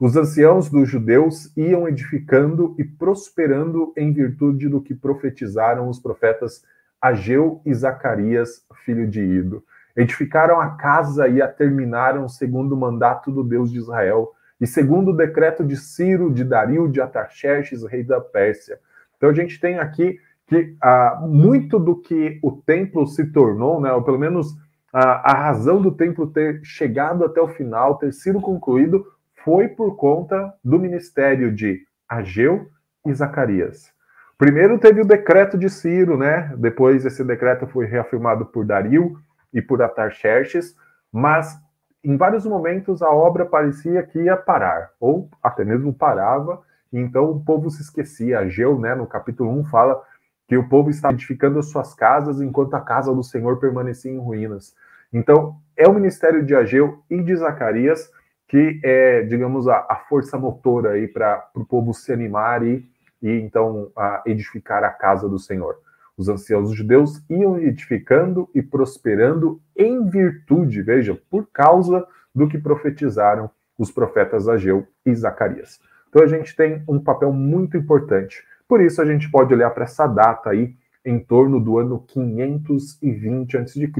Os 0.03 0.17
anciãos 0.17 0.69
dos 0.69 0.89
judeus 0.89 1.57
iam 1.57 1.87
edificando 1.87 2.75
e 2.77 2.83
prosperando 2.83 3.93
em 3.97 4.13
virtude 4.13 4.69
do 4.69 4.81
que 4.81 4.97
profetizaram 4.97 5.89
os 5.89 6.01
profetas 6.01 6.65
Ageu 7.01 7.63
e 7.65 7.73
Zacarias, 7.73 8.67
filho 8.85 9.07
de 9.09 9.21
Ido. 9.21 9.63
Edificaram 9.97 10.61
a 10.61 10.71
casa 10.71 11.29
e 11.29 11.41
a 11.41 11.47
terminaram 11.47 12.29
segundo 12.29 12.73
o 12.73 12.77
mandato 12.77 13.31
do 13.31 13.45
Deus 13.45 13.71
de 13.71 13.79
Israel 13.79 14.33
e 14.61 14.67
segundo 14.67 15.13
o 15.13 15.17
decreto 15.17 15.65
de 15.65 15.77
Ciro, 15.77 16.35
de 16.35 16.43
Dario, 16.43 16.89
de 16.89 17.01
Ataxerxes, 17.01 17.85
rei 17.85 18.03
da 18.03 18.21
Pérsia. 18.21 18.81
Então 19.17 19.31
a 19.31 19.35
gente 19.35 19.61
tem 19.61 19.79
aqui 19.79 20.19
que 20.49 20.75
ah, 20.83 21.25
muito 21.29 21.79
do 21.79 21.95
que 21.95 22.41
o 22.43 22.51
templo 22.51 23.07
se 23.07 23.27
tornou, 23.27 23.81
né, 23.81 23.93
ou 23.93 24.03
pelo 24.03 24.19
menos 24.19 24.49
ah, 24.93 25.31
a 25.33 25.35
razão 25.45 25.81
do 25.81 25.93
templo 25.93 26.27
ter 26.27 26.61
chegado 26.65 27.25
até 27.25 27.41
o 27.41 27.47
final, 27.47 27.99
ter 27.99 28.13
sido 28.13 28.41
concluído, 28.41 29.07
foi 29.45 29.69
por 29.69 29.97
conta 29.97 30.53
do 30.65 30.79
ministério 30.79 31.53
de 31.53 31.81
Ageu 32.09 32.69
e 33.07 33.13
Zacarias. 33.13 33.93
Primeiro 34.39 34.79
teve 34.79 35.01
o 35.01 35.07
decreto 35.07 35.57
de 35.57 35.69
Ciro, 35.71 36.17
né? 36.17 36.53
Depois 36.57 37.05
esse 37.05 37.23
decreto 37.23 37.67
foi 37.67 37.87
reafirmado 37.87 38.47
por 38.47 38.65
Dario 38.65 39.17
e 39.53 39.63
por 39.63 39.83
Atarxerxes, 39.83 40.75
mas 41.13 41.57
em 42.03 42.17
vários 42.17 42.45
momentos 42.45 43.03
a 43.03 43.11
obra 43.11 43.47
parecia 43.47 44.03
que 44.03 44.23
ia 44.23 44.37
parar, 44.37 44.91
ou 44.99 45.29
até 45.43 45.65
mesmo 45.65 45.95
parava, 45.95 46.61
então 46.93 47.31
o 47.31 47.45
povo 47.45 47.71
se 47.71 47.83
esquecia. 47.83 48.41
Ageu, 48.41 48.79
né, 48.79 48.95
no 48.95 49.07
capítulo 49.07 49.51
1, 49.61 49.65
fala 49.67 50.03
que 50.49 50.57
o 50.57 50.69
povo 50.69 50.91
estava 50.91 51.15
edificando 51.15 51.59
as 51.59 51.67
suas 51.71 51.95
casas 51.95 52.41
enquanto 52.41 52.75
a 52.75 52.81
casa 52.81 53.15
do 53.15 53.23
Senhor 53.23 53.59
permanecia 53.61 54.11
em 54.11 54.19
ruínas. 54.19 54.75
Então, 55.13 55.57
é 55.77 55.87
o 55.87 55.95
ministério 55.95 56.45
de 56.45 56.55
Ageu 56.55 57.03
e 57.09 57.23
de 57.23 57.37
Zacarias 57.37 58.11
que 58.53 58.79
é, 58.83 59.23
digamos, 59.23 59.67
a, 59.67 59.79
a 59.89 59.97
força 60.11 60.37
motora 60.37 60.91
aí 60.91 61.09
para 61.09 61.49
o 61.55 61.65
povo 61.65 61.95
se 61.95 62.13
animar 62.13 62.63
e, 62.63 62.87
e 63.23 63.31
então 63.31 63.91
a 63.97 64.23
edificar 64.27 64.85
a 64.85 64.91
casa 64.91 65.27
do 65.27 65.39
Senhor. 65.39 65.77
Os 66.19 66.29
anciãos 66.29 66.71
judeus 66.75 67.25
iam 67.31 67.59
edificando 67.59 68.51
e 68.55 68.61
prosperando 68.61 69.59
em 69.75 70.07
virtude, 70.07 70.83
veja, 70.83 71.19
por 71.31 71.49
causa 71.51 72.07
do 72.35 72.47
que 72.47 72.59
profetizaram 72.59 73.51
os 73.79 73.91
profetas 73.91 74.47
Ageu 74.47 74.87
e 75.07 75.15
Zacarias. 75.15 75.81
Então 76.11 76.23
a 76.23 76.27
gente 76.27 76.55
tem 76.55 76.83
um 76.87 77.01
papel 77.01 77.33
muito 77.33 77.79
importante. 77.79 78.45
Por 78.69 78.83
isso 78.83 79.01
a 79.01 79.07
gente 79.07 79.31
pode 79.31 79.55
olhar 79.55 79.71
para 79.71 79.85
essa 79.85 80.07
data 80.07 80.51
aí, 80.51 80.77
em 81.03 81.19
torno 81.19 81.59
do 81.59 81.79
ano 81.79 82.05
520 82.07 83.57
a.C., 83.57 83.91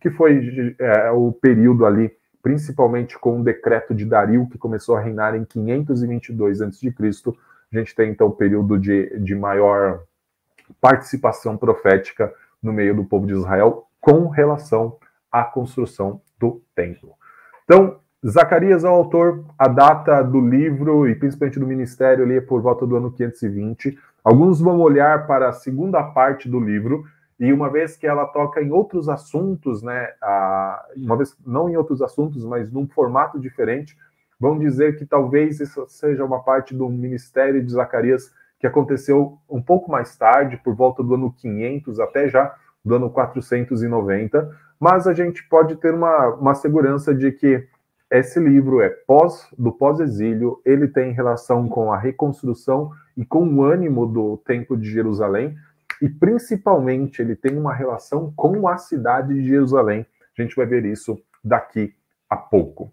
que 0.00 0.10
foi 0.10 0.74
é, 0.76 1.10
o 1.12 1.30
período 1.30 1.86
ali 1.86 2.10
principalmente 2.46 3.18
com 3.18 3.40
o 3.40 3.42
decreto 3.42 3.92
de 3.92 4.04
Dario, 4.04 4.48
que 4.48 4.56
começou 4.56 4.94
a 4.94 5.00
reinar 5.00 5.34
em 5.34 5.44
522 5.44 6.62
a.C., 6.62 6.94
a 7.72 7.76
gente 7.76 7.92
tem 7.92 8.12
então 8.12 8.28
um 8.28 8.30
período 8.30 8.78
de, 8.78 9.18
de 9.18 9.34
maior 9.34 10.04
participação 10.80 11.56
profética 11.56 12.32
no 12.62 12.72
meio 12.72 12.94
do 12.94 13.04
povo 13.04 13.26
de 13.26 13.32
Israel 13.32 13.88
com 14.00 14.28
relação 14.28 14.96
à 15.30 15.42
construção 15.42 16.20
do 16.38 16.62
templo. 16.72 17.14
Então, 17.64 17.98
Zacarias 18.24 18.84
é 18.84 18.88
o 18.88 18.92
autor, 18.92 19.44
a 19.58 19.66
data 19.66 20.22
do 20.22 20.40
livro 20.40 21.08
e 21.08 21.16
principalmente 21.16 21.58
do 21.58 21.66
ministério 21.66 22.24
ali 22.24 22.36
é 22.36 22.40
por 22.40 22.62
volta 22.62 22.86
do 22.86 22.94
ano 22.94 23.10
520. 23.10 23.98
Alguns 24.22 24.60
vão 24.60 24.78
olhar 24.78 25.26
para 25.26 25.48
a 25.48 25.52
segunda 25.52 26.00
parte 26.00 26.48
do 26.48 26.60
livro, 26.60 27.06
e 27.38 27.52
uma 27.52 27.70
vez 27.70 27.96
que 27.96 28.06
ela 28.06 28.26
toca 28.26 28.62
em 28.62 28.70
outros 28.70 29.08
assuntos, 29.08 29.82
né, 29.82 30.12
a, 30.22 30.86
uma 30.96 31.16
vez 31.16 31.36
não 31.46 31.68
em 31.68 31.76
outros 31.76 32.00
assuntos, 32.00 32.44
mas 32.44 32.70
num 32.72 32.88
formato 32.88 33.38
diferente, 33.38 33.96
vão 34.40 34.58
dizer 34.58 34.96
que 34.96 35.04
talvez 35.04 35.60
isso 35.60 35.84
seja 35.88 36.24
uma 36.24 36.42
parte 36.42 36.74
do 36.74 36.88
ministério 36.88 37.62
de 37.62 37.72
Zacarias 37.72 38.32
que 38.58 38.66
aconteceu 38.66 39.38
um 39.48 39.60
pouco 39.60 39.90
mais 39.90 40.16
tarde, 40.16 40.56
por 40.56 40.74
volta 40.74 41.02
do 41.02 41.14
ano 41.14 41.32
500 41.32 42.00
até 42.00 42.28
já 42.28 42.54
do 42.84 42.94
ano 42.94 43.10
490, 43.10 44.50
mas 44.78 45.06
a 45.06 45.12
gente 45.12 45.46
pode 45.48 45.76
ter 45.76 45.92
uma, 45.92 46.28
uma 46.34 46.54
segurança 46.54 47.14
de 47.14 47.32
que 47.32 47.66
esse 48.10 48.38
livro 48.38 48.80
é 48.80 48.88
pós 48.88 49.48
do 49.58 49.72
pós-exílio, 49.72 50.60
ele 50.64 50.86
tem 50.86 51.12
relação 51.12 51.68
com 51.68 51.92
a 51.92 51.98
reconstrução 51.98 52.92
e 53.16 53.24
com 53.24 53.44
o 53.46 53.62
ânimo 53.64 54.06
do 54.06 54.36
Templo 54.38 54.76
de 54.76 54.88
Jerusalém, 54.88 55.56
e 56.00 56.08
principalmente 56.08 57.20
ele 57.20 57.36
tem 57.36 57.56
uma 57.56 57.74
relação 57.74 58.32
com 58.36 58.68
a 58.68 58.76
cidade 58.76 59.34
de 59.34 59.48
Jerusalém. 59.48 60.06
A 60.36 60.42
gente 60.42 60.54
vai 60.54 60.66
ver 60.66 60.84
isso 60.84 61.20
daqui 61.42 61.94
a 62.28 62.36
pouco. 62.36 62.92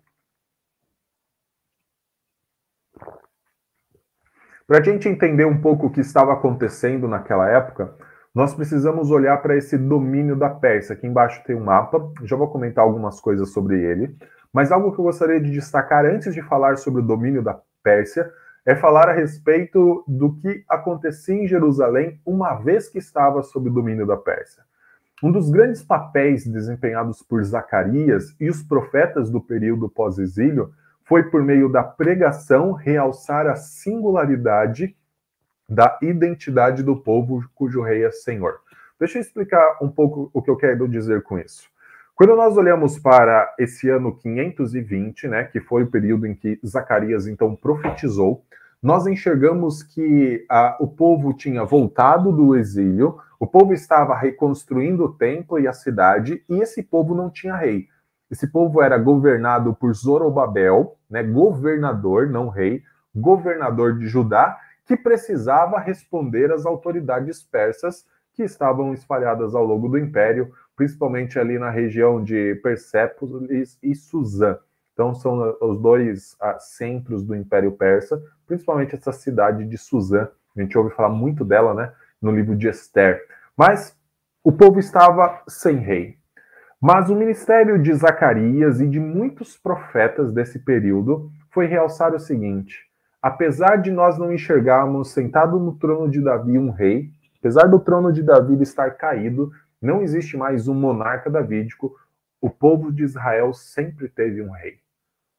Para 4.65 4.79
a 4.79 4.81
gente 4.81 5.09
entender 5.09 5.45
um 5.45 5.59
pouco 5.59 5.87
o 5.87 5.91
que 5.91 5.99
estava 5.99 6.33
acontecendo 6.33 7.07
naquela 7.07 7.49
época, 7.49 7.93
nós 8.33 8.55
precisamos 8.55 9.11
olhar 9.11 9.37
para 9.41 9.57
esse 9.57 9.77
domínio 9.77 10.35
da 10.35 10.49
Pérsia. 10.49 10.93
Aqui 10.93 11.05
embaixo 11.05 11.43
tem 11.45 11.55
um 11.55 11.63
mapa, 11.63 12.11
já 12.23 12.35
vou 12.35 12.47
comentar 12.47 12.83
algumas 12.83 13.19
coisas 13.19 13.49
sobre 13.49 13.83
ele, 13.83 14.17
mas 14.51 14.71
algo 14.71 14.91
que 14.93 14.99
eu 14.99 15.03
gostaria 15.03 15.39
de 15.39 15.51
destacar 15.51 16.05
antes 16.05 16.33
de 16.33 16.41
falar 16.41 16.77
sobre 16.77 17.01
o 17.01 17.05
domínio 17.05 17.43
da 17.43 17.59
Pérsia 17.83 18.31
é 18.65 18.75
falar 18.75 19.09
a 19.09 19.13
respeito 19.13 20.03
do 20.07 20.35
que 20.35 20.63
acontecia 20.69 21.35
em 21.35 21.47
Jerusalém 21.47 22.19
uma 22.25 22.55
vez 22.55 22.87
que 22.87 22.97
estava 22.97 23.43
sob 23.43 23.69
o 23.69 23.73
domínio 23.73 24.05
da 24.05 24.15
Pérsia. 24.15 24.63
Um 25.21 25.31
dos 25.31 25.49
grandes 25.49 25.83
papéis 25.83 26.45
desempenhados 26.45 27.21
por 27.21 27.43
Zacarias 27.43 28.35
e 28.39 28.49
os 28.49 28.61
profetas 28.63 29.29
do 29.29 29.41
período 29.41 29.89
pós-exílio 29.89 30.73
foi 31.05 31.23
por 31.23 31.43
meio 31.43 31.69
da 31.69 31.83
pregação 31.83 32.71
realçar 32.71 33.47
a 33.47 33.55
singularidade 33.55 34.95
da 35.67 35.97
identidade 36.01 36.83
do 36.83 36.95
povo 36.95 37.43
cujo 37.55 37.81
rei 37.81 38.03
é 38.03 38.11
Senhor. 38.11 38.59
Deixa 38.99 39.17
eu 39.17 39.21
explicar 39.21 39.77
um 39.81 39.89
pouco 39.89 40.29
o 40.33 40.41
que 40.41 40.49
eu 40.49 40.55
quero 40.55 40.87
dizer 40.87 41.23
com 41.23 41.37
isso. 41.37 41.69
Quando 42.15 42.35
nós 42.35 42.55
olhamos 42.55 42.99
para 42.99 43.51
esse 43.57 43.89
ano 43.89 44.15
520, 44.15 45.27
né, 45.27 45.45
que 45.45 45.59
foi 45.59 45.81
o 45.81 45.89
período 45.89 46.27
em 46.27 46.35
que 46.35 46.59
Zacarias 46.63 47.25
então 47.25 47.55
profetizou, 47.55 48.45
nós 48.81 49.07
enxergamos 49.07 49.81
que 49.81 50.45
ah, 50.47 50.77
o 50.79 50.87
povo 50.87 51.33
tinha 51.33 51.63
voltado 51.63 52.31
do 52.31 52.55
exílio, 52.55 53.17
o 53.39 53.47
povo 53.47 53.73
estava 53.73 54.15
reconstruindo 54.15 55.05
o 55.05 55.13
templo 55.13 55.59
e 55.59 55.67
a 55.67 55.73
cidade, 55.73 56.43
e 56.47 56.61
esse 56.61 56.83
povo 56.83 57.15
não 57.15 57.31
tinha 57.31 57.55
rei. 57.55 57.87
Esse 58.29 58.45
povo 58.45 58.79
era 58.79 58.97
governado 58.97 59.73
por 59.73 59.91
Zorobabel, 59.95 60.95
né, 61.09 61.23
governador, 61.23 62.29
não 62.29 62.47
rei, 62.47 62.83
governador 63.15 63.97
de 63.97 64.07
Judá, 64.07 64.59
que 64.85 64.95
precisava 64.95 65.79
responder 65.79 66.51
às 66.51 66.63
autoridades 66.63 67.41
persas 67.41 68.05
que 68.33 68.43
estavam 68.43 68.93
espalhadas 68.93 69.55
ao 69.55 69.63
longo 69.63 69.87
do 69.87 69.97
império, 69.97 70.51
principalmente 70.75 71.37
ali 71.37 71.59
na 71.59 71.69
região 71.69 72.23
de 72.23 72.55
Persépolis 72.55 73.77
e 73.81 73.95
Suzã. 73.95 74.57
Então, 74.93 75.13
são 75.13 75.55
os 75.59 75.81
dois 75.81 76.33
uh, 76.33 76.55
centros 76.59 77.23
do 77.23 77.35
Império 77.35 77.71
Persa, 77.71 78.21
principalmente 78.45 78.95
essa 78.95 79.11
cidade 79.11 79.65
de 79.65 79.77
Suzã. 79.77 80.29
A 80.55 80.61
gente 80.61 80.77
ouve 80.77 80.93
falar 80.93 81.09
muito 81.09 81.43
dela 81.43 81.73
né, 81.73 81.91
no 82.21 82.31
livro 82.31 82.55
de 82.55 82.67
Esther. 82.67 83.19
Mas 83.57 83.97
o 84.43 84.51
povo 84.51 84.79
estava 84.79 85.41
sem 85.47 85.77
rei. 85.77 86.17
Mas 86.79 87.09
o 87.09 87.15
ministério 87.15 87.81
de 87.81 87.93
Zacarias 87.93 88.81
e 88.81 88.87
de 88.87 88.99
muitos 88.99 89.57
profetas 89.57 90.33
desse 90.33 90.59
período 90.59 91.31
foi 91.49 91.65
realçar 91.65 92.13
o 92.13 92.19
seguinte: 92.19 92.81
apesar 93.21 93.77
de 93.77 93.89
nós 93.89 94.17
não 94.17 94.33
enxergarmos 94.33 95.11
sentado 95.11 95.57
no 95.57 95.75
trono 95.75 96.11
de 96.11 96.21
Davi 96.21 96.57
um 96.57 96.71
rei, 96.71 97.09
apesar 97.39 97.67
do 97.67 97.79
trono 97.79 98.11
de 98.11 98.21
Davi 98.21 98.61
estar 98.61 98.91
caído, 98.91 99.49
não 99.83 100.01
existe 100.01 100.37
mais 100.37 100.67
um 100.69 100.73
monarca 100.73 101.29
davídico, 101.29 101.93
o 102.39 102.49
povo 102.49 102.91
de 102.91 103.03
Israel 103.03 103.53
sempre 103.53 104.07
teve 104.07 104.41
um 104.41 104.49
rei. 104.49 104.79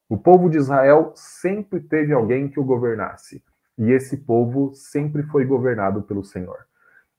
O 0.07 0.19
povo 0.19 0.51
de 0.51 0.59
Israel 0.59 1.13
sempre 1.15 1.81
teve 1.81 2.13
alguém 2.13 2.49
que 2.49 2.61
o 2.61 2.65
governasse. 2.65 3.43
E 3.79 3.91
esse 3.91 4.19
povo 4.19 4.73
sempre 4.75 5.23
foi 5.23 5.47
governado 5.47 6.03
pelo 6.03 6.23
Senhor. 6.23 6.59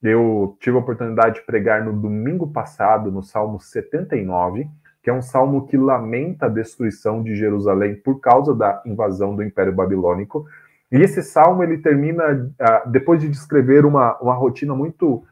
Eu 0.03 0.55
tive 0.59 0.77
a 0.77 0.79
oportunidade 0.79 1.39
de 1.39 1.45
pregar 1.47 1.83
no 1.83 1.93
domingo 1.93 2.47
passado, 2.47 3.11
no 3.11 3.23
Salmo 3.23 3.59
79, 3.59 4.69
que 5.01 5.09
é 5.09 5.13
um 5.13 5.21
salmo 5.21 5.65
que 5.65 5.77
lamenta 5.77 6.45
a 6.45 6.49
destruição 6.49 7.23
de 7.23 7.35
Jerusalém 7.35 7.95
por 7.95 8.19
causa 8.19 8.53
da 8.53 8.83
invasão 8.85 9.35
do 9.35 9.43
Império 9.43 9.73
Babilônico. 9.73 10.45
E 10.91 10.97
esse 10.97 11.23
salmo 11.23 11.63
ele 11.63 11.79
termina, 11.79 12.51
ah, 12.59 12.83
depois 12.85 13.19
de 13.19 13.29
descrever 13.29 13.83
uma, 13.83 14.15
uma 14.19 14.35
rotina 14.35 14.75
muito 14.75 15.23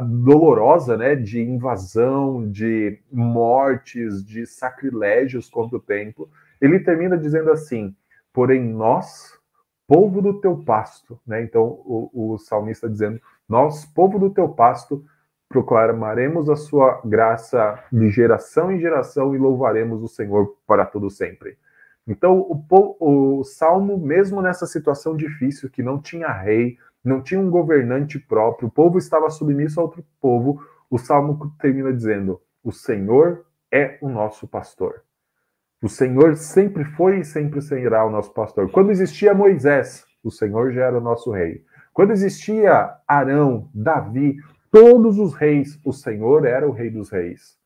dolorosa, 0.00 0.96
né, 0.96 1.16
de 1.16 1.40
invasão, 1.40 2.48
de 2.48 3.00
mortes, 3.10 4.24
de 4.24 4.46
sacrilégios 4.46 5.48
contra 5.48 5.76
o 5.76 5.80
templo, 5.80 6.30
ele 6.60 6.78
termina 6.80 7.18
dizendo 7.18 7.50
assim: 7.50 7.94
Porém, 8.32 8.62
nós, 8.62 9.32
povo 9.86 10.22
do 10.22 10.40
teu 10.40 10.56
pasto, 10.58 11.18
né? 11.26 11.42
Então, 11.42 11.64
o, 11.64 12.34
o 12.34 12.38
salmista 12.38 12.88
dizendo: 12.88 13.20
Nós, 13.48 13.84
povo 13.84 14.18
do 14.18 14.30
teu 14.30 14.48
pasto, 14.48 15.04
proclamaremos 15.48 16.48
a 16.48 16.56
sua 16.56 17.00
graça 17.04 17.82
de 17.92 18.08
geração 18.10 18.70
em 18.70 18.78
geração 18.78 19.34
e 19.34 19.38
louvaremos 19.38 20.02
o 20.02 20.08
Senhor 20.08 20.56
para 20.66 20.84
todo 20.84 21.10
sempre. 21.10 21.56
Então, 22.06 22.38
o, 22.38 23.38
o 23.40 23.44
salmo, 23.44 23.98
mesmo 23.98 24.40
nessa 24.40 24.66
situação 24.66 25.16
difícil, 25.16 25.68
que 25.68 25.82
não 25.82 26.00
tinha 26.00 26.30
rei, 26.30 26.78
não 27.06 27.22
tinha 27.22 27.40
um 27.40 27.48
governante 27.48 28.18
próprio, 28.18 28.66
o 28.66 28.70
povo 28.70 28.98
estava 28.98 29.30
submisso 29.30 29.78
a 29.78 29.84
outro 29.84 30.04
povo, 30.20 30.60
o 30.90 30.98
salmo 30.98 31.54
termina 31.60 31.92
dizendo: 31.92 32.40
O 32.64 32.72
Senhor 32.72 33.46
é 33.72 33.96
o 34.02 34.08
nosso 34.08 34.48
pastor. 34.48 35.04
O 35.80 35.88
Senhor 35.88 36.34
sempre 36.34 36.84
foi 36.84 37.20
e 37.20 37.24
sempre 37.24 37.62
será 37.62 38.04
o 38.04 38.10
nosso 38.10 38.32
pastor. 38.32 38.70
Quando 38.72 38.90
existia 38.90 39.32
Moisés, 39.32 40.04
o 40.24 40.32
Senhor 40.32 40.72
já 40.72 40.86
era 40.86 40.98
o 40.98 41.00
nosso 41.00 41.30
rei. 41.30 41.64
Quando 41.92 42.10
existia 42.10 42.92
Arão, 43.06 43.70
Davi, 43.72 44.38
todos 44.70 45.18
os 45.18 45.32
reis, 45.32 45.78
o 45.84 45.92
Senhor 45.92 46.44
era 46.44 46.68
o 46.68 46.72
rei 46.72 46.90
dos 46.90 47.10
reis. 47.10 47.56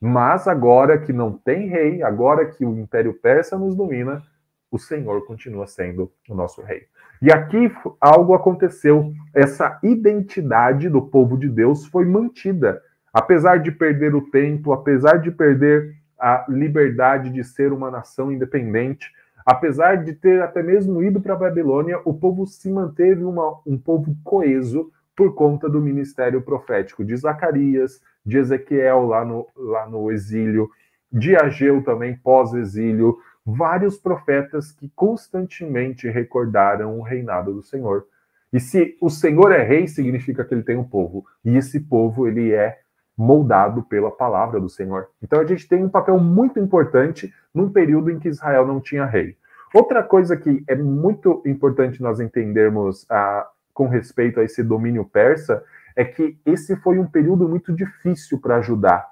Mas 0.00 0.48
agora 0.48 0.98
que 0.98 1.12
não 1.12 1.32
tem 1.32 1.68
rei, 1.68 2.02
agora 2.02 2.46
que 2.46 2.64
o 2.64 2.78
Império 2.78 3.12
Persa 3.12 3.58
nos 3.58 3.76
domina, 3.76 4.22
o 4.70 4.78
Senhor 4.78 5.26
continua 5.26 5.66
sendo 5.66 6.10
o 6.28 6.34
nosso 6.34 6.62
rei. 6.62 6.86
E 7.20 7.32
aqui 7.32 7.72
algo 8.00 8.34
aconteceu. 8.34 9.12
Essa 9.34 9.78
identidade 9.82 10.88
do 10.88 11.02
povo 11.02 11.36
de 11.36 11.48
Deus 11.48 11.86
foi 11.86 12.04
mantida. 12.04 12.80
Apesar 13.12 13.58
de 13.58 13.72
perder 13.72 14.14
o 14.14 14.30
templo, 14.30 14.72
apesar 14.72 15.16
de 15.16 15.30
perder 15.30 15.94
a 16.18 16.44
liberdade 16.48 17.30
de 17.30 17.44
ser 17.44 17.72
uma 17.72 17.90
nação 17.90 18.32
independente. 18.32 19.10
Apesar 19.44 20.02
de 20.02 20.12
ter 20.12 20.42
até 20.42 20.62
mesmo 20.62 21.02
ido 21.02 21.20
para 21.20 21.34
a 21.34 21.38
Babilônia, 21.38 22.00
o 22.04 22.12
povo 22.12 22.46
se 22.46 22.70
manteve 22.70 23.22
uma, 23.22 23.60
um 23.66 23.78
povo 23.78 24.16
coeso 24.24 24.90
por 25.14 25.34
conta 25.34 25.68
do 25.68 25.80
ministério 25.80 26.42
profético 26.42 27.04
de 27.04 27.16
Zacarias, 27.16 28.02
de 28.24 28.38
Ezequiel 28.38 29.06
lá 29.06 29.24
no, 29.24 29.46
lá 29.56 29.88
no 29.88 30.10
exílio, 30.10 30.68
de 31.12 31.36
Ageu 31.36 31.82
também 31.82 32.16
pós-exílio, 32.16 33.16
vários 33.46 33.96
profetas 33.96 34.72
que 34.72 34.90
constantemente 34.96 36.08
recordaram 36.08 36.98
o 36.98 37.02
reinado 37.02 37.54
do 37.54 37.62
Senhor. 37.62 38.06
E 38.52 38.58
se 38.58 38.96
o 39.00 39.08
Senhor 39.08 39.52
é 39.52 39.62
rei, 39.62 39.86
significa 39.86 40.44
que 40.44 40.52
ele 40.52 40.64
tem 40.64 40.76
um 40.76 40.84
povo. 40.84 41.24
E 41.44 41.56
esse 41.56 41.78
povo, 41.78 42.26
ele 42.26 42.52
é 42.52 42.80
moldado 43.16 43.82
pela 43.84 44.10
palavra 44.10 44.60
do 44.60 44.68
Senhor. 44.68 45.08
Então 45.22 45.40
a 45.40 45.44
gente 45.44 45.68
tem 45.68 45.84
um 45.84 45.88
papel 45.88 46.18
muito 46.18 46.58
importante 46.58 47.32
num 47.54 47.70
período 47.70 48.10
em 48.10 48.18
que 48.18 48.28
Israel 48.28 48.66
não 48.66 48.80
tinha 48.80 49.06
rei. 49.06 49.36
Outra 49.72 50.02
coisa 50.02 50.36
que 50.36 50.62
é 50.66 50.74
muito 50.74 51.42
importante 51.46 52.02
nós 52.02 52.20
entendermos 52.20 53.06
ah, 53.08 53.48
com 53.72 53.88
respeito 53.88 54.40
a 54.40 54.44
esse 54.44 54.62
domínio 54.62 55.04
persa 55.04 55.64
é 55.94 56.04
que 56.04 56.38
esse 56.44 56.76
foi 56.76 56.98
um 56.98 57.06
período 57.06 57.48
muito 57.48 57.72
difícil 57.72 58.38
para 58.38 58.60
Judá. 58.60 59.06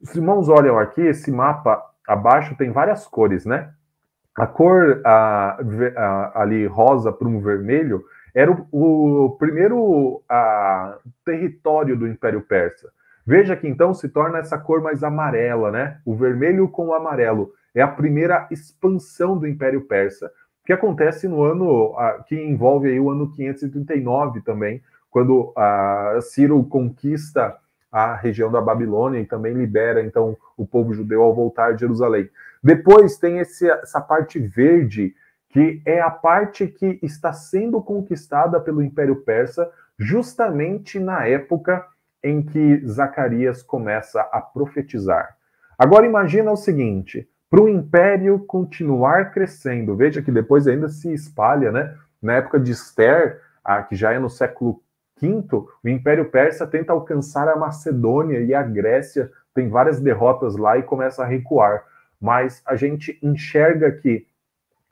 Os 0.00 0.14
irmãos 0.14 0.48
olham 0.48 0.78
aqui, 0.78 1.02
esse 1.02 1.30
mapa 1.30 1.82
abaixo 2.06 2.56
tem 2.56 2.70
várias 2.70 3.06
cores, 3.06 3.44
né? 3.44 3.70
A 4.36 4.46
cor 4.46 5.00
ah, 5.04 5.58
ah, 5.96 6.32
ali 6.42 6.66
rosa 6.66 7.12
para 7.12 7.28
um 7.28 7.40
vermelho 7.40 8.04
era 8.34 8.50
o, 8.50 9.24
o 9.26 9.30
primeiro 9.36 10.22
ah, 10.28 10.98
território 11.24 11.96
do 11.96 12.08
Império 12.08 12.40
Persa. 12.42 12.90
Veja 13.24 13.56
que 13.56 13.68
então 13.68 13.94
se 13.94 14.08
torna 14.08 14.38
essa 14.38 14.58
cor 14.58 14.82
mais 14.82 15.02
amarela, 15.04 15.70
né? 15.70 15.98
O 16.04 16.14
vermelho 16.14 16.68
com 16.68 16.88
o 16.88 16.94
amarelo. 16.94 17.52
É 17.74 17.80
a 17.80 17.88
primeira 17.88 18.46
expansão 18.50 19.38
do 19.38 19.46
Império 19.46 19.82
Persa, 19.82 20.30
que 20.64 20.72
acontece 20.72 21.28
no 21.28 21.42
ano 21.42 21.94
que 22.26 22.36
envolve 22.36 22.88
aí 22.88 23.00
o 23.00 23.10
ano 23.10 23.30
539 23.30 24.40
também, 24.42 24.82
quando 25.10 25.52
a 25.56 26.18
Ciro 26.20 26.62
conquista 26.64 27.56
a 27.94 28.16
região 28.16 28.50
da 28.50 28.60
Babilônia 28.60 29.20
e 29.20 29.24
também 29.24 29.54
libera 29.54 30.02
então 30.02 30.36
o 30.56 30.66
povo 30.66 30.92
judeu 30.92 31.22
ao 31.22 31.32
voltar 31.32 31.72
de 31.72 31.82
Jerusalém. 31.82 32.28
Depois 32.60 33.16
tem 33.16 33.38
esse, 33.38 33.70
essa 33.70 34.00
parte 34.00 34.36
verde, 34.40 35.14
que 35.48 35.80
é 35.86 36.00
a 36.00 36.10
parte 36.10 36.66
que 36.66 36.98
está 37.00 37.32
sendo 37.32 37.80
conquistada 37.80 38.58
pelo 38.58 38.82
Império 38.82 39.14
Persa 39.14 39.70
justamente 39.96 40.98
na 40.98 41.24
época 41.24 41.86
em 42.20 42.42
que 42.42 42.84
Zacarias 42.84 43.62
começa 43.62 44.20
a 44.22 44.40
profetizar. 44.40 45.36
Agora 45.78 46.04
imagina 46.04 46.50
o 46.50 46.56
seguinte: 46.56 47.28
para 47.48 47.62
o 47.62 47.68
império 47.68 48.40
continuar 48.40 49.30
crescendo, 49.30 49.94
veja 49.94 50.20
que 50.20 50.32
depois 50.32 50.66
ainda 50.66 50.88
se 50.88 51.14
espalha, 51.14 51.70
né? 51.70 51.96
Na 52.20 52.32
época 52.32 52.58
de 52.58 52.72
Esther, 52.72 53.40
que 53.88 53.94
já 53.94 54.12
é 54.12 54.18
no 54.18 54.28
século 54.28 54.82
V, 55.20 55.44
o 55.82 55.88
Império 55.88 56.30
Persa 56.30 56.66
tenta 56.66 56.92
alcançar 56.92 57.48
a 57.48 57.56
Macedônia 57.56 58.40
e 58.40 58.54
a 58.54 58.62
Grécia, 58.62 59.30
tem 59.54 59.68
várias 59.68 60.00
derrotas 60.00 60.56
lá 60.56 60.76
e 60.76 60.82
começa 60.82 61.22
a 61.22 61.26
recuar. 61.26 61.84
Mas 62.20 62.62
a 62.66 62.76
gente 62.76 63.18
enxerga 63.22 63.92
que 63.92 64.26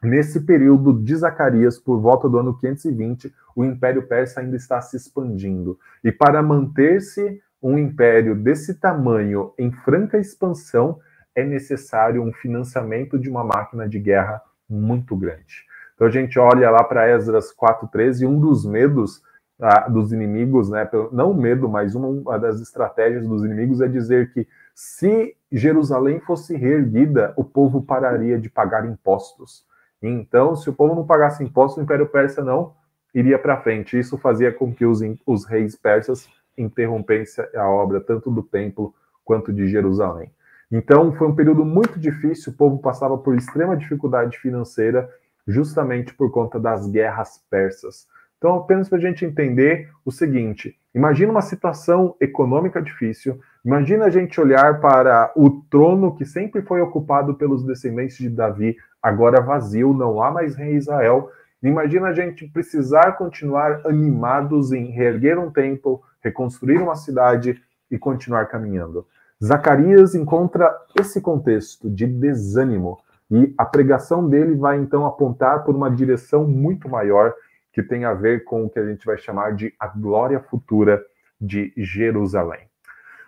Nesse 0.03 0.41
período 0.41 0.93
de 0.93 1.15
Zacarias, 1.15 1.79
por 1.79 2.01
volta 2.01 2.29
do 2.29 2.37
ano 2.37 2.59
520, 2.59 3.33
o 3.55 3.65
Império 3.65 4.03
Persa 4.03 4.41
ainda 4.41 4.57
está 4.57 4.81
se 4.81 4.97
expandindo. 4.97 5.79
E 6.03 6.11
para 6.11 6.43
manter-se 6.43 7.41
um 7.63 7.79
império 7.79 8.35
desse 8.35 8.75
tamanho 8.75 9.53
em 9.57 9.71
franca 9.71 10.19
expansão, 10.19 10.99
é 11.37 11.45
necessário 11.45 12.21
um 12.21 12.33
financiamento 12.33 13.17
de 13.17 13.31
uma 13.31 13.45
máquina 13.45 13.89
de 13.89 14.01
guerra 14.01 14.43
muito 14.69 15.15
grande. 15.17 15.65
Então 15.95 16.09
a 16.09 16.11
gente 16.11 16.37
olha 16.37 16.69
lá 16.69 16.83
para 16.83 17.09
Esdras 17.09 17.53
4:13 17.53 18.23
e 18.23 18.27
um 18.27 18.41
dos 18.41 18.67
medos 18.67 19.23
ah, 19.61 19.89
dos 19.89 20.13
inimigos, 20.13 20.71
né, 20.71 20.89
não 21.13 21.35
medo, 21.35 21.69
mas 21.69 21.95
uma 21.95 22.39
das 22.39 22.61
estratégias 22.61 23.27
dos 23.27 23.45
inimigos 23.45 23.81
é 23.81 23.89
dizer 23.89 24.33
que 24.33 24.47
se 24.75 25.37
Jerusalém 25.51 26.21
fosse 26.21 26.57
reerguida, 26.57 27.33
o 27.37 27.45
povo 27.45 27.83
pararia 27.83 28.39
de 28.39 28.49
pagar 28.49 28.87
impostos. 28.87 29.65
Então, 30.03 30.57
se 30.57 30.69
o 30.69 30.73
povo 30.73 30.95
não 30.95 31.07
pagasse 31.07 31.45
impostos, 31.45 31.79
o 31.79 31.83
Império 31.85 32.09
Persa 32.09 32.43
não 32.43 32.75
iria 33.15 33.39
para 33.39 33.61
frente. 33.61 33.99
Isso 33.99 34.19
fazia 34.19 34.53
com 34.53 34.75
que 34.75 34.85
os, 34.85 35.01
os 35.27 35.45
reis 35.45 35.77
persas 35.77 36.29
interrompessem 36.57 37.45
a 37.55 37.69
obra 37.69 38.01
tanto 38.01 38.31
do 38.31 38.43
templo 38.43 38.95
quanto 39.25 39.53
de 39.53 39.69
Jerusalém. 39.69 40.31
Então, 40.71 41.13
foi 41.13 41.29
um 41.29 41.35
período 41.35 41.65
muito 41.65 42.01
difícil, 42.01 42.53
o 42.53 42.57
povo 42.57 42.79
passava 42.79 43.17
por 43.19 43.37
extrema 43.37 43.77
dificuldade 43.77 44.39
financeira, 44.39 45.09
justamente 45.47 46.15
por 46.15 46.31
conta 46.31 46.59
das 46.59 46.89
guerras 46.89 47.45
persas. 47.51 48.09
Então, 48.43 48.57
apenas 48.57 48.89
para 48.89 48.99
a 48.99 49.01
gente 49.01 49.25
entender 49.25 49.89
o 50.05 50.11
seguinte: 50.11 50.77
imagina 50.93 51.31
uma 51.31 51.43
situação 51.43 52.17
econômica 52.21 52.83
difícil, 52.83 53.39
imagina 53.65 54.07
a 54.07 54.11
gente 54.11 54.41
olhar 54.41 54.81
para 54.81 55.33
o 55.37 55.63
trono 55.71 56.17
que 56.17 56.25
sempre 56.25 56.61
foi 56.61 56.81
ocupado 56.81 57.35
pelos 57.35 57.63
descendentes 57.63 58.17
de 58.17 58.29
Davi, 58.29 58.77
agora 59.01 59.41
vazio, 59.41 59.95
não 59.95 60.21
há 60.21 60.33
mais 60.33 60.57
rei 60.57 60.75
Israel. 60.75 61.31
Imagina 61.63 62.09
a 62.09 62.13
gente 62.13 62.49
precisar 62.49 63.13
continuar 63.13 63.81
animados 63.87 64.73
em 64.73 64.87
reerguer 64.87 65.39
um 65.39 65.49
templo, 65.49 66.03
reconstruir 66.21 66.79
uma 66.79 66.97
cidade 66.97 67.63
e 67.89 67.97
continuar 67.97 68.47
caminhando. 68.47 69.07
Zacarias 69.41 70.17
encontra 70.17 70.69
esse 70.99 71.21
contexto 71.21 71.89
de 71.89 72.09
desânimo 72.09 72.99
e 73.31 73.55
a 73.57 73.65
pregação 73.65 74.29
dele 74.29 74.57
vai 74.57 74.79
então 74.79 75.07
apontar 75.07 75.63
por 75.63 75.77
uma 75.77 75.89
direção 75.89 76.45
muito 76.45 76.89
maior 76.89 77.33
que 77.73 77.83
tem 77.83 78.05
a 78.05 78.13
ver 78.13 78.45
com 78.45 78.65
o 78.65 78.71
que 78.71 78.79
a 78.79 78.87
gente 78.87 79.07
vai 79.07 79.17
chamar 79.17 79.55
de 79.55 79.75
a 79.79 79.89
glória 79.89 80.41
futura 80.41 81.03
de 81.41 81.73
Jerusalém. 81.77 82.69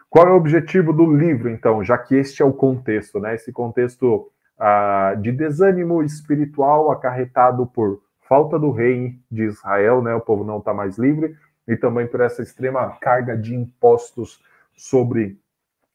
Qual 0.09 0.29
é 0.29 0.31
o 0.31 0.37
objetivo 0.37 0.93
do 0.93 1.13
livro, 1.17 1.49
então, 1.49 1.83
já 1.83 1.99
que 1.99 2.15
este 2.15 2.41
é 2.43 2.45
o 2.45 2.53
contexto, 2.53 3.19
né? 3.19 3.35
Esse 3.35 3.53
contexto 3.53 4.31
ah, 4.57 5.17
de 5.21 5.33
desânimo 5.33 6.03
espiritual 6.03 6.91
acarretado 6.93 7.67
por 7.67 8.01
falta 8.29 8.59
do 8.59 8.71
rei 8.71 9.19
de 9.31 9.43
Israel, 9.43 10.03
né? 10.03 10.15
O 10.15 10.21
povo 10.21 10.45
não 10.45 10.59
está 10.59 10.73
mais 10.73 10.99
livre, 10.99 11.37
e 11.67 11.77
também 11.77 12.07
por 12.07 12.21
essa 12.21 12.43
extrema 12.43 12.97
carga 13.01 13.37
de 13.37 13.55
impostos 13.55 14.41
sobre 14.77 15.39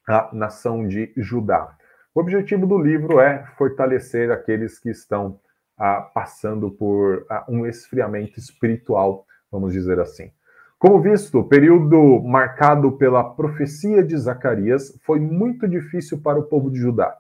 a 0.08 0.30
nação 0.34 0.88
de 0.88 1.14
Judá. 1.16 1.76
O 2.14 2.20
objetivo 2.20 2.66
do 2.66 2.78
livro 2.78 3.20
é 3.20 3.46
fortalecer 3.58 4.32
aqueles 4.32 4.80
que 4.80 4.90
estão 4.90 5.40
ah, 5.80 6.02
passando 6.14 6.70
por 6.70 7.26
ah, 7.30 7.46
um 7.48 7.66
esfriamento 7.66 8.38
espiritual, 8.38 9.26
vamos 9.52 9.74
dizer 9.74 10.00
assim. 10.00 10.32
Como 10.78 11.02
visto, 11.02 11.40
o 11.40 11.44
período 11.44 12.22
marcado 12.24 12.92
pela 12.94 13.24
profecia 13.24 14.04
de 14.04 14.16
Zacarias 14.18 14.98
foi 15.04 15.20
muito 15.20 15.68
difícil 15.68 16.20
para 16.22 16.40
o 16.40 16.44
povo 16.44 16.70
de 16.70 16.80
Judá. 16.80 17.18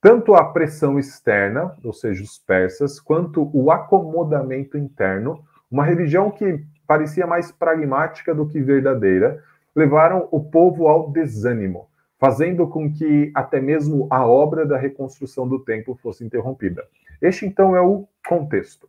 Tanto 0.00 0.34
a 0.34 0.44
pressão 0.44 0.98
externa, 0.98 1.76
ou 1.84 1.92
seja, 1.92 2.22
os 2.22 2.38
persas, 2.38 2.98
quanto 2.98 3.50
o 3.54 3.70
acomodamento 3.70 4.76
interno, 4.76 5.42
uma 5.70 5.84
religião 5.84 6.30
que 6.30 6.62
parecia 6.86 7.26
mais 7.26 7.52
pragmática 7.52 8.34
do 8.34 8.46
que 8.46 8.60
verdadeira, 8.60 9.42
levaram 9.74 10.28
o 10.30 10.40
povo 10.40 10.86
ao 10.88 11.10
desânimo, 11.10 11.88
fazendo 12.22 12.68
com 12.68 12.88
que 12.88 13.32
até 13.34 13.60
mesmo 13.60 14.06
a 14.08 14.24
obra 14.24 14.64
da 14.64 14.78
reconstrução 14.78 15.48
do 15.48 15.58
templo 15.58 15.98
fosse 16.00 16.24
interrompida. 16.24 16.84
Este, 17.20 17.44
então, 17.44 17.74
é 17.74 17.80
o 17.80 18.06
contexto. 18.24 18.88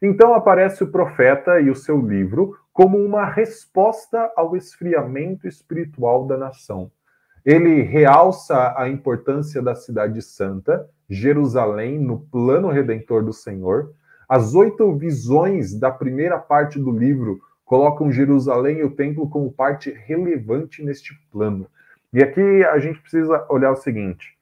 Então 0.00 0.32
aparece 0.32 0.84
o 0.84 0.92
profeta 0.92 1.60
e 1.60 1.70
o 1.70 1.74
seu 1.74 2.00
livro 2.00 2.56
como 2.72 2.96
uma 2.96 3.24
resposta 3.24 4.32
ao 4.36 4.54
esfriamento 4.54 5.48
espiritual 5.48 6.24
da 6.24 6.36
nação. 6.36 6.88
Ele 7.44 7.82
realça 7.82 8.72
a 8.76 8.88
importância 8.88 9.60
da 9.60 9.74
cidade 9.74 10.22
santa, 10.22 10.88
Jerusalém, 11.10 11.98
no 11.98 12.20
plano 12.20 12.68
redentor 12.68 13.24
do 13.24 13.32
Senhor. 13.32 13.92
As 14.28 14.54
oito 14.54 14.94
visões 14.94 15.74
da 15.74 15.90
primeira 15.90 16.38
parte 16.38 16.78
do 16.78 16.92
livro 16.92 17.40
colocam 17.64 18.12
Jerusalém 18.12 18.78
e 18.78 18.84
o 18.84 18.94
templo 18.94 19.28
como 19.28 19.50
parte 19.50 19.90
relevante 20.06 20.80
neste 20.84 21.12
plano. 21.32 21.66
E 22.12 22.22
aqui 22.22 22.64
a 22.64 22.78
gente 22.78 23.00
precisa 23.00 23.46
olhar 23.50 23.70
o 23.70 23.76
seguinte: 23.76 24.38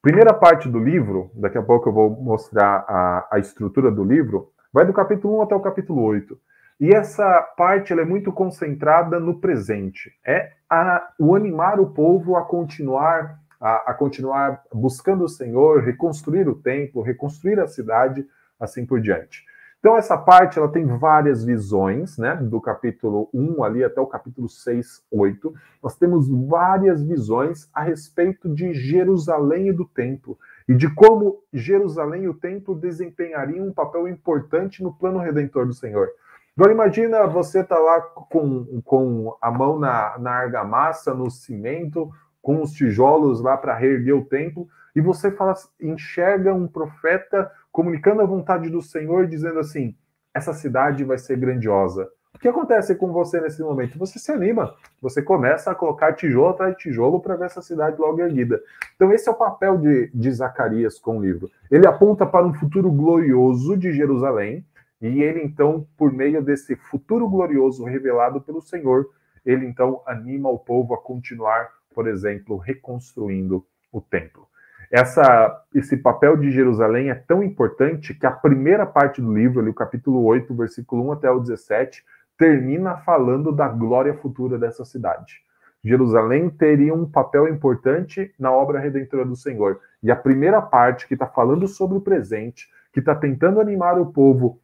Primeira 0.00 0.32
parte 0.32 0.68
do 0.68 0.78
livro, 0.78 1.30
daqui 1.34 1.58
a 1.58 1.62
pouco 1.62 1.88
eu 1.88 1.92
vou 1.92 2.10
mostrar 2.10 2.84
a, 2.88 3.28
a 3.32 3.38
estrutura 3.38 3.90
do 3.90 4.04
livro, 4.04 4.50
vai 4.72 4.86
do 4.86 4.92
capítulo 4.92 5.38
1 5.38 5.42
até 5.42 5.54
o 5.54 5.60
capítulo 5.60 6.02
8. 6.02 6.38
E 6.80 6.94
essa 6.94 7.42
parte 7.56 7.92
é 7.92 8.04
muito 8.04 8.32
concentrada 8.32 9.20
no 9.20 9.40
presente. 9.40 10.10
É 10.24 10.52
a, 10.70 11.10
o 11.18 11.34
animar 11.34 11.78
o 11.78 11.90
povo 11.90 12.36
a 12.36 12.44
continuar 12.44 13.38
a, 13.60 13.90
a, 13.90 13.94
continuar 13.94 14.62
buscando 14.72 15.24
o 15.24 15.28
Senhor, 15.28 15.82
reconstruir 15.82 16.48
o 16.48 16.54
templo, 16.54 17.02
reconstruir 17.02 17.60
a 17.60 17.66
cidade, 17.66 18.26
assim 18.58 18.86
por 18.86 19.02
diante. 19.02 19.44
Então, 19.80 19.96
essa 19.96 20.16
parte 20.16 20.58
ela 20.58 20.68
tem 20.68 20.84
várias 20.84 21.42
visões, 21.42 22.18
né? 22.18 22.36
Do 22.36 22.60
capítulo 22.60 23.30
1 23.32 23.64
ali 23.64 23.82
até 23.82 23.98
o 23.98 24.06
capítulo 24.06 24.46
6, 24.46 25.02
8. 25.10 25.54
Nós 25.82 25.96
temos 25.96 26.28
várias 26.28 27.02
visões 27.02 27.66
a 27.72 27.80
respeito 27.82 28.46
de 28.54 28.74
Jerusalém 28.74 29.68
e 29.68 29.72
do 29.72 29.86
templo. 29.86 30.38
E 30.68 30.74
de 30.74 30.94
como 30.94 31.42
Jerusalém 31.50 32.24
e 32.24 32.28
o 32.28 32.34
templo 32.34 32.74
desempenhariam 32.74 33.68
um 33.68 33.72
papel 33.72 34.06
importante 34.06 34.82
no 34.82 34.92
plano 34.92 35.18
redentor 35.18 35.66
do 35.66 35.72
Senhor. 35.72 36.10
Agora 36.54 36.74
imagina 36.74 37.26
você 37.26 37.64
tá 37.64 37.78
lá 37.78 38.02
com, 38.02 38.82
com 38.84 39.34
a 39.40 39.50
mão 39.50 39.78
na, 39.78 40.18
na 40.18 40.32
argamassa, 40.32 41.14
no 41.14 41.30
cimento, 41.30 42.10
com 42.42 42.60
os 42.60 42.72
tijolos 42.72 43.40
lá 43.40 43.56
para 43.56 43.74
reerguer 43.74 44.14
o 44.14 44.26
templo, 44.26 44.68
e 44.94 45.00
você 45.00 45.30
fala, 45.30 45.54
enxerga 45.80 46.54
um 46.54 46.66
profeta 46.66 47.50
comunicando 47.70 48.22
a 48.22 48.26
vontade 48.26 48.68
do 48.68 48.82
Senhor, 48.82 49.26
dizendo 49.26 49.58
assim: 49.58 49.94
essa 50.34 50.52
cidade 50.52 51.04
vai 51.04 51.18
ser 51.18 51.36
grandiosa. 51.36 52.08
O 52.34 52.38
que 52.38 52.48
acontece 52.48 52.94
com 52.94 53.12
você 53.12 53.40
nesse 53.40 53.60
momento? 53.60 53.98
Você 53.98 54.18
se 54.18 54.32
anima, 54.32 54.74
você 55.02 55.20
começa 55.20 55.70
a 55.70 55.74
colocar 55.74 56.14
tijolo 56.14 56.50
atrás 56.50 56.74
de 56.74 56.82
tijolo 56.82 57.20
para 57.20 57.36
ver 57.36 57.46
essa 57.46 57.60
cidade 57.60 58.00
logo 58.00 58.20
erguida. 58.20 58.62
Então, 58.94 59.12
esse 59.12 59.28
é 59.28 59.32
o 59.32 59.36
papel 59.36 59.76
de, 59.76 60.10
de 60.14 60.30
Zacarias 60.32 60.98
com 60.98 61.18
o 61.18 61.22
livro. 61.22 61.50
Ele 61.70 61.86
aponta 61.86 62.24
para 62.24 62.46
um 62.46 62.54
futuro 62.54 62.90
glorioso 62.90 63.76
de 63.76 63.92
Jerusalém, 63.92 64.64
e 65.02 65.22
ele, 65.22 65.42
então, 65.42 65.86
por 65.96 66.12
meio 66.12 66.42
desse 66.42 66.76
futuro 66.76 67.28
glorioso 67.28 67.84
revelado 67.84 68.40
pelo 68.40 68.60
Senhor, 68.60 69.08
ele, 69.44 69.66
então, 69.66 70.02
anima 70.06 70.48
o 70.48 70.58
povo 70.58 70.94
a 70.94 70.98
continuar, 70.98 71.68
por 71.94 72.06
exemplo, 72.06 72.56
reconstruindo 72.56 73.66
o 73.92 74.00
templo. 74.00 74.46
Essa, 74.90 75.64
esse 75.72 75.96
papel 75.96 76.36
de 76.36 76.50
Jerusalém 76.50 77.10
é 77.10 77.14
tão 77.14 77.44
importante 77.44 78.12
que 78.12 78.26
a 78.26 78.32
primeira 78.32 78.84
parte 78.84 79.22
do 79.22 79.32
livro, 79.32 79.60
ali, 79.60 79.70
o 79.70 79.74
capítulo 79.74 80.24
8, 80.24 80.52
versículo 80.54 81.06
1 81.08 81.12
até 81.12 81.30
o 81.30 81.38
17, 81.38 82.04
termina 82.36 82.96
falando 82.96 83.52
da 83.52 83.68
glória 83.68 84.14
futura 84.14 84.58
dessa 84.58 84.84
cidade. 84.84 85.42
Jerusalém 85.84 86.50
teria 86.50 86.92
um 86.92 87.08
papel 87.08 87.46
importante 87.48 88.34
na 88.38 88.50
obra 88.50 88.80
redentora 88.80 89.24
do 89.24 89.36
Senhor. 89.36 89.80
E 90.02 90.10
a 90.10 90.16
primeira 90.16 90.60
parte, 90.60 91.06
que 91.06 91.14
está 91.14 91.26
falando 91.26 91.68
sobre 91.68 91.96
o 91.96 92.00
presente, 92.00 92.68
que 92.92 92.98
está 92.98 93.14
tentando 93.14 93.60
animar 93.60 93.98
o 93.98 94.12
povo 94.12 94.60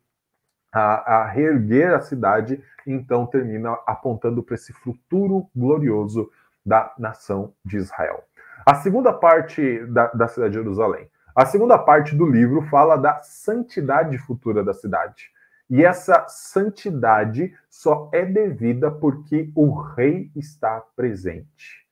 a, 0.73 1.21
a 1.21 1.27
reerguer 1.27 1.95
a 1.95 2.01
cidade, 2.01 2.62
então 2.87 3.27
termina 3.27 3.79
apontando 3.87 4.43
para 4.43 4.57
esse 4.57 4.73
futuro 4.73 5.47
glorioso 5.55 6.31
da 6.65 6.93
nação 6.99 7.53
de 7.65 7.77
Israel. 7.77 8.25
A 8.66 8.74
segunda 8.74 9.12
parte 9.12 9.87
da, 9.87 10.09
da 10.09 10.26
cidade 10.26 10.55
de 10.55 10.59
Jerusalém. 10.59 11.09
A 11.37 11.46
segunda 11.46 11.79
parte 11.79 12.16
do 12.16 12.26
livro 12.26 12.62
fala 12.62 12.96
da 12.96 13.22
santidade 13.22 14.18
futura 14.18 14.64
da 14.64 14.74
cidade. 14.74 15.31
E 15.70 15.85
essa 15.85 16.26
santidade 16.26 17.55
só 17.70 18.11
é 18.12 18.24
devida 18.24 18.90
porque 18.90 19.52
o 19.55 19.70
rei 19.70 20.33
está 20.35 20.83
presente. 20.96 21.87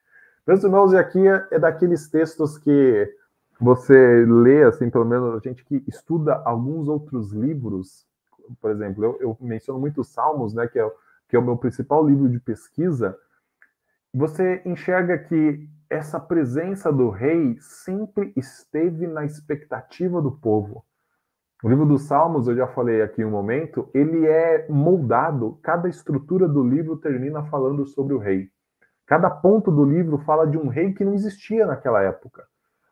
Meus 0.45 0.65
irmãos, 0.65 0.91
e 0.91 0.97
aqui 0.97 1.25
é, 1.25 1.47
é 1.51 1.59
daqueles 1.59 2.09
textos 2.09 2.57
que 2.57 3.09
você 3.57 4.25
lê, 4.25 4.63
assim, 4.63 4.89
pelo 4.89 5.05
menos 5.05 5.33
a 5.33 5.39
gente 5.39 5.63
que 5.63 5.81
estuda 5.87 6.41
alguns 6.43 6.89
outros 6.89 7.31
livros, 7.31 8.05
por 8.59 8.69
exemplo, 8.69 9.01
eu, 9.01 9.17
eu 9.21 9.37
menciono 9.39 9.79
muito 9.79 10.03
Salmos, 10.03 10.53
né, 10.53 10.67
que 10.67 10.77
é, 10.77 10.91
que 11.29 11.37
é 11.37 11.39
o 11.39 11.41
meu 11.41 11.55
principal 11.55 12.05
livro 12.05 12.27
de 12.27 12.39
pesquisa, 12.39 13.17
você 14.13 14.61
enxerga 14.65 15.17
que 15.17 15.69
essa 15.89 16.19
presença 16.19 16.91
do 16.91 17.09
rei 17.09 17.57
sempre 17.59 18.33
esteve 18.35 19.07
na 19.07 19.25
expectativa 19.25 20.21
do 20.21 20.31
povo. 20.31 20.83
O 21.63 21.69
livro 21.69 21.85
dos 21.85 22.03
Salmos, 22.03 22.47
eu 22.47 22.55
já 22.55 22.67
falei 22.67 23.01
aqui 23.01 23.23
um 23.23 23.31
momento, 23.31 23.89
ele 23.93 24.25
é 24.27 24.67
moldado, 24.69 25.57
cada 25.63 25.87
estrutura 25.87 26.47
do 26.47 26.63
livro 26.63 26.97
termina 26.97 27.43
falando 27.45 27.85
sobre 27.85 28.13
o 28.13 28.19
rei. 28.19 28.49
Cada 29.05 29.29
ponto 29.29 29.71
do 29.71 29.85
livro 29.85 30.17
fala 30.19 30.45
de 30.45 30.57
um 30.57 30.67
rei 30.67 30.93
que 30.93 31.05
não 31.05 31.13
existia 31.13 31.65
naquela 31.65 32.01
época, 32.01 32.43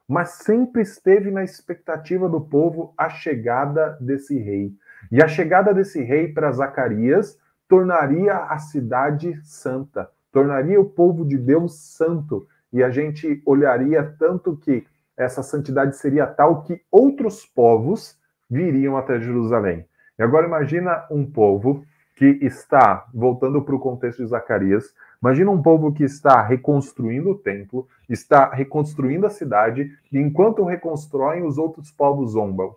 mas 0.08 0.30
sempre 0.30 0.82
esteve 0.82 1.30
na 1.30 1.44
expectativa 1.44 2.30
do 2.30 2.40
povo 2.40 2.94
a 2.98 3.10
chegada 3.10 3.98
desse 4.00 4.38
rei. 4.40 4.72
E 5.12 5.22
a 5.22 5.28
chegada 5.28 5.74
desse 5.74 6.02
rei 6.02 6.32
para 6.32 6.52
Zacarias 6.52 7.38
tornaria 7.68 8.36
a 8.36 8.58
cidade 8.60 9.40
santa, 9.44 10.10
tornaria 10.32 10.80
o 10.80 10.90
povo 10.90 11.26
de 11.26 11.38
Deus 11.38 11.96
santo, 11.96 12.48
e 12.74 12.84
a 12.84 12.90
gente 12.90 13.42
olharia 13.46 14.04
tanto 14.18 14.58
que 14.58 14.86
essa 15.16 15.44
santidade 15.44 15.96
seria 15.96 16.26
tal 16.26 16.64
que 16.64 16.82
outros 16.92 17.46
povos 17.46 18.20
viriam 18.50 18.98
até 18.98 19.20
Jerusalém. 19.20 19.86
E 20.18 20.24
agora 20.24 20.48
imagina 20.48 21.06
um 21.10 21.26
povo 21.26 21.86
que 22.16 22.26
está, 22.42 23.08
voltando 23.14 23.62
para 23.62 23.76
o 23.76 23.80
contexto 23.80 24.24
de 24.24 24.30
Zacarias, 24.30 24.94
imagina 25.22 25.52
um 25.52 25.62
povo 25.62 25.94
que 25.94 26.04
está 26.04 26.42
reconstruindo 26.42 27.32
o 27.32 27.38
templo, 27.38 27.88
está 28.10 28.50
reconstruindo 28.50 29.26
a 29.26 29.30
cidade, 29.30 29.92
e 30.12 30.20
enquanto 30.20 30.64
reconstroem, 30.64 31.44
os 31.44 31.58
outros 31.58 31.92
povos 31.92 32.32
zombam. 32.32 32.76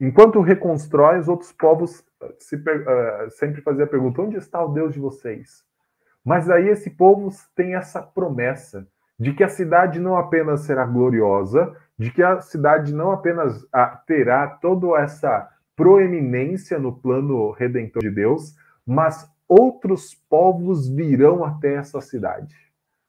Enquanto 0.00 0.40
reconstrói, 0.40 1.18
os 1.18 1.28
outros 1.28 1.52
povos 1.52 2.04
se, 2.38 2.56
uh, 2.56 3.30
sempre 3.30 3.62
faziam 3.62 3.84
a 3.84 3.88
pergunta: 3.88 4.22
onde 4.22 4.36
está 4.36 4.64
o 4.64 4.72
Deus 4.72 4.92
de 4.92 5.00
vocês? 5.00 5.64
Mas 6.24 6.48
aí 6.48 6.68
esse 6.68 6.90
povo 6.90 7.30
tem 7.54 7.74
essa 7.74 8.00
promessa 8.00 8.86
de 9.18 9.32
que 9.32 9.44
a 9.44 9.48
cidade 9.48 10.00
não 10.00 10.16
apenas 10.16 10.62
será 10.62 10.84
gloriosa, 10.84 11.76
de 11.98 12.10
que 12.10 12.22
a 12.22 12.40
cidade 12.40 12.92
não 12.94 13.12
apenas 13.12 13.62
uh, 13.62 13.98
terá 14.06 14.48
toda 14.48 14.98
essa 15.00 15.48
proeminência 15.76 16.78
no 16.78 16.92
plano 16.92 17.50
redentor 17.50 18.02
de 18.02 18.10
Deus, 18.10 18.54
mas 18.86 19.28
outros 19.48 20.14
povos 20.28 20.88
virão 20.88 21.44
até 21.44 21.74
essa 21.74 22.00
cidade. 22.00 22.54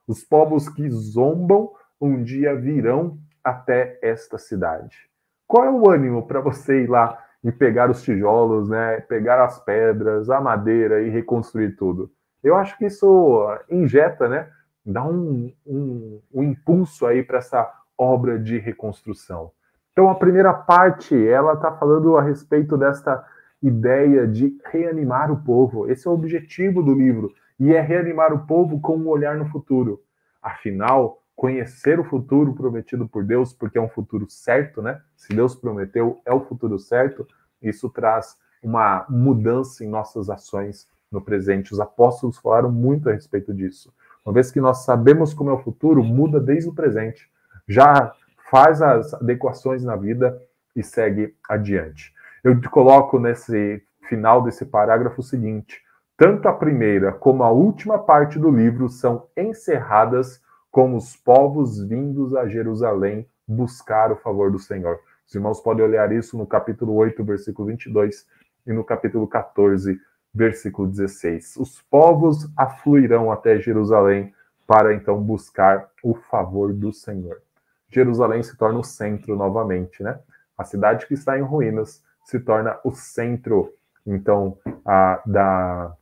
Os 0.08 0.24
povos 0.24 0.70
que 0.70 0.90
zombam 0.90 1.72
um 2.00 2.22
dia 2.22 2.56
virão 2.56 3.18
até 3.44 3.98
esta 4.02 4.38
cidade. 4.38 5.10
Qual 5.48 5.64
é 5.64 5.72
o 5.72 5.90
ânimo 5.90 6.28
para 6.28 6.42
você 6.42 6.84
ir 6.84 6.90
lá 6.90 7.24
e 7.44 7.52
pegar 7.52 7.90
os 7.90 8.04
tijolos, 8.04 8.70
né, 8.70 9.00
pegar 9.02 9.44
as 9.44 9.64
pedras, 9.64 10.30
a 10.30 10.42
madeira 10.42 11.02
e 11.02 11.10
reconstruir 11.10 11.76
tudo? 11.76 12.12
Eu 12.46 12.56
acho 12.56 12.78
que 12.78 12.86
isso 12.86 13.44
injeta, 13.72 14.30
né, 14.30 14.48
dá 14.86 15.04
um, 15.04 15.52
um, 15.66 16.22
um 16.32 16.44
impulso 16.44 17.08
aí 17.08 17.24
para 17.24 17.40
essa 17.40 17.74
obra 17.98 18.38
de 18.38 18.60
reconstrução. 18.60 19.52
Então, 19.92 20.12
a 20.12 20.14
primeira 20.14 20.54
parte, 20.54 21.16
ela 21.28 21.54
está 21.54 21.72
falando 21.72 22.16
a 22.16 22.22
respeito 22.22 22.78
desta 22.78 23.26
ideia 23.64 24.28
de 24.28 24.56
reanimar 24.66 25.32
o 25.32 25.42
povo. 25.42 25.90
Esse 25.90 26.08
é 26.08 26.12
o 26.12 26.14
objetivo 26.14 26.84
do 26.84 26.94
livro, 26.94 27.34
e 27.60 27.74
é 27.74 27.82
reanimar 27.82 28.32
o 28.32 28.46
povo 28.46 28.80
com 28.80 28.96
um 28.96 29.08
olhar 29.08 29.36
no 29.36 29.48
futuro. 29.48 30.04
Afinal, 30.40 31.24
conhecer 31.36 32.00
o 32.00 32.04
futuro 32.04 32.54
prometido 32.54 33.08
por 33.08 33.24
Deus, 33.24 33.54
porque 33.54 33.80
é 33.80 33.82
um 33.82 33.90
futuro 33.90 34.30
certo, 34.30 34.84
né? 34.84 35.02
Se 35.16 35.34
Deus 35.34 35.56
prometeu, 35.56 36.22
é 36.24 36.32
o 36.32 36.42
futuro 36.42 36.78
certo. 36.78 37.28
Isso 37.60 37.90
traz 37.90 38.38
uma 38.62 39.04
mudança 39.10 39.84
em 39.84 39.90
nossas 39.90 40.30
ações 40.30 40.88
no 41.16 41.22
presente. 41.22 41.74
Os 41.74 41.80
apóstolos 41.80 42.38
falaram 42.38 42.72
muito 42.72 43.10
a 43.10 43.14
respeito 43.14 43.54
disso. 43.54 43.92
Uma 44.24 44.34
vez 44.34 44.52
que 44.52 44.62
nós 44.62 44.86
sabemos 44.86 45.34
como 45.34 45.50
é 45.50 45.54
o 45.54 45.64
futuro, 45.64 46.04
muda 46.04 46.40
desde 46.40 46.70
o 46.70 46.76
presente. 46.76 47.30
Já 47.68 48.14
faz 48.50 48.82
as 48.82 49.14
adequações 49.16 49.84
na 49.84 49.96
vida 49.96 50.40
e 50.76 50.84
segue 50.84 51.36
adiante. 51.50 52.14
Eu 52.44 52.60
te 52.60 52.70
coloco 52.70 53.18
nesse 53.18 53.82
final 54.08 54.44
desse 54.44 54.66
parágrafo 54.66 55.22
o 55.22 55.24
seguinte: 55.24 55.82
tanto 56.18 56.48
a 56.48 56.54
primeira 56.54 57.12
como 57.12 57.44
a 57.44 57.50
última 57.50 57.98
parte 57.98 58.38
do 58.38 58.52
livro 58.52 58.88
são 58.88 59.28
encerradas 59.36 60.42
com 60.72 60.96
os 60.96 61.16
povos 61.16 61.82
vindos 61.82 62.36
a 62.36 62.48
Jerusalém 62.48 63.28
buscar 63.48 64.12
o 64.12 64.16
favor 64.16 64.52
do 64.52 64.60
Senhor. 64.60 65.00
Os 65.28 65.34
irmãos 65.34 65.60
podem 65.60 65.86
olhar 65.86 66.12
isso 66.12 66.38
no 66.38 66.46
capítulo 66.46 66.94
8, 66.94 67.24
versículo 67.24 67.68
22 67.70 68.26
e 68.68 68.74
no 68.74 68.84
capítulo 68.84 69.28
14, 69.28 70.00
versículo 70.36 70.90
16. 70.90 71.56
Os 71.56 71.82
povos 71.84 72.52
afluirão 72.58 73.32
até 73.32 73.58
Jerusalém 73.58 74.34
para 74.68 74.94
então 74.94 75.22
buscar 75.22 75.90
o 76.04 76.14
favor 76.14 76.74
do 76.74 76.92
Senhor. 76.92 77.42
Jerusalém 77.90 78.44
se 78.44 78.58
torna 78.58 78.80
o 78.80 78.84
centro 78.84 79.38
novamente, 79.38 80.04
né? 80.04 80.20
A 80.58 80.66
cidade 80.66 81.08
que 81.08 81.14
está 81.14 81.40
em 81.40 81.42
ruínas 81.42 82.04
se 82.26 82.40
torna 82.40 82.78
o 82.84 82.92
centro, 82.92 83.74
então, 84.06 84.58
a, 84.86 85.22
da, 85.26 85.94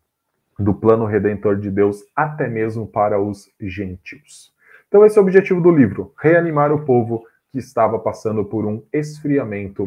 do 0.58 0.74
plano 0.74 1.06
redentor 1.06 1.58
de 1.58 1.70
Deus, 1.70 2.04
até 2.16 2.48
mesmo 2.48 2.88
para 2.88 3.22
os 3.22 3.52
gentios. 3.60 4.52
Então, 4.88 5.06
esse 5.06 5.18
é 5.18 5.22
o 5.22 5.24
objetivo 5.24 5.62
do 5.62 5.70
livro: 5.70 6.14
reanimar 6.18 6.72
o 6.72 6.86
povo 6.86 7.26
que 7.52 7.60
estava 7.60 8.00
passando 8.00 8.44
por 8.46 8.66
um 8.66 8.84
esfriamento 8.92 9.84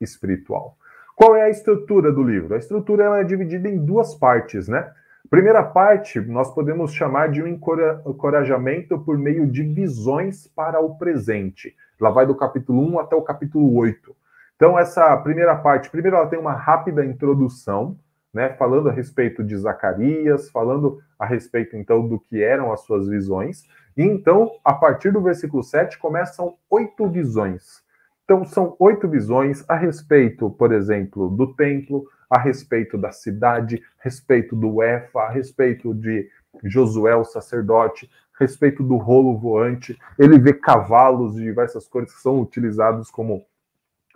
espiritual. 0.00 0.76
Qual 1.20 1.36
é 1.36 1.42
a 1.42 1.50
estrutura 1.50 2.10
do 2.10 2.22
livro? 2.22 2.54
A 2.54 2.56
estrutura 2.56 3.20
é 3.20 3.24
dividida 3.24 3.68
em 3.68 3.76
duas 3.76 4.14
partes, 4.14 4.68
né? 4.68 4.90
Primeira 5.28 5.62
parte, 5.62 6.18
nós 6.18 6.50
podemos 6.54 6.94
chamar 6.94 7.28
de 7.30 7.42
um 7.42 7.46
encorajamento 7.46 8.98
por 8.98 9.18
meio 9.18 9.46
de 9.46 9.62
visões 9.62 10.46
para 10.46 10.80
o 10.80 10.96
presente. 10.96 11.76
Ela 12.00 12.08
vai 12.08 12.26
do 12.26 12.34
capítulo 12.34 12.80
1 12.94 13.00
até 13.00 13.14
o 13.14 13.20
capítulo 13.20 13.76
8. 13.76 14.16
Então, 14.56 14.78
essa 14.78 15.14
primeira 15.18 15.54
parte, 15.54 15.90
primeiro 15.90 16.16
ela 16.16 16.26
tem 16.26 16.38
uma 16.38 16.54
rápida 16.54 17.04
introdução, 17.04 17.98
né, 18.32 18.54
falando 18.54 18.88
a 18.88 18.92
respeito 18.92 19.44
de 19.44 19.54
Zacarias, 19.58 20.48
falando 20.48 21.02
a 21.18 21.26
respeito 21.26 21.76
então 21.76 22.08
do 22.08 22.18
que 22.18 22.42
eram 22.42 22.72
as 22.72 22.80
suas 22.80 23.06
visões. 23.06 23.64
E 23.94 24.02
então, 24.02 24.52
a 24.64 24.72
partir 24.72 25.12
do 25.12 25.20
versículo 25.20 25.62
7, 25.62 25.98
começam 25.98 26.54
oito 26.70 27.06
visões. 27.10 27.84
Então, 28.30 28.44
são 28.44 28.76
oito 28.78 29.08
visões 29.08 29.64
a 29.68 29.74
respeito, 29.74 30.48
por 30.50 30.70
exemplo, 30.70 31.28
do 31.28 31.52
templo, 31.52 32.06
a 32.30 32.38
respeito 32.38 32.96
da 32.96 33.10
cidade, 33.10 33.82
a 33.98 34.04
respeito 34.04 34.54
do 34.54 34.80
Efa, 34.84 35.22
a 35.22 35.30
respeito 35.30 35.92
de 35.92 36.30
Josué, 36.62 37.16
o 37.16 37.24
sacerdote, 37.24 38.08
a 38.36 38.38
respeito 38.38 38.84
do 38.84 38.96
rolo 38.98 39.36
voante. 39.36 39.98
Ele 40.16 40.38
vê 40.38 40.54
cavalos 40.54 41.34
de 41.34 41.42
diversas 41.42 41.88
cores 41.88 42.14
que 42.14 42.20
são 42.20 42.40
utilizados 42.40 43.10
como 43.10 43.44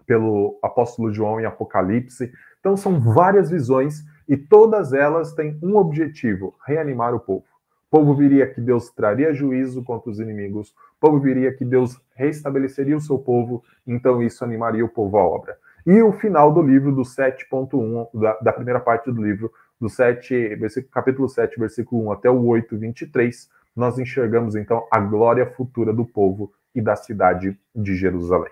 pelo 0.06 0.60
apóstolo 0.62 1.12
João 1.12 1.40
em 1.40 1.44
Apocalipse. 1.44 2.32
Então 2.60 2.76
são 2.76 3.00
várias 3.00 3.50
visões 3.50 4.04
e 4.28 4.36
todas 4.36 4.92
elas 4.92 5.32
têm 5.32 5.58
um 5.60 5.74
objetivo: 5.74 6.54
reanimar 6.64 7.16
o 7.16 7.18
povo. 7.18 7.46
O 7.94 7.98
povo 7.98 8.12
viria 8.12 8.44
que 8.44 8.60
Deus 8.60 8.90
traria 8.90 9.32
juízo 9.32 9.80
contra 9.84 10.10
os 10.10 10.18
inimigos. 10.18 10.70
O 10.70 11.00
povo 11.00 11.20
viria 11.20 11.54
que 11.54 11.64
Deus 11.64 11.96
restabeleceria 12.16 12.96
o 12.96 13.00
seu 13.00 13.16
povo, 13.16 13.62
então 13.86 14.20
isso 14.20 14.42
animaria 14.42 14.84
o 14.84 14.88
povo 14.88 15.16
à 15.16 15.24
obra. 15.24 15.56
E 15.86 16.02
o 16.02 16.10
final 16.10 16.52
do 16.52 16.60
livro, 16.60 16.90
do 16.90 17.02
7.1, 17.02 18.08
da, 18.20 18.32
da, 18.40 18.52
primeira 18.52 18.80
parte 18.80 19.12
do 19.12 19.22
livro, 19.22 19.52
do 19.80 19.88
7, 19.88 20.56
versículo, 20.56 20.90
capítulo 20.92 21.28
7, 21.28 21.56
versículo 21.56 22.06
1 22.06 22.10
até 22.10 22.28
o 22.28 22.44
8, 22.46 22.76
23, 22.76 23.48
nós 23.76 23.96
enxergamos 23.96 24.56
então 24.56 24.84
a 24.90 24.98
glória 24.98 25.46
futura 25.46 25.92
do 25.92 26.04
povo 26.04 26.52
e 26.74 26.80
da 26.80 26.96
cidade 26.96 27.56
de 27.72 27.94
Jerusalém. 27.94 28.50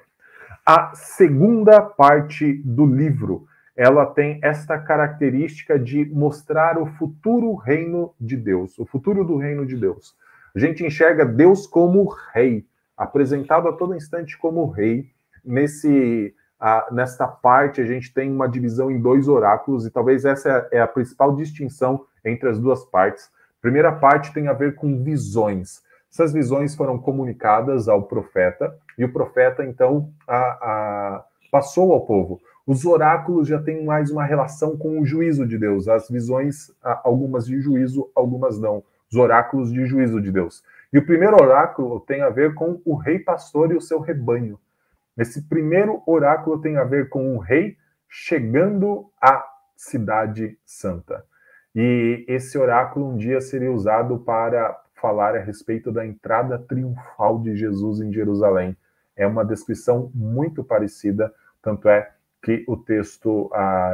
A 0.64 0.94
segunda 0.94 1.80
parte 1.80 2.62
do 2.64 2.86
livro, 2.86 3.48
ela 3.76 4.06
tem 4.06 4.38
esta 4.42 4.78
característica 4.78 5.78
de 5.78 6.04
mostrar 6.06 6.78
o 6.78 6.86
futuro 6.86 7.54
reino 7.54 8.14
de 8.20 8.36
Deus, 8.36 8.78
o 8.78 8.84
futuro 8.84 9.24
do 9.24 9.36
reino 9.36 9.64
de 9.64 9.76
Deus. 9.76 10.14
A 10.54 10.58
gente 10.58 10.84
enxerga 10.84 11.24
Deus 11.24 11.66
como 11.66 12.14
rei, 12.32 12.66
apresentado 12.96 13.68
a 13.68 13.72
todo 13.72 13.94
instante 13.94 14.36
como 14.36 14.68
rei, 14.70 15.10
nesse 15.44 16.34
ah, 16.64 16.86
nesta 16.92 17.26
parte 17.26 17.80
a 17.80 17.84
gente 17.84 18.14
tem 18.14 18.30
uma 18.30 18.48
divisão 18.48 18.88
em 18.88 19.00
dois 19.00 19.26
oráculos, 19.26 19.84
e 19.84 19.90
talvez 19.90 20.24
essa 20.24 20.68
é 20.70 20.80
a 20.80 20.86
principal 20.86 21.34
distinção 21.34 22.04
entre 22.24 22.48
as 22.48 22.56
duas 22.60 22.84
partes. 22.84 23.24
A 23.58 23.60
primeira 23.60 23.90
parte 23.90 24.32
tem 24.32 24.46
a 24.46 24.52
ver 24.52 24.76
com 24.76 25.02
visões. 25.02 25.82
Essas 26.08 26.32
visões 26.32 26.76
foram 26.76 26.98
comunicadas 26.98 27.88
ao 27.88 28.04
profeta, 28.04 28.78
e 28.96 29.04
o 29.04 29.12
profeta, 29.12 29.64
então, 29.64 30.08
a, 30.28 30.36
a, 30.36 31.24
passou 31.50 31.92
ao 31.92 32.06
povo. 32.06 32.40
Os 32.64 32.84
oráculos 32.84 33.48
já 33.48 33.60
têm 33.60 33.84
mais 33.84 34.10
uma 34.10 34.24
relação 34.24 34.76
com 34.76 35.00
o 35.00 35.04
juízo 35.04 35.46
de 35.46 35.58
Deus. 35.58 35.88
As 35.88 36.08
visões, 36.08 36.70
algumas 37.02 37.46
de 37.46 37.60
juízo, 37.60 38.08
algumas 38.14 38.58
não. 38.58 38.84
Os 39.10 39.18
oráculos 39.18 39.72
de 39.72 39.84
juízo 39.84 40.20
de 40.20 40.30
Deus. 40.30 40.62
E 40.92 40.98
o 40.98 41.04
primeiro 41.04 41.34
oráculo 41.34 41.98
tem 42.00 42.22
a 42.22 42.30
ver 42.30 42.54
com 42.54 42.80
o 42.84 42.94
rei 42.94 43.18
pastor 43.18 43.72
e 43.72 43.76
o 43.76 43.80
seu 43.80 43.98
rebanho. 43.98 44.60
Esse 45.18 45.42
primeiro 45.42 46.02
oráculo 46.06 46.60
tem 46.60 46.76
a 46.76 46.84
ver 46.84 47.08
com 47.08 47.34
o 47.34 47.38
rei 47.38 47.76
chegando 48.08 49.10
à 49.20 49.44
cidade 49.76 50.56
santa. 50.64 51.24
E 51.74 52.24
esse 52.28 52.56
oráculo 52.56 53.08
um 53.08 53.16
dia 53.16 53.40
seria 53.40 53.72
usado 53.72 54.20
para 54.20 54.80
falar 54.94 55.34
a 55.34 55.40
respeito 55.40 55.90
da 55.90 56.06
entrada 56.06 56.58
triunfal 56.58 57.40
de 57.40 57.56
Jesus 57.56 58.00
em 58.00 58.12
Jerusalém. 58.12 58.76
É 59.16 59.26
uma 59.26 59.44
descrição 59.44 60.12
muito 60.14 60.62
parecida, 60.62 61.34
tanto 61.60 61.88
é 61.88 62.12
que 62.42 62.64
o 62.66 62.76
texto 62.76 63.50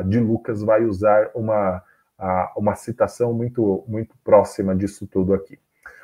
de 0.06 0.18
Lucas 0.18 0.62
vai 0.62 0.84
usar 0.84 1.30
uma, 1.34 1.82
uma 2.56 2.74
citação 2.74 3.32
muito, 3.32 3.84
muito 3.86 4.14
próxima 4.24 4.74
disso 4.74 5.06
tudo 5.06 5.34
aqui. 5.34 5.58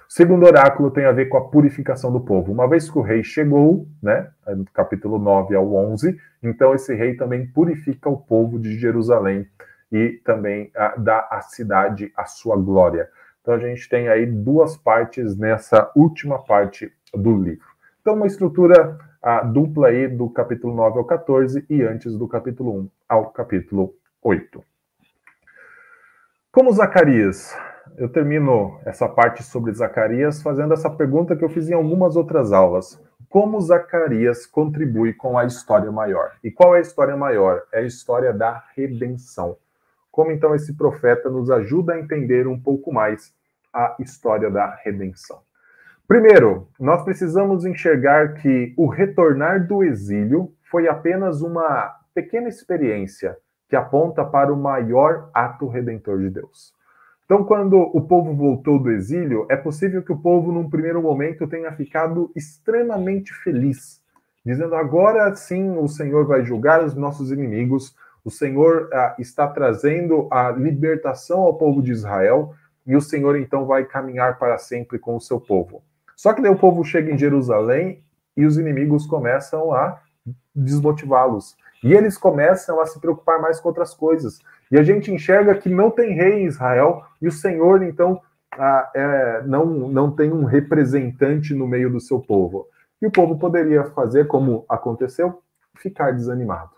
O 0.07 0.13
segundo 0.13 0.45
oráculo 0.45 0.91
tem 0.91 1.07
a 1.07 1.13
ver 1.13 1.27
com 1.27 1.39
a 1.39 1.49
purificação 1.49 2.13
do 2.13 2.21
povo. 2.21 2.53
Uma 2.53 2.69
vez 2.69 2.91
que 2.91 2.99
o 2.99 3.03
rei 3.03 3.25
chegou, 3.25 3.89
né, 4.03 4.31
do 4.47 4.71
capítulo 4.73 5.19
9 5.19 5.57
ao 5.57 5.75
11, 5.75 6.21
então 6.43 6.75
esse 6.75 6.95
rei 6.95 7.15
também 7.15 7.47
purifica 7.47 8.09
o 8.09 8.19
povo 8.19 8.59
de 8.59 8.79
Jerusalém 8.79 9.49
e 9.91 10.21
também 10.25 10.71
dá 10.99 11.27
à 11.31 11.41
cidade 11.41 12.13
a 12.15 12.27
sua 12.27 12.57
glória. 12.57 13.09
Então 13.41 13.55
a 13.55 13.59
gente 13.59 13.89
tem 13.89 14.09
aí 14.09 14.27
duas 14.27 14.77
partes 14.77 15.37
nessa 15.37 15.91
última 15.95 16.39
parte 16.43 16.93
do 17.15 17.37
livro. 17.37 17.67
Então 18.01 18.15
uma 18.15 18.27
estrutura 18.27 18.99
ah, 19.27 19.43
dupla 19.43 19.89
aí 19.89 20.07
do 20.07 20.29
capítulo 20.29 20.75
9 20.75 20.99
ao 20.99 21.05
14 21.07 21.65
e 21.71 21.83
antes 21.83 22.15
do 22.15 22.29
capítulo 22.29 22.81
1 22.81 22.91
ao 23.09 23.31
capítulo 23.31 23.95
8. 24.23 24.63
Como 26.53 26.71
Zacarias 26.71 27.57
eu 27.97 28.11
termino 28.11 28.79
essa 28.85 29.09
parte 29.09 29.43
sobre 29.43 29.73
Zacarias 29.73 30.43
fazendo 30.43 30.75
essa 30.75 30.91
pergunta 30.91 31.35
que 31.35 31.43
eu 31.43 31.49
fiz 31.49 31.71
em 31.71 31.75
algumas 31.75 32.17
outras 32.17 32.53
aulas. 32.53 33.03
como 33.31 33.61
Zacarias 33.61 34.47
contribui 34.47 35.15
com 35.15 35.39
a 35.39 35.45
história 35.45 35.91
maior. 35.91 36.33
E 36.45 36.53
qual 36.53 36.75
é 36.75 36.79
a 36.79 36.83
história 36.83 37.17
maior? 37.17 37.63
É 37.73 37.79
a 37.79 37.87
história 37.87 38.33
da 38.33 38.63
redenção. 38.77 39.57
Como 40.13 40.31
então 40.31 40.55
esse 40.55 40.77
profeta 40.77 41.31
nos 41.31 41.51
ajuda 41.51 41.95
a 41.95 41.99
entender 41.99 42.47
um 42.47 42.61
pouco 42.61 42.93
mais 42.93 43.35
a 43.73 43.97
história 43.99 44.51
da 44.51 44.79
redenção. 44.85 45.41
Primeiro, 46.07 46.69
nós 46.79 47.03
precisamos 47.03 47.65
enxergar 47.65 48.35
que 48.35 48.75
o 48.77 48.87
retornar 48.87 49.67
do 49.67 49.83
exílio 49.83 50.53
foi 50.71 50.87
apenas 50.87 51.41
uma 51.41 51.95
pequena 52.15 52.47
experiência 52.47 53.39
que 53.69 53.75
aponta 53.75 54.23
para 54.23 54.53
o 54.53 54.57
maior 54.57 55.31
ato 55.33 55.67
redentor 55.67 56.19
de 56.19 56.29
Deus. 56.29 56.75
Então, 57.25 57.43
quando 57.43 57.79
o 57.79 58.03
povo 58.03 58.35
voltou 58.35 58.79
do 58.79 58.91
exílio, 58.91 59.47
é 59.49 59.57
possível 59.57 60.03
que 60.03 60.13
o 60.13 60.19
povo, 60.19 60.53
num 60.53 60.69
primeiro 60.69 61.01
momento, 61.01 61.49
tenha 61.49 61.73
ficado 61.73 62.31
extremamente 62.37 63.33
feliz, 63.33 64.03
dizendo: 64.45 64.75
agora 64.75 65.35
sim 65.35 65.79
o 65.79 65.89
Senhor 65.89 66.27
vai 66.27 66.45
julgar 66.45 66.85
os 66.85 66.95
nossos 66.95 67.33
inimigos, 67.33 67.97
o 68.23 68.31
Senhor 68.31 68.91
ah, 68.93 69.15
está 69.19 69.49
trazendo 69.49 70.29
a 70.31 70.51
libertação 70.51 71.41
ao 71.41 71.57
povo 71.57 71.83
de 71.83 71.93
Israel, 71.93 72.55
e 72.87 72.95
o 72.95 73.01
Senhor 73.01 73.37
então 73.37 73.65
vai 73.65 73.87
caminhar 73.87 74.39
para 74.39 74.59
sempre 74.59 74.99
com 74.99 75.17
o 75.17 75.21
seu 75.21 75.41
povo. 75.41 75.83
Só 76.17 76.33
que 76.33 76.43
daí 76.43 76.51
o 76.51 76.59
povo 76.59 76.85
chega 76.85 77.13
em 77.13 77.19
Jerusalém 77.19 78.03
e 78.37 78.45
os 78.45 78.57
inimigos 78.57 79.07
começam 79.07 79.73
a 79.73 80.01
desmotivá-los. 80.55 81.57
E 81.83 81.93
eles 81.93 82.17
começam 82.17 82.81
a 82.81 82.87
se 82.87 82.99
preocupar 82.99 83.41
mais 83.41 83.61
com 83.61 83.69
outras 83.69 83.95
coisas. 83.95 84.39
E 84.71 84.79
a 84.79 84.83
gente 84.83 85.13
enxerga 85.13 85.55
que 85.55 85.69
não 85.69 85.91
tem 85.91 86.15
rei 86.15 86.41
em 86.41 86.47
Israel, 86.47 87.03
e 87.21 87.29
o 87.29 87.33
Senhor, 87.33 87.83
então, 87.83 88.21
ah, 88.53 88.91
é, 88.95 89.43
não, 89.43 89.67
não 89.67 90.11
tem 90.11 90.33
um 90.33 90.45
representante 90.45 91.53
no 91.55 91.67
meio 91.67 91.91
do 91.91 92.01
seu 92.01 92.21
povo. 92.21 92.67
E 93.03 93.07
o 93.07 93.11
povo 93.11 93.39
poderia 93.39 93.85
fazer, 93.85 94.27
como 94.27 94.65
aconteceu, 94.69 95.43
ficar 95.77 96.13
desanimado. 96.13 96.71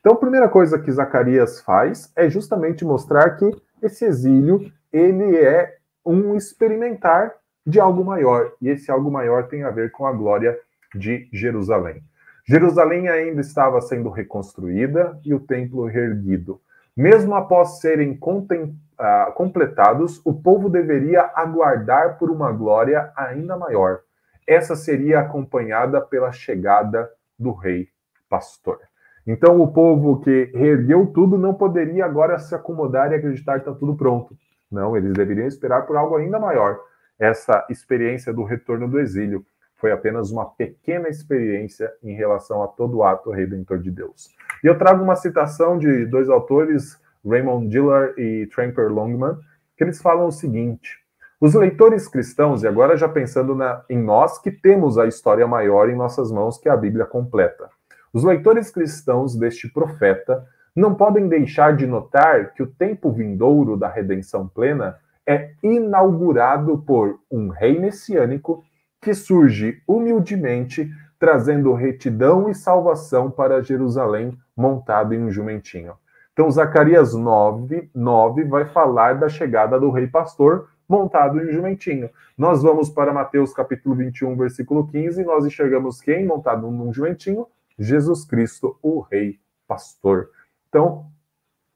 Então, 0.00 0.12
a 0.12 0.18
primeira 0.18 0.48
coisa 0.48 0.78
que 0.78 0.92
Zacarias 0.92 1.60
faz 1.60 2.12
é 2.14 2.28
justamente 2.28 2.84
mostrar 2.84 3.30
que 3.36 3.50
esse 3.82 4.04
exílio 4.04 4.70
ele 4.92 5.36
é 5.36 5.76
um 6.04 6.34
experimentar 6.34 7.32
de 7.66 7.78
algo 7.78 8.04
maior, 8.04 8.52
e 8.60 8.68
esse 8.68 8.90
algo 8.90 9.10
maior 9.10 9.48
tem 9.48 9.62
a 9.62 9.70
ver 9.70 9.90
com 9.90 10.06
a 10.06 10.12
glória 10.12 10.58
de 10.94 11.28
Jerusalém. 11.32 12.02
Jerusalém 12.46 13.08
ainda 13.08 13.40
estava 13.40 13.80
sendo 13.80 14.08
reconstruída 14.08 15.18
e 15.24 15.32
o 15.34 15.40
templo 15.40 15.86
reerguido. 15.86 16.60
Mesmo 16.96 17.34
após 17.34 17.80
serem 17.80 18.18
uh, 18.20 19.32
completados, 19.34 20.20
o 20.24 20.34
povo 20.34 20.68
deveria 20.68 21.30
aguardar 21.34 22.18
por 22.18 22.30
uma 22.30 22.50
glória 22.50 23.12
ainda 23.16 23.56
maior. 23.56 24.00
Essa 24.46 24.74
seria 24.74 25.20
acompanhada 25.20 26.00
pela 26.00 26.32
chegada 26.32 27.08
do 27.38 27.52
rei 27.52 27.88
pastor. 28.28 28.80
Então, 29.26 29.60
o 29.60 29.72
povo 29.72 30.20
que 30.20 30.50
reergueu 30.54 31.06
tudo 31.06 31.38
não 31.38 31.54
poderia 31.54 32.04
agora 32.04 32.38
se 32.38 32.54
acomodar 32.54 33.12
e 33.12 33.14
acreditar 33.14 33.60
que 33.60 33.68
está 33.68 33.72
tudo 33.72 33.94
pronto. 33.94 34.34
Não, 34.70 34.96
eles 34.96 35.12
deveriam 35.12 35.46
esperar 35.46 35.86
por 35.86 35.96
algo 35.96 36.16
ainda 36.16 36.38
maior. 36.38 36.80
Essa 37.20 37.66
experiência 37.68 38.32
do 38.32 38.44
retorno 38.44 38.88
do 38.88 38.98
exílio 38.98 39.44
foi 39.76 39.92
apenas 39.92 40.30
uma 40.30 40.46
pequena 40.46 41.06
experiência 41.08 41.92
em 42.02 42.14
relação 42.14 42.62
a 42.62 42.68
todo 42.68 42.96
o 42.96 43.04
ato 43.04 43.30
redentor 43.30 43.78
de 43.78 43.90
Deus. 43.90 44.30
E 44.64 44.66
eu 44.66 44.78
trago 44.78 45.04
uma 45.04 45.14
citação 45.14 45.78
de 45.78 46.06
dois 46.06 46.30
autores, 46.30 46.98
Raymond 47.24 47.68
Diller 47.68 48.14
e 48.16 48.46
Tramper 48.46 48.90
Longman, 48.90 49.36
que 49.76 49.84
eles 49.84 50.00
falam 50.00 50.28
o 50.28 50.32
seguinte: 50.32 50.98
os 51.38 51.54
leitores 51.54 52.08
cristãos, 52.08 52.62
e 52.62 52.66
agora 52.66 52.96
já 52.96 53.08
pensando 53.08 53.54
na, 53.54 53.84
em 53.90 53.98
nós 53.98 54.38
que 54.38 54.50
temos 54.50 54.96
a 54.96 55.06
história 55.06 55.46
maior 55.46 55.90
em 55.90 55.96
nossas 55.96 56.32
mãos, 56.32 56.56
que 56.56 56.70
é 56.70 56.72
a 56.72 56.76
Bíblia 56.76 57.04
completa, 57.04 57.68
os 58.14 58.24
leitores 58.24 58.70
cristãos 58.70 59.36
deste 59.36 59.68
profeta 59.68 60.46
não 60.74 60.94
podem 60.94 61.28
deixar 61.28 61.76
de 61.76 61.86
notar 61.86 62.54
que 62.54 62.62
o 62.62 62.66
tempo 62.66 63.12
vindouro 63.12 63.76
da 63.76 63.88
redenção 63.88 64.48
plena 64.48 64.98
é 65.30 65.52
inaugurado 65.62 66.78
por 66.78 67.20
um 67.30 67.50
rei 67.50 67.78
messiânico 67.78 68.64
que 69.00 69.14
surge 69.14 69.80
humildemente, 69.86 70.90
trazendo 71.20 71.72
retidão 71.72 72.50
e 72.50 72.54
salvação 72.54 73.30
para 73.30 73.62
Jerusalém, 73.62 74.36
montado 74.56 75.14
em 75.14 75.22
um 75.22 75.30
jumentinho. 75.30 75.94
Então, 76.32 76.50
Zacarias 76.50 77.14
9, 77.14 77.90
9 77.94 78.44
vai 78.44 78.64
falar 78.64 79.20
da 79.20 79.28
chegada 79.28 79.78
do 79.78 79.90
rei 79.90 80.08
pastor 80.08 80.68
montado 80.88 81.38
em 81.38 81.48
um 81.48 81.52
jumentinho. 81.52 82.10
Nós 82.36 82.64
vamos 82.64 82.90
para 82.90 83.12
Mateus 83.12 83.54
capítulo 83.54 83.94
21, 83.94 84.36
versículo 84.36 84.88
15, 84.88 85.20
e 85.20 85.24
nós 85.24 85.46
enxergamos 85.46 86.00
quem 86.00 86.26
montado 86.26 86.68
num 86.68 86.92
jumentinho? 86.92 87.46
Jesus 87.78 88.24
Cristo, 88.24 88.76
o 88.82 88.98
rei 88.98 89.38
pastor. 89.68 90.30
Então, 90.68 91.06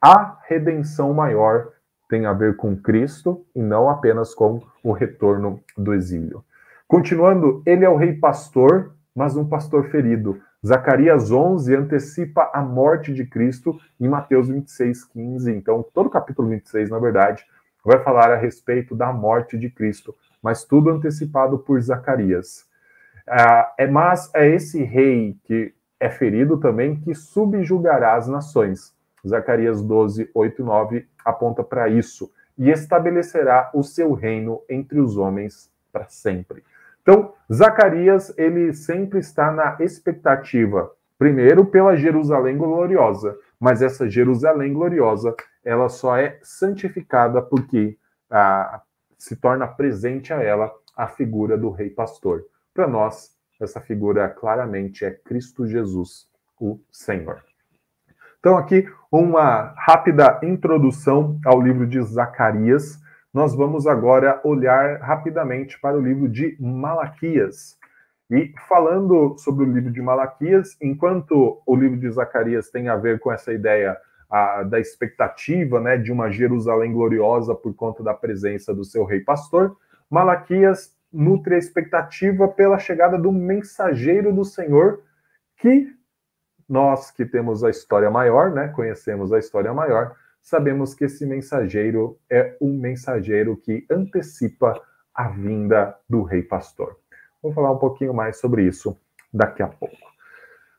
a 0.02 0.40
redenção 0.48 1.14
maior 1.14 1.74
tem 2.08 2.26
a 2.26 2.32
ver 2.32 2.56
com 2.56 2.76
Cristo 2.76 3.44
e 3.54 3.62
não 3.62 3.88
apenas 3.88 4.34
com 4.34 4.62
o 4.82 4.92
retorno 4.92 5.60
do 5.76 5.94
exílio. 5.94 6.44
Continuando, 6.86 7.62
ele 7.66 7.84
é 7.84 7.88
o 7.88 7.96
rei 7.96 8.12
pastor, 8.12 8.94
mas 9.14 9.36
um 9.36 9.46
pastor 9.46 9.90
ferido. 9.90 10.40
Zacarias 10.64 11.30
11 11.30 11.74
antecipa 11.74 12.50
a 12.52 12.62
morte 12.62 13.12
de 13.12 13.26
Cristo 13.26 13.78
em 14.00 14.08
Mateus 14.08 14.48
26, 14.48 15.04
15. 15.04 15.52
Então, 15.52 15.84
todo 15.92 16.06
o 16.06 16.10
capítulo 16.10 16.48
26, 16.48 16.90
na 16.90 16.98
verdade, 16.98 17.44
vai 17.84 18.02
falar 18.02 18.30
a 18.30 18.36
respeito 18.36 18.94
da 18.94 19.12
morte 19.12 19.58
de 19.58 19.68
Cristo, 19.68 20.14
mas 20.42 20.64
tudo 20.64 20.90
antecipado 20.90 21.58
por 21.58 21.80
Zacarias. 21.80 22.66
Ah, 23.28 23.74
é, 23.78 23.86
mas 23.86 24.30
é 24.34 24.48
esse 24.48 24.82
rei 24.82 25.36
que 25.44 25.74
é 26.00 26.08
ferido 26.08 26.58
também 26.58 26.96
que 26.96 27.14
subjugará 27.14 28.14
as 28.14 28.28
nações. 28.28 28.93
Zacarias 29.26 29.82
12, 29.82 30.30
8 30.34 30.62
e 30.62 30.64
9 30.64 31.08
aponta 31.24 31.62
para 31.62 31.88
isso. 31.88 32.30
E 32.56 32.70
estabelecerá 32.70 33.70
o 33.74 33.82
seu 33.82 34.12
reino 34.12 34.62
entre 34.68 35.00
os 35.00 35.16
homens 35.16 35.70
para 35.92 36.08
sempre. 36.08 36.62
Então, 37.02 37.34
Zacarias, 37.52 38.32
ele 38.38 38.72
sempre 38.72 39.18
está 39.18 39.52
na 39.52 39.76
expectativa, 39.80 40.90
primeiro 41.18 41.66
pela 41.66 41.96
Jerusalém 41.96 42.56
gloriosa, 42.56 43.36
mas 43.60 43.82
essa 43.82 44.08
Jerusalém 44.08 44.72
gloriosa, 44.72 45.34
ela 45.64 45.88
só 45.88 46.16
é 46.16 46.38
santificada 46.42 47.42
porque 47.42 47.98
ah, 48.30 48.80
se 49.18 49.36
torna 49.36 49.66
presente 49.66 50.32
a 50.32 50.42
ela 50.42 50.72
a 50.96 51.06
figura 51.06 51.58
do 51.58 51.70
rei 51.70 51.90
pastor. 51.90 52.44
Para 52.72 52.86
nós, 52.86 53.36
essa 53.60 53.80
figura 53.80 54.28
claramente 54.28 55.04
é 55.04 55.10
Cristo 55.10 55.66
Jesus, 55.66 56.28
o 56.58 56.80
Senhor. 56.90 57.42
Então, 58.44 58.58
aqui 58.58 58.86
uma 59.10 59.72
rápida 59.74 60.38
introdução 60.42 61.40
ao 61.46 61.62
livro 61.62 61.86
de 61.86 61.98
Zacarias 62.02 63.00
nós 63.32 63.54
vamos 63.54 63.86
agora 63.86 64.38
olhar 64.44 65.00
rapidamente 65.00 65.80
para 65.80 65.96
o 65.96 66.00
livro 66.02 66.28
de 66.28 66.54
Malaquias. 66.60 67.78
E 68.30 68.52
falando 68.68 69.34
sobre 69.38 69.64
o 69.64 69.72
livro 69.72 69.90
de 69.90 70.02
Malaquias, 70.02 70.76
enquanto 70.78 71.62
o 71.64 71.74
livro 71.74 71.98
de 71.98 72.10
Zacarias 72.10 72.68
tem 72.68 72.90
a 72.90 72.96
ver 72.96 73.18
com 73.18 73.32
essa 73.32 73.50
ideia 73.50 73.96
a, 74.28 74.62
da 74.62 74.78
expectativa 74.78 75.80
né, 75.80 75.96
de 75.96 76.12
uma 76.12 76.30
Jerusalém 76.30 76.92
gloriosa 76.92 77.54
por 77.54 77.74
conta 77.74 78.02
da 78.02 78.12
presença 78.12 78.74
do 78.74 78.84
seu 78.84 79.06
rei 79.06 79.20
pastor, 79.20 79.74
Malaquias 80.10 80.94
nutre 81.10 81.54
a 81.54 81.58
expectativa 81.58 82.46
pela 82.46 82.78
chegada 82.78 83.16
do 83.16 83.32
mensageiro 83.32 84.34
do 84.34 84.44
Senhor, 84.44 85.00
que 85.56 85.94
nós 86.74 87.12
que 87.12 87.24
temos 87.24 87.62
a 87.62 87.70
história 87.70 88.10
maior, 88.10 88.50
né, 88.50 88.66
conhecemos 88.66 89.32
a 89.32 89.38
história 89.38 89.72
maior, 89.72 90.16
sabemos 90.42 90.92
que 90.92 91.04
esse 91.04 91.24
mensageiro 91.24 92.18
é 92.28 92.56
um 92.60 92.76
mensageiro 92.76 93.56
que 93.56 93.86
antecipa 93.88 94.74
a 95.14 95.28
vinda 95.28 95.96
do 96.10 96.24
rei 96.24 96.42
pastor. 96.42 96.98
Vou 97.40 97.52
falar 97.52 97.70
um 97.70 97.78
pouquinho 97.78 98.12
mais 98.12 98.38
sobre 98.38 98.64
isso 98.64 98.96
daqui 99.32 99.62
a 99.62 99.68
pouco. 99.68 99.96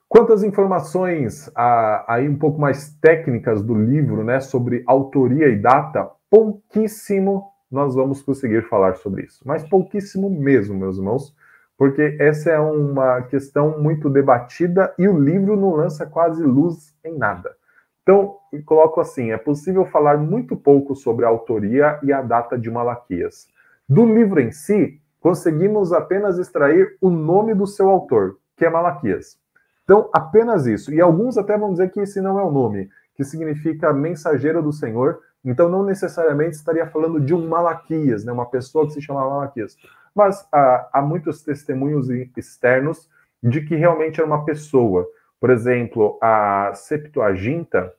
Quantas 0.10 0.44
informações 0.44 1.50
ah, 1.56 2.04
aí 2.10 2.28
um 2.28 2.38
pouco 2.38 2.60
mais 2.60 2.94
técnicas 3.00 3.64
do 3.64 3.74
livro, 3.74 4.22
né, 4.22 4.42
sobre 4.42 4.84
autoria 4.86 5.48
e 5.48 5.56
data, 5.56 6.12
pouquíssimo 6.30 7.54
nós 7.72 7.96
vamos 7.96 8.22
conseguir 8.22 8.68
falar 8.68 8.96
sobre 8.96 9.24
isso, 9.24 9.42
mas 9.46 9.64
pouquíssimo 9.64 10.30
mesmo, 10.30 10.78
meus 10.78 10.98
irmãos, 10.98 11.34
porque 11.78 12.18
essa 12.20 12.50
é 12.50 12.60
uma 12.60 13.22
questão 13.24 13.80
muito 13.80 14.10
debatida 14.10 14.94
e 14.98 15.08
o 15.08 15.20
livro 15.20 15.56
não 15.56 15.76
lança 15.76 16.06
quase 16.06 16.44
luz 16.44 16.96
em 17.04 17.18
nada. 17.18 17.56
Então, 18.02 18.38
coloco 18.66 19.02
assim: 19.02 19.32
é 19.32 19.38
possível 19.38 19.86
falar 19.86 20.18
muito 20.18 20.56
pouco 20.56 20.96
sobre 20.96 21.26
a 21.26 21.28
autoria 21.28 22.00
e 22.04 22.14
a 22.14 22.22
data 22.22 22.58
de 22.58 22.70
Malaquias. 22.70 23.48
Do 23.90 24.06
livro 24.06 24.40
em 24.40 24.52
si, 24.52 25.00
conseguimos 25.20 25.92
apenas 25.92 26.38
extrair 26.38 26.98
o 27.02 27.10
nome 27.10 27.54
do 27.54 27.66
seu 27.66 27.90
autor, 27.90 28.38
que 28.56 28.64
é 28.64 28.70
Malaquias. 28.70 29.38
Então, 29.84 30.10
apenas 30.14 30.66
isso. 30.66 30.94
E 30.94 31.02
alguns 31.02 31.38
até 31.38 31.58
vão 31.58 31.72
dizer 31.72 31.92
que 31.92 32.00
esse 32.00 32.22
não 32.22 32.40
é 32.40 32.44
o 32.44 32.52
nome, 32.52 32.90
que 33.16 33.24
significa 33.24 33.94
mensageiro 33.94 34.62
do 34.62 34.72
Senhor. 34.72 35.20
Então, 35.44 35.70
não 35.70 35.84
necessariamente 35.84 36.56
estaria 36.56 36.88
falando 36.88 37.20
de 37.20 37.34
um 37.34 37.48
Malaquias, 37.48 38.24
né? 38.24 38.32
uma 38.32 38.48
pessoa 38.48 38.86
que 38.88 38.94
se 38.94 39.02
chama 39.02 39.28
Malaquias. 39.28 39.78
Mas 40.16 40.48
há, 40.52 41.02
muitos 41.02 41.44
testemunhos 41.44 42.10
externos 42.38 43.10
de 43.44 43.62
que 43.62 43.76
realmente 43.76 44.20
era 44.20 44.28
uma 44.28 44.46
pessoa. 44.46 45.06
Por 45.40 45.50
exemplo, 45.50 46.18
a 46.22 46.72
Septuaginta, 46.74 47.94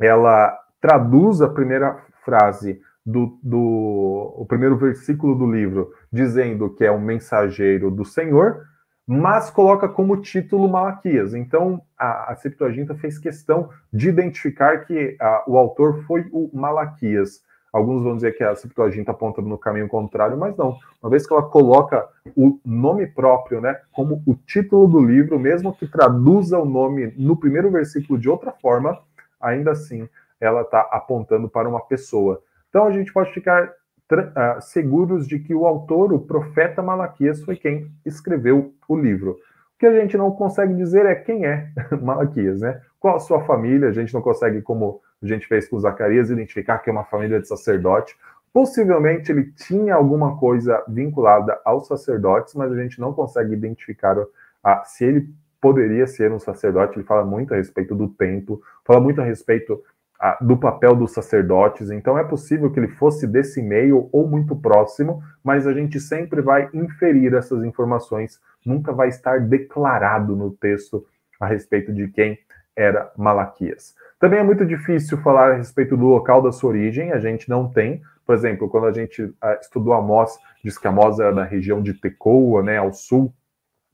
ela 0.00 0.56
traduz 0.80 1.42
a 1.42 1.48
primeira 1.48 1.98
frase 2.24 2.80
do, 3.04 3.38
do 3.42 4.34
o 4.36 4.46
primeiro 4.46 4.76
versículo 4.76 5.34
do 5.34 5.50
livro, 5.50 5.92
dizendo 6.12 6.70
que 6.70 6.84
é 6.84 6.92
um 6.92 7.00
mensageiro 7.00 7.90
do 7.90 8.04
Senhor, 8.04 8.64
mas 9.06 9.50
coloca 9.50 9.88
como 9.88 10.20
título 10.22 10.68
Malaquias. 10.68 11.34
Então, 11.34 11.82
a, 11.98 12.32
a 12.32 12.36
Septuaginta 12.36 12.94
fez 12.94 13.18
questão 13.18 13.70
de 13.92 14.08
identificar 14.08 14.84
que 14.86 15.16
a, 15.20 15.44
o 15.48 15.58
autor 15.58 16.04
foi 16.04 16.28
o 16.30 16.48
Malaquias. 16.54 17.42
Alguns 17.72 18.02
vão 18.02 18.16
dizer 18.16 18.36
que 18.36 18.42
a 18.42 18.54
Septuaginta 18.54 19.12
aponta 19.12 19.40
no 19.40 19.56
caminho 19.56 19.88
contrário, 19.88 20.36
mas 20.36 20.56
não. 20.56 20.76
Uma 21.02 21.10
vez 21.10 21.26
que 21.26 21.32
ela 21.32 21.42
coloca 21.42 22.08
o 22.36 22.58
nome 22.64 23.06
próprio, 23.06 23.60
né, 23.60 23.80
como 23.92 24.22
o 24.26 24.34
título 24.34 24.88
do 24.88 24.98
livro, 24.98 25.38
mesmo 25.38 25.72
que 25.74 25.86
traduza 25.86 26.58
o 26.58 26.64
nome 26.64 27.14
no 27.16 27.36
primeiro 27.36 27.70
versículo 27.70 28.18
de 28.18 28.28
outra 28.28 28.52
forma, 28.52 28.98
ainda 29.40 29.70
assim 29.70 30.08
ela 30.40 30.62
está 30.62 30.80
apontando 30.90 31.48
para 31.48 31.68
uma 31.68 31.80
pessoa. 31.80 32.42
Então 32.68 32.86
a 32.86 32.90
gente 32.90 33.12
pode 33.12 33.32
ficar 33.32 33.68
uh, 33.68 34.60
seguros 34.60 35.26
de 35.26 35.38
que 35.38 35.54
o 35.54 35.66
autor, 35.66 36.12
o 36.12 36.20
profeta 36.20 36.82
Malaquias, 36.82 37.42
foi 37.44 37.56
quem 37.56 37.90
escreveu 38.04 38.72
o 38.88 38.96
livro. 38.96 39.32
O 39.32 39.78
que 39.78 39.86
a 39.86 40.00
gente 40.00 40.16
não 40.16 40.30
consegue 40.30 40.74
dizer 40.74 41.06
é 41.06 41.14
quem 41.14 41.44
é 41.44 41.68
Malaquias, 42.00 42.60
né? 42.60 42.80
Qual 42.98 43.16
a 43.16 43.20
sua 43.20 43.40
família? 43.44 43.88
A 43.88 43.92
gente 43.92 44.12
não 44.12 44.20
consegue, 44.20 44.62
como 44.62 45.00
a 45.22 45.26
gente 45.26 45.46
fez 45.46 45.68
com 45.68 45.78
Zacarias, 45.78 46.30
identificar 46.30 46.78
que 46.78 46.88
é 46.88 46.92
uma 46.92 47.04
família 47.04 47.40
de 47.40 47.46
sacerdote. 47.46 48.16
Possivelmente 48.52 49.30
ele 49.30 49.52
tinha 49.52 49.94
alguma 49.94 50.36
coisa 50.38 50.82
vinculada 50.88 51.60
aos 51.64 51.86
sacerdotes, 51.86 52.54
mas 52.54 52.72
a 52.72 52.76
gente 52.76 53.00
não 53.00 53.12
consegue 53.12 53.52
identificar 53.52 54.18
uh, 54.18 54.26
se 54.84 55.04
ele 55.04 55.28
poderia 55.60 56.06
ser 56.06 56.32
um 56.32 56.38
sacerdote. 56.38 56.98
Ele 56.98 57.06
fala 57.06 57.24
muito 57.24 57.52
a 57.52 57.56
respeito 57.56 57.94
do 57.94 58.08
templo, 58.08 58.60
fala 58.84 59.00
muito 59.00 59.20
a 59.20 59.24
respeito 59.24 59.82
do 60.40 60.56
papel 60.56 60.94
dos 60.94 61.12
sacerdotes. 61.12 61.90
Então 61.90 62.18
é 62.18 62.24
possível 62.24 62.70
que 62.70 62.78
ele 62.78 62.88
fosse 62.88 63.26
desse 63.26 63.62
meio 63.62 64.08
ou 64.12 64.28
muito 64.28 64.54
próximo, 64.54 65.22
mas 65.42 65.66
a 65.66 65.72
gente 65.72 65.98
sempre 65.98 66.42
vai 66.42 66.68
inferir 66.74 67.34
essas 67.34 67.64
informações, 67.64 68.38
nunca 68.64 68.92
vai 68.92 69.08
estar 69.08 69.40
declarado 69.40 70.36
no 70.36 70.50
texto 70.50 71.06
a 71.40 71.46
respeito 71.46 71.92
de 71.92 72.08
quem 72.08 72.38
era 72.76 73.10
Malaquias. 73.16 73.94
Também 74.18 74.38
é 74.38 74.42
muito 74.42 74.66
difícil 74.66 75.18
falar 75.18 75.52
a 75.52 75.56
respeito 75.56 75.96
do 75.96 76.06
local 76.06 76.42
da 76.42 76.52
sua 76.52 76.70
origem, 76.70 77.12
a 77.12 77.18
gente 77.18 77.48
não 77.48 77.68
tem. 77.68 78.02
Por 78.26 78.34
exemplo, 78.34 78.68
quando 78.68 78.86
a 78.86 78.92
gente 78.92 79.22
uh, 79.22 79.34
estudou 79.60 79.92
Amós, 79.92 80.38
diz 80.62 80.78
que 80.78 80.86
Amós 80.86 81.18
era 81.18 81.32
da 81.32 81.44
região 81.44 81.82
de 81.82 81.94
Tecoa, 81.94 82.62
né, 82.62 82.76
ao 82.76 82.92
sul 82.92 83.32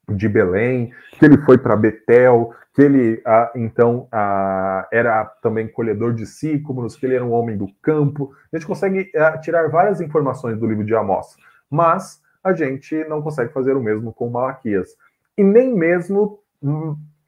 de 0.08 0.28
Belém, 0.28 0.92
que 1.18 1.24
ele 1.24 1.38
foi 1.38 1.58
para 1.58 1.76
Betel, 1.76 2.52
que 2.72 2.82
ele 2.82 3.22
ah, 3.24 3.50
então 3.54 4.06
ah, 4.12 4.86
era 4.92 5.24
também 5.42 5.66
colhedor 5.66 6.12
de 6.12 6.26
sícomoros, 6.26 6.94
que 6.94 7.06
ele 7.06 7.14
era 7.14 7.24
um 7.24 7.32
homem 7.32 7.56
do 7.56 7.68
campo. 7.82 8.32
A 8.52 8.56
gente 8.56 8.66
consegue 8.66 9.10
ah, 9.16 9.38
tirar 9.38 9.68
várias 9.68 10.00
informações 10.00 10.58
do 10.58 10.66
livro 10.66 10.84
de 10.84 10.94
Amós, 10.94 11.36
mas 11.70 12.22
a 12.44 12.52
gente 12.52 12.94
não 13.08 13.22
consegue 13.22 13.52
fazer 13.52 13.74
o 13.74 13.82
mesmo 13.82 14.12
com 14.12 14.30
Malaquias. 14.30 14.90
E 15.36 15.42
nem 15.42 15.74
mesmo 15.74 16.38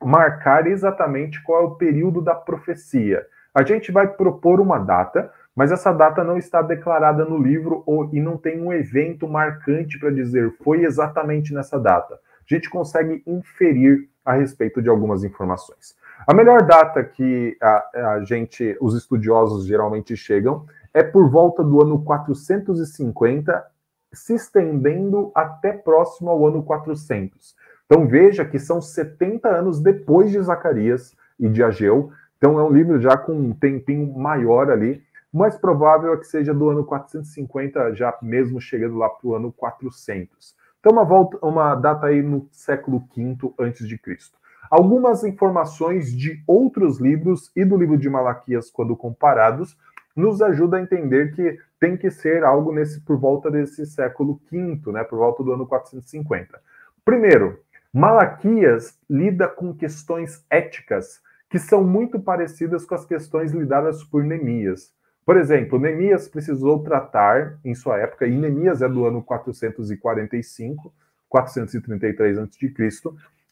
marcar 0.03 0.67
exatamente 0.67 1.43
qual 1.43 1.63
é 1.63 1.67
o 1.67 1.75
período 1.75 2.21
da 2.21 2.35
profecia. 2.35 3.27
A 3.55 3.63
gente 3.63 3.91
vai 3.91 4.07
propor 4.07 4.61
uma 4.61 4.79
data, 4.79 5.33
mas 5.55 5.73
essa 5.73 5.93
data 5.93 6.23
não 6.23 6.37
está 6.37 6.63
declarada 6.63 7.25
no 7.25 7.39
livro 7.39 7.83
ou, 7.87 8.09
e 8.13 8.21
não 8.21 8.37
tem 8.37 8.61
um 8.61 8.73
evento 8.73 9.27
marcante 9.27 9.99
para 9.99 10.11
dizer 10.11 10.55
foi 10.63 10.85
exatamente 10.85 11.53
nessa 11.53 11.79
data 11.79 12.19
a 12.51 12.55
gente 12.55 12.71
consegue 12.71 13.23
inferir 13.27 14.09
a 14.25 14.33
respeito 14.33 14.81
de 14.81 14.89
algumas 14.89 15.23
informações. 15.23 15.95
A 16.27 16.35
melhor 16.35 16.63
data 16.63 17.05
que 17.05 17.57
a, 17.61 18.15
a 18.15 18.25
gente, 18.25 18.77
os 18.81 18.95
estudiosos 18.95 19.67
geralmente 19.67 20.17
chegam, 20.17 20.67
é 20.93 21.03
por 21.03 21.31
volta 21.31 21.63
do 21.63 21.81
ano 21.83 22.03
450, 22.03 23.65
se 24.13 24.35
estendendo 24.35 25.31
até 25.35 25.73
próximo 25.73 26.31
ao 26.31 26.47
ano 26.47 26.63
400. 26.63 27.55
Então 27.91 28.07
veja 28.07 28.45
que 28.45 28.59
são 28.59 28.83
70 28.83 29.49
anos 29.49 29.81
depois 29.81 30.31
de 30.31 30.39
Zacarias 30.43 31.17
e 31.41 31.49
de 31.49 31.63
Ageu. 31.63 32.13
Então 32.37 32.61
é 32.61 32.63
um 32.63 32.71
livro 32.71 33.01
já 33.01 33.17
com 33.17 33.33
um 33.33 33.55
tempinho 33.55 34.13
maior 34.13 34.71
ali. 34.71 35.03
O 35.33 35.39
mais 35.39 35.57
provável 35.57 36.13
é 36.13 36.17
que 36.19 36.27
seja 36.27 36.53
do 36.53 36.69
ano 36.69 36.85
450, 36.85 37.95
já 37.95 38.15
mesmo 38.21 38.61
chegando 38.61 38.99
lá 38.99 39.09
para 39.09 39.27
o 39.27 39.35
ano 39.35 39.51
400. 39.53 40.55
Então, 40.81 40.93
uma, 40.93 41.05
volta, 41.05 41.39
uma 41.45 41.75
data 41.75 42.07
aí 42.07 42.23
no 42.23 42.47
século 42.53 43.03
V 43.15 43.53
antes 43.59 43.89
de 43.89 43.99
Cristo. 43.99 44.37
Algumas 44.71 45.25
informações 45.25 46.15
de 46.15 46.43
outros 46.47 47.01
livros 47.01 47.51
e 47.57 47.65
do 47.65 47.77
livro 47.77 47.97
de 47.97 48.09
Malaquias, 48.09 48.71
quando 48.71 48.95
comparados, 48.95 49.77
nos 50.15 50.43
ajuda 50.43 50.77
a 50.77 50.83
entender 50.83 51.35
que 51.35 51.59
tem 51.81 51.97
que 51.97 52.11
ser 52.11 52.45
algo 52.45 52.73
nesse 52.73 53.01
por 53.01 53.17
volta 53.17 53.51
desse 53.51 53.87
século 53.87 54.39
V, 54.51 54.81
né, 54.93 55.05
por 55.05 55.19
volta 55.19 55.43
do 55.43 55.53
ano 55.53 55.67
450. 55.67 56.61
Primeiro, 57.05 57.61
Malaquias 57.93 58.99
lida 59.09 59.49
com 59.49 59.75
questões 59.75 60.45
éticas 60.51 61.21
que 61.51 61.59
são 61.59 61.83
muito 61.83 62.21
parecidas 62.21 62.85
com 62.85 62.95
as 62.95 63.07
questões 63.07 63.53
lidadas 63.53 64.05
por 64.05 64.23
Neemias. 64.23 64.93
Por 65.25 65.37
exemplo, 65.37 65.79
Neemias 65.79 66.29
precisou 66.29 66.83
tratar, 66.83 67.59
em 67.65 67.75
sua 67.75 67.99
época, 67.99 68.27
e 68.27 68.37
Neemias 68.37 68.83
é 68.83 68.89
do 68.89 69.07
ano 69.07 69.23
445, 69.23 70.93
433 71.29 72.39
a.C., 72.39 72.73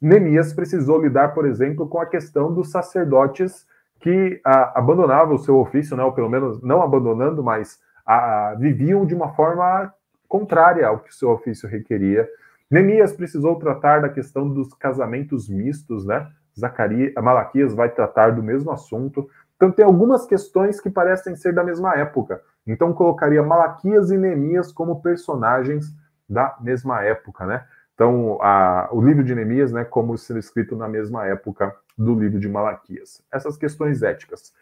Neemias 0.00 0.52
precisou 0.52 1.00
lidar, 1.00 1.34
por 1.34 1.46
exemplo, 1.46 1.88
com 1.88 1.98
a 1.98 2.06
questão 2.06 2.52
dos 2.52 2.70
sacerdotes 2.70 3.66
que 3.98 4.40
a, 4.44 4.78
abandonavam 4.78 5.34
o 5.34 5.38
seu 5.38 5.58
ofício, 5.58 5.96
né, 5.96 6.04
ou 6.04 6.12
pelo 6.12 6.28
menos 6.28 6.62
não 6.62 6.82
abandonando, 6.82 7.42
mas 7.42 7.80
a, 8.04 8.54
viviam 8.58 9.06
de 9.06 9.14
uma 9.14 9.34
forma 9.34 9.92
contrária 10.28 10.86
ao 10.86 10.98
que 10.98 11.10
o 11.10 11.14
seu 11.14 11.30
ofício 11.30 11.68
requeria. 11.68 12.28
Neemias 12.70 13.12
precisou 13.12 13.56
tratar 13.58 14.02
da 14.02 14.08
questão 14.08 14.48
dos 14.48 14.74
casamentos 14.74 15.48
mistos, 15.48 16.04
né? 16.04 16.30
Zacarias, 16.58 17.12
Malaquias 17.14 17.74
vai 17.74 17.90
tratar 17.90 18.30
do 18.30 18.42
mesmo 18.42 18.70
assunto. 18.70 19.28
Então, 19.56 19.70
tem 19.70 19.84
algumas 19.84 20.26
questões 20.26 20.80
que 20.80 20.90
parecem 20.90 21.36
ser 21.36 21.54
da 21.54 21.62
mesma 21.62 21.94
época. 21.94 22.42
Então, 22.66 22.92
colocaria 22.92 23.42
Malaquias 23.42 24.10
e 24.10 24.18
Neemias 24.18 24.72
como 24.72 25.00
personagens 25.00 25.94
da 26.28 26.56
mesma 26.60 27.02
época, 27.04 27.46
né? 27.46 27.64
Então, 27.94 28.38
a, 28.42 28.88
o 28.92 29.00
livro 29.00 29.24
de 29.24 29.34
Neemias, 29.34 29.72
né, 29.72 29.84
como 29.84 30.18
sendo 30.18 30.38
escrito 30.38 30.76
na 30.76 30.88
mesma 30.88 31.26
época 31.26 31.74
do 31.96 32.14
livro 32.14 32.38
de 32.38 32.48
Malaquias. 32.48 33.22
Essas 33.32 33.56
questões 33.56 34.02
éticas. 34.02 34.52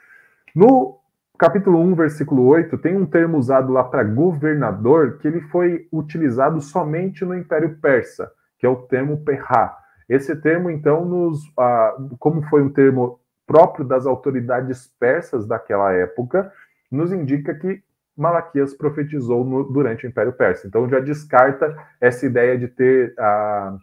No 0.54 1.00
capítulo 1.38 1.80
1, 1.80 1.94
versículo 1.94 2.46
8, 2.46 2.78
tem 2.78 2.96
um 2.96 3.06
termo 3.06 3.38
usado 3.38 3.72
lá 3.72 3.84
para 3.84 4.04
governador 4.04 5.18
que 5.18 5.28
ele 5.28 5.40
foi 5.42 5.88
utilizado 5.92 6.60
somente 6.60 7.24
no 7.24 7.36
Império 7.36 7.78
Persa, 7.80 8.30
que 8.58 8.66
é 8.66 8.68
o 8.68 8.76
termo 8.76 9.24
perra. 9.24 9.76
Esse 10.08 10.36
termo, 10.36 10.70
então, 10.70 11.04
nos, 11.04 11.40
ah, 11.58 11.96
como 12.18 12.42
foi 12.42 12.62
um 12.62 12.70
termo 12.70 13.18
próprio 13.46 13.86
das 13.86 14.06
autoridades 14.06 14.86
persas 14.98 15.46
daquela 15.46 15.92
época, 15.92 16.52
nos 16.90 17.12
indica 17.12 17.54
que 17.54 17.82
Malaquias 18.16 18.74
profetizou 18.74 19.44
no, 19.44 19.64
durante 19.64 20.06
o 20.06 20.08
Império 20.08 20.32
Persa. 20.32 20.66
Então 20.66 20.88
já 20.88 21.00
descarta 21.00 21.76
essa 22.00 22.24
ideia 22.24 22.56
de 22.56 22.68
ter 22.68 23.12
a, 23.18 23.76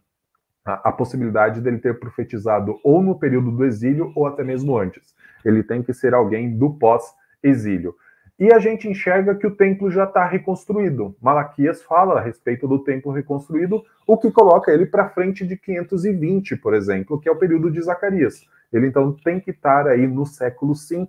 a, 0.65 0.89
a, 0.89 0.91
possibilidade 0.91 1.59
dele 1.59 1.79
ter 1.79 1.99
profetizado 1.99 2.79
ou 2.83 3.03
no 3.03 3.19
período 3.19 3.51
do 3.51 3.65
exílio 3.65 4.11
ou 4.15 4.25
até 4.25 4.43
mesmo 4.43 4.77
antes. 4.77 5.13
Ele 5.43 5.63
tem 5.63 5.83
que 5.83 5.93
ser 5.93 6.13
alguém 6.13 6.57
do 6.57 6.73
pós-exílio. 7.41 7.95
E 8.39 8.51
a 8.51 8.57
gente 8.57 8.87
enxerga 8.87 9.35
que 9.35 9.45
o 9.45 9.55
templo 9.55 9.91
já 9.91 10.05
está 10.05 10.25
reconstruído. 10.25 11.15
Malaquias 11.21 11.83
fala 11.83 12.17
a 12.17 12.21
respeito 12.21 12.67
do 12.67 12.79
templo 12.79 13.11
reconstruído, 13.11 13.83
o 14.07 14.17
que 14.17 14.31
coloca 14.31 14.71
ele 14.71 14.85
para 14.85 15.09
frente 15.09 15.45
de 15.45 15.55
520, 15.55 16.55
por 16.55 16.73
exemplo, 16.73 17.19
que 17.19 17.29
é 17.29 17.31
o 17.31 17.35
período 17.35 17.69
de 17.69 17.81
Zacarias. 17.81 18.47
Ele 18.73 18.87
então 18.87 19.11
tem 19.23 19.39
que 19.39 19.51
estar 19.51 19.85
aí 19.85 20.07
no 20.07 20.25
século 20.25 20.73
V, 20.73 21.07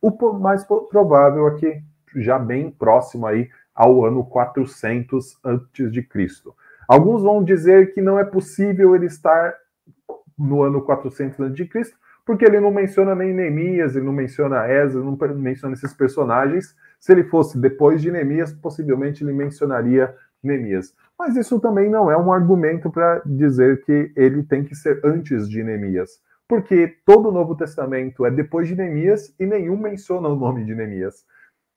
o 0.00 0.32
mais 0.34 0.64
provável 0.64 1.46
aqui, 1.46 1.82
já 2.16 2.38
bem 2.38 2.70
próximo 2.70 3.26
aí 3.26 3.48
ao 3.74 4.04
ano 4.04 4.24
400 4.24 5.38
antes 5.44 5.90
de 5.90 6.02
Cristo. 6.02 6.54
Alguns 6.86 7.22
vão 7.22 7.42
dizer 7.42 7.92
que 7.92 8.00
não 8.00 8.18
é 8.18 8.24
possível 8.24 8.94
ele 8.94 9.06
estar 9.06 9.54
no 10.38 10.62
ano 10.62 10.82
400 10.82 11.40
antes 11.40 11.56
de 11.56 11.64
Cristo, 11.64 11.96
porque 12.24 12.44
ele 12.44 12.60
não 12.60 12.70
menciona 12.70 13.14
nem 13.14 13.32
Neemias, 13.32 13.96
ele 13.96 14.04
não 14.04 14.12
menciona 14.12 14.68
Ezra, 14.68 15.00
não 15.00 15.18
menciona 15.34 15.74
esses 15.74 15.92
personagens. 15.92 16.74
Se 17.00 17.12
ele 17.12 17.24
fosse 17.24 17.58
depois 17.58 18.00
de 18.00 18.10
Neemias, 18.10 18.52
possivelmente 18.52 19.24
ele 19.24 19.32
mencionaria 19.32 20.14
Neemias. 20.42 20.94
Mas 21.18 21.36
isso 21.36 21.60
também 21.60 21.88
não 21.90 22.10
é 22.10 22.16
um 22.16 22.32
argumento 22.32 22.90
para 22.90 23.22
dizer 23.24 23.82
que 23.84 24.12
ele 24.16 24.42
tem 24.42 24.64
que 24.64 24.74
ser 24.74 25.00
antes 25.04 25.48
de 25.48 25.62
Neemias, 25.62 26.20
porque 26.48 26.96
todo 27.04 27.28
o 27.28 27.32
Novo 27.32 27.56
Testamento 27.56 28.24
é 28.24 28.30
depois 28.30 28.68
de 28.68 28.76
Neemias 28.76 29.34
e 29.38 29.46
nenhum 29.46 29.76
menciona 29.76 30.28
o 30.28 30.36
nome 30.36 30.64
de 30.64 30.74
Neemias. 30.74 31.24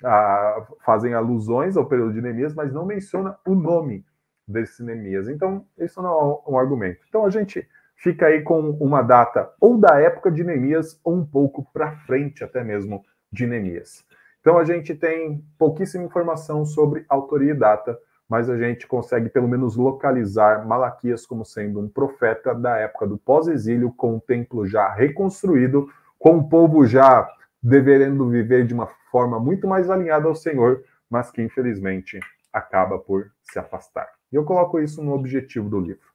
Ah, 0.03 0.67
fazem 0.83 1.13
alusões 1.13 1.77
ao 1.77 1.85
período 1.85 2.13
de 2.13 2.21
Neemias, 2.21 2.53
mas 2.53 2.71
não 2.71 2.85
menciona 2.85 3.37
o 3.47 3.55
nome 3.55 4.05
desse 4.47 4.83
Neemias. 4.83 5.27
Então, 5.27 5.65
isso 5.77 6.01
não 6.01 6.43
é 6.45 6.51
um 6.51 6.59
argumento. 6.59 6.99
Então, 7.07 7.25
a 7.25 7.29
gente 7.29 7.67
fica 7.95 8.27
aí 8.27 8.41
com 8.41 8.71
uma 8.71 9.01
data 9.01 9.51
ou 9.59 9.77
da 9.77 9.99
época 9.99 10.31
de 10.31 10.43
Neemias 10.43 10.99
ou 11.03 11.15
um 11.15 11.25
pouco 11.25 11.67
para 11.73 11.95
frente 12.05 12.43
até 12.43 12.63
mesmo 12.63 13.03
de 13.31 13.47
Neemias. 13.47 14.05
Então 14.41 14.57
a 14.57 14.63
gente 14.63 14.93
tem 14.93 15.43
pouquíssima 15.57 16.03
informação 16.03 16.65
sobre 16.65 17.03
autoria 17.09 17.51
e 17.51 17.57
data, 17.57 17.97
mas 18.29 18.49
a 18.49 18.57
gente 18.57 18.87
consegue 18.87 19.29
pelo 19.29 19.47
menos 19.47 19.75
localizar 19.75 20.65
Malaquias 20.65 21.25
como 21.25 21.43
sendo 21.43 21.79
um 21.79 21.89
profeta 21.89 22.53
da 22.53 22.77
época 22.77 23.07
do 23.07 23.17
pós-exílio, 23.17 23.91
com 23.91 24.17
o 24.17 24.21
templo 24.21 24.65
já 24.67 24.91
reconstruído, 24.93 25.89
com 26.19 26.37
o 26.37 26.47
povo 26.47 26.85
já 26.85 27.27
devendo 27.61 28.29
viver 28.29 28.67
de 28.67 28.73
uma 28.73 28.87
forma 29.11 29.39
muito 29.39 29.67
mais 29.67 29.89
alinhada 29.89 30.27
ao 30.27 30.35
Senhor, 30.35 30.83
mas 31.09 31.31
que 31.31 31.41
infelizmente 31.41 32.19
acaba 32.53 32.99
por 32.99 33.31
se 33.43 33.57
afastar. 33.57 34.07
E 34.31 34.35
eu 34.35 34.43
coloco 34.43 34.79
isso 34.79 35.03
no 35.03 35.13
objetivo 35.13 35.69
do 35.69 35.79
livro. 35.79 36.07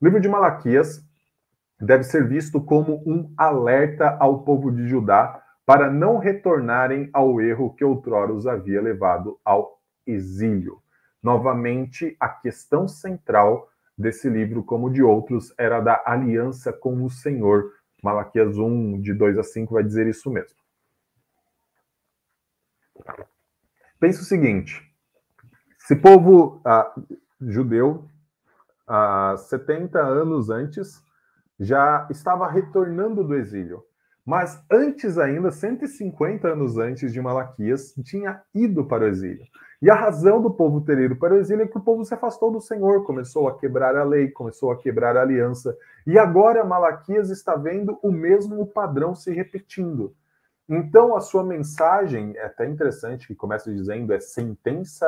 O 0.00 0.04
livro 0.04 0.20
de 0.20 0.28
Malaquias 0.28 1.04
deve 1.84 2.04
ser 2.04 2.26
visto 2.26 2.60
como 2.60 3.02
um 3.06 3.32
alerta 3.36 4.16
ao 4.18 4.42
povo 4.42 4.70
de 4.70 4.88
Judá 4.88 5.42
para 5.66 5.90
não 5.90 6.18
retornarem 6.18 7.08
ao 7.12 7.40
erro 7.40 7.74
que 7.74 7.84
outrora 7.84 8.32
os 8.32 8.46
havia 8.46 8.80
levado 8.80 9.38
ao 9.44 9.80
exílio. 10.06 10.82
Novamente, 11.22 12.16
a 12.20 12.28
questão 12.28 12.86
central 12.86 13.68
desse 13.96 14.28
livro, 14.28 14.62
como 14.62 14.90
de 14.90 15.02
outros, 15.02 15.54
era 15.56 15.80
da 15.80 16.02
aliança 16.04 16.72
com 16.72 17.02
o 17.02 17.08
Senhor. 17.08 17.72
Malaquias 18.02 18.58
1, 18.58 19.00
de 19.00 19.14
2 19.14 19.38
a 19.38 19.42
5, 19.42 19.72
vai 19.72 19.82
dizer 19.82 20.06
isso 20.06 20.30
mesmo. 20.30 20.58
Pense 23.98 24.20
o 24.20 24.24
seguinte: 24.24 24.82
esse 25.80 25.96
povo 25.96 26.60
ah, 26.64 26.94
judeu, 27.40 28.06
há 28.86 29.34
70 29.38 29.98
anos 29.98 30.50
antes, 30.50 31.02
já 31.58 32.06
estava 32.10 32.50
retornando 32.50 33.24
do 33.24 33.34
exílio. 33.34 33.82
Mas 34.24 34.64
antes 34.70 35.18
ainda, 35.18 35.50
150 35.50 36.48
anos 36.48 36.78
antes 36.78 37.12
de 37.12 37.20
Malaquias, 37.20 37.94
tinha 38.02 38.40
ido 38.54 38.86
para 38.86 39.04
o 39.04 39.06
exílio. 39.06 39.44
E 39.82 39.90
a 39.90 39.94
razão 39.94 40.40
do 40.40 40.50
povo 40.50 40.80
ter 40.80 40.98
ido 40.98 41.16
para 41.16 41.34
o 41.34 41.36
exílio 41.36 41.64
é 41.64 41.68
que 41.68 41.76
o 41.76 41.82
povo 41.82 42.04
se 42.06 42.14
afastou 42.14 42.50
do 42.50 42.58
Senhor, 42.58 43.04
começou 43.04 43.48
a 43.48 43.58
quebrar 43.58 43.94
a 43.96 44.02
lei, 44.02 44.30
começou 44.30 44.72
a 44.72 44.78
quebrar 44.78 45.14
a 45.14 45.20
aliança. 45.20 45.76
E 46.06 46.18
agora 46.18 46.64
Malaquias 46.64 47.28
está 47.28 47.54
vendo 47.54 47.98
o 48.02 48.10
mesmo 48.10 48.66
padrão 48.66 49.14
se 49.14 49.30
repetindo. 49.30 50.14
Então, 50.66 51.14
a 51.14 51.20
sua 51.20 51.44
mensagem 51.44 52.34
é 52.36 52.46
até 52.46 52.66
interessante, 52.66 53.26
que 53.26 53.34
começa 53.34 53.70
dizendo 53.70 54.14
é 54.14 54.20
sentença 54.20 55.06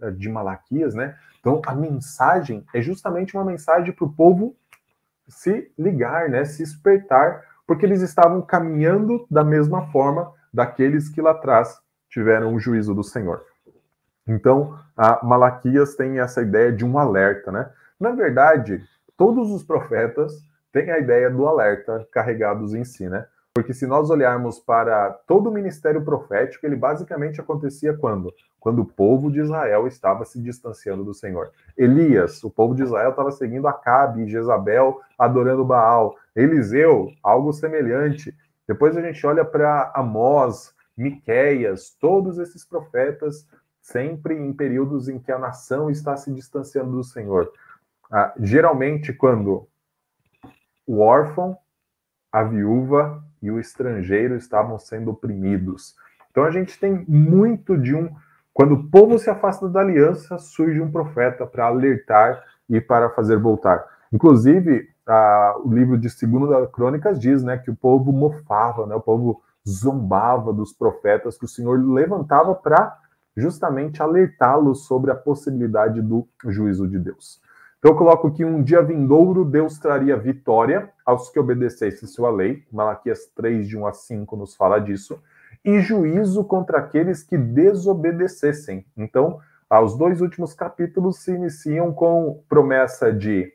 eh, 0.00 0.12
de 0.12 0.28
Malaquias, 0.28 0.94
né? 0.94 1.16
Então, 1.40 1.60
a 1.66 1.74
mensagem 1.74 2.64
é 2.72 2.80
justamente 2.80 3.36
uma 3.36 3.44
mensagem 3.44 3.92
para 3.92 4.04
o 4.04 4.12
povo 4.12 4.54
se 5.32 5.72
ligar, 5.78 6.28
né? 6.28 6.44
Se 6.44 6.62
despertar, 6.62 7.42
porque 7.66 7.86
eles 7.86 8.02
estavam 8.02 8.42
caminhando 8.42 9.26
da 9.30 9.42
mesma 9.42 9.90
forma 9.90 10.32
daqueles 10.52 11.08
que 11.08 11.22
lá 11.22 11.30
atrás 11.30 11.80
tiveram 12.08 12.54
o 12.54 12.60
juízo 12.60 12.94
do 12.94 13.02
Senhor. 13.02 13.44
Então, 14.26 14.78
a 14.96 15.24
Malaquias 15.24 15.96
tem 15.96 16.20
essa 16.20 16.42
ideia 16.42 16.70
de 16.70 16.84
um 16.84 16.98
alerta, 16.98 17.50
né? 17.50 17.70
Na 17.98 18.10
verdade, 18.10 18.84
todos 19.16 19.50
os 19.50 19.62
profetas 19.62 20.32
têm 20.70 20.90
a 20.90 20.98
ideia 20.98 21.30
do 21.30 21.46
alerta 21.46 22.06
carregados 22.12 22.74
em 22.74 22.84
si, 22.84 23.08
né? 23.08 23.26
Porque 23.54 23.74
se 23.74 23.86
nós 23.86 24.08
olharmos 24.08 24.58
para 24.58 25.10
todo 25.10 25.50
o 25.50 25.52
ministério 25.52 26.02
profético, 26.02 26.64
ele 26.64 26.74
basicamente 26.74 27.40
acontecia 27.40 27.94
quando? 27.94 28.32
Quando 28.58 28.80
o 28.80 28.86
povo 28.86 29.30
de 29.30 29.40
Israel 29.40 29.86
estava 29.86 30.24
se 30.24 30.40
distanciando 30.40 31.04
do 31.04 31.12
Senhor. 31.12 31.52
Elias, 31.76 32.42
o 32.42 32.50
povo 32.50 32.74
de 32.74 32.82
Israel 32.82 33.10
estava 33.10 33.30
seguindo 33.30 33.68
Acabe, 33.68 34.26
Jezabel, 34.26 35.00
adorando 35.18 35.64
Baal. 35.64 36.16
Eliseu, 36.34 37.12
algo 37.22 37.52
semelhante. 37.52 38.34
Depois 38.66 38.96
a 38.96 39.02
gente 39.02 39.26
olha 39.26 39.44
para 39.44 39.92
Amós, 39.94 40.74
Miqueias, 40.96 41.94
todos 42.00 42.38
esses 42.38 42.64
profetas 42.64 43.46
sempre 43.82 44.34
em 44.34 44.52
períodos 44.52 45.08
em 45.08 45.18
que 45.18 45.30
a 45.30 45.38
nação 45.38 45.90
está 45.90 46.16
se 46.16 46.32
distanciando 46.32 46.92
do 46.92 47.04
Senhor. 47.04 47.52
Ah, 48.10 48.32
geralmente, 48.38 49.12
quando 49.12 49.68
o 50.86 51.00
órfão, 51.00 51.58
a 52.30 52.42
viúva 52.44 53.22
e 53.42 53.50
o 53.50 53.58
estrangeiro 53.58 54.36
estavam 54.36 54.78
sendo 54.78 55.10
oprimidos. 55.10 55.94
Então 56.30 56.44
a 56.44 56.50
gente 56.50 56.78
tem 56.78 57.04
muito 57.08 57.76
de 57.76 57.94
um. 57.94 58.10
Quando 58.54 58.74
o 58.74 58.90
povo 58.90 59.18
se 59.18 59.28
afasta 59.28 59.68
da 59.68 59.80
aliança, 59.80 60.38
surge 60.38 60.80
um 60.80 60.90
profeta 60.90 61.46
para 61.46 61.66
alertar 61.66 62.42
e 62.68 62.80
para 62.80 63.10
fazer 63.10 63.38
voltar. 63.38 63.84
Inclusive, 64.12 64.88
a, 65.06 65.56
o 65.64 65.72
livro 65.72 65.98
de 65.98 66.08
Segunda 66.08 66.66
Crônicas 66.66 67.18
diz 67.18 67.42
né, 67.42 67.58
que 67.58 67.70
o 67.70 67.76
povo 67.76 68.12
mofava, 68.12 68.86
né, 68.86 68.94
o 68.94 69.00
povo 69.00 69.42
zombava 69.68 70.52
dos 70.52 70.72
profetas 70.72 71.38
que 71.38 71.44
o 71.44 71.48
Senhor 71.48 71.78
levantava 71.92 72.54
para 72.54 72.98
justamente 73.36 74.02
alertá-los 74.02 74.86
sobre 74.86 75.10
a 75.10 75.14
possibilidade 75.14 76.00
do 76.02 76.26
juízo 76.46 76.86
de 76.86 76.98
Deus. 76.98 77.40
Então 77.82 77.90
eu 77.90 77.98
coloco 77.98 78.30
que 78.30 78.44
um 78.44 78.62
dia 78.62 78.80
vindouro 78.80 79.44
Deus 79.44 79.76
traria 79.76 80.16
vitória 80.16 80.88
aos 81.04 81.30
que 81.30 81.40
obedecessem 81.40 82.08
sua 82.08 82.30
lei, 82.30 82.64
Malaquias 82.70 83.26
3, 83.34 83.66
de 83.66 83.76
1 83.76 83.84
a 83.88 83.92
5 83.92 84.36
nos 84.36 84.54
fala 84.54 84.78
disso, 84.78 85.20
e 85.64 85.80
juízo 85.80 86.44
contra 86.44 86.78
aqueles 86.78 87.24
que 87.24 87.36
desobedecessem. 87.36 88.86
Então, 88.96 89.40
os 89.68 89.98
dois 89.98 90.20
últimos 90.20 90.54
capítulos 90.54 91.24
se 91.24 91.32
iniciam 91.32 91.92
com 91.92 92.44
promessa 92.48 93.12
de, 93.12 93.52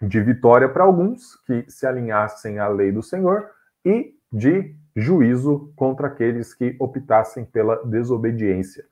de 0.00 0.20
vitória 0.20 0.68
para 0.68 0.84
alguns 0.84 1.34
que 1.44 1.64
se 1.68 1.88
alinhassem 1.88 2.60
à 2.60 2.68
lei 2.68 2.92
do 2.92 3.02
Senhor 3.02 3.50
e 3.84 4.14
de 4.32 4.76
juízo 4.94 5.72
contra 5.74 6.06
aqueles 6.06 6.54
que 6.54 6.76
optassem 6.78 7.44
pela 7.44 7.84
desobediência. 7.84 8.84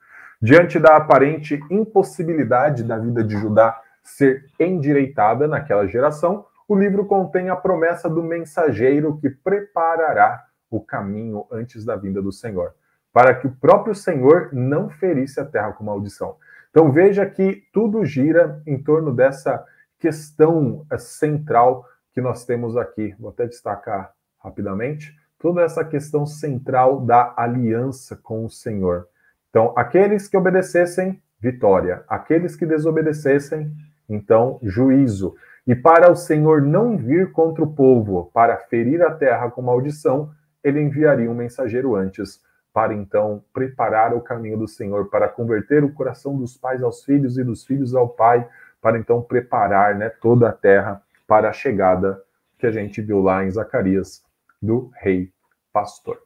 Diante 0.43 0.81
da 0.81 0.97
aparente 0.97 1.61
impossibilidade 1.71 2.83
da 2.83 2.99
vida 2.99 3.23
de 3.23 3.37
Judá 3.37 3.83
ser 4.07 4.47
endireitada 4.59 5.47
naquela 5.47 5.87
geração, 5.87 6.47
o 6.69 6.75
livro 6.75 7.05
contém 7.07 7.51
a 7.51 7.57
promessa 7.57 8.09
do 8.09 8.23
mensageiro 8.23 9.19
que 9.19 9.29
preparará 9.29 10.45
o 10.71 10.81
caminho 10.81 11.47
antes 11.51 11.85
da 11.85 11.97
vinda 11.97 12.23
do 12.23 12.33
Senhor, 12.33 12.75
para 13.13 13.35
que 13.35 13.47
o 13.47 13.57
próprio 13.57 13.95
Senhor 13.95 14.51
não 14.53 14.89
ferisse 14.89 15.39
a 15.39 15.45
terra 15.45 15.73
com 15.73 15.85
maldição. 15.85 16.37
Então 16.71 16.91
veja 16.91 17.25
que 17.27 17.63
tudo 17.73 18.05
gira 18.05 18.63
em 18.67 18.83
torno 18.83 19.15
dessa 19.15 19.65
questão 19.99 20.85
central 20.99 21.85
que 22.13 22.21
nós 22.21 22.45
temos 22.45 22.77
aqui. 22.77 23.15
Vou 23.19 23.31
até 23.31 23.47
destacar 23.47 24.13
rapidamente 24.43 25.15
toda 25.39 25.63
essa 25.63 25.85
questão 25.85 26.27
central 26.27 27.01
da 27.01 27.35
aliança 27.37 28.17
com 28.17 28.45
o 28.45 28.51
Senhor. 28.51 29.09
Então, 29.51 29.73
aqueles 29.77 30.29
que 30.29 30.37
obedecessem, 30.37 31.23
vitória. 31.39 32.05
Aqueles 32.09 32.57
que 32.57 32.67
desobedecessem, 32.67 33.73
então, 34.09 34.59
juízo. 34.63 35.35
E 35.67 35.75
para 35.75 36.11
o 36.11 36.17
Senhor 36.17 36.63
não 36.63 36.97
vir 36.97 37.33
contra 37.33 37.65
o 37.65 37.73
povo 37.73 38.31
para 38.33 38.57
ferir 38.57 39.03
a 39.03 39.11
terra 39.11 39.51
com 39.51 39.63
maldição, 39.63 40.31
ele 40.63 40.81
enviaria 40.81 41.31
um 41.31 41.35
mensageiro 41.35 41.95
antes, 41.95 42.41
para 42.73 42.95
então 42.95 43.43
preparar 43.53 44.15
o 44.15 44.21
caminho 44.21 44.59
do 44.59 44.69
Senhor, 44.69 45.09
para 45.09 45.29
converter 45.29 45.83
o 45.83 45.93
coração 45.93 46.37
dos 46.37 46.57
pais 46.57 46.83
aos 46.83 47.05
filhos 47.05 47.39
e 47.39 47.45
dos 47.45 47.65
filhos 47.65 47.95
ao 47.95 48.09
pai, 48.09 48.47
para 48.81 48.99
então 48.99 49.23
preparar 49.23 49.95
né, 49.95 50.09
toda 50.09 50.49
a 50.49 50.53
terra 50.53 51.03
para 51.27 51.49
a 51.49 51.53
chegada 51.53 52.23
que 52.59 52.67
a 52.67 52.71
gente 52.71 53.01
viu 53.01 53.21
lá 53.21 53.45
em 53.45 53.51
Zacarias 53.51 54.23
do 54.61 54.91
rei 54.95 55.31
pastor. 55.73 56.19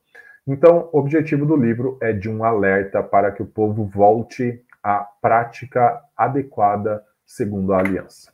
Então, 0.46 0.88
o 0.92 0.98
objetivo 0.98 1.46
do 1.46 1.56
livro 1.56 1.98
é 2.00 2.12
de 2.12 2.28
um 2.28 2.44
alerta 2.44 3.02
para 3.02 3.30
que 3.30 3.42
o 3.42 3.46
povo 3.46 3.84
volte 3.84 4.62
à 4.82 5.06
prática 5.20 6.02
adequada 6.16 7.04
segundo 7.30 7.72
a 7.72 7.78
aliança. 7.78 8.32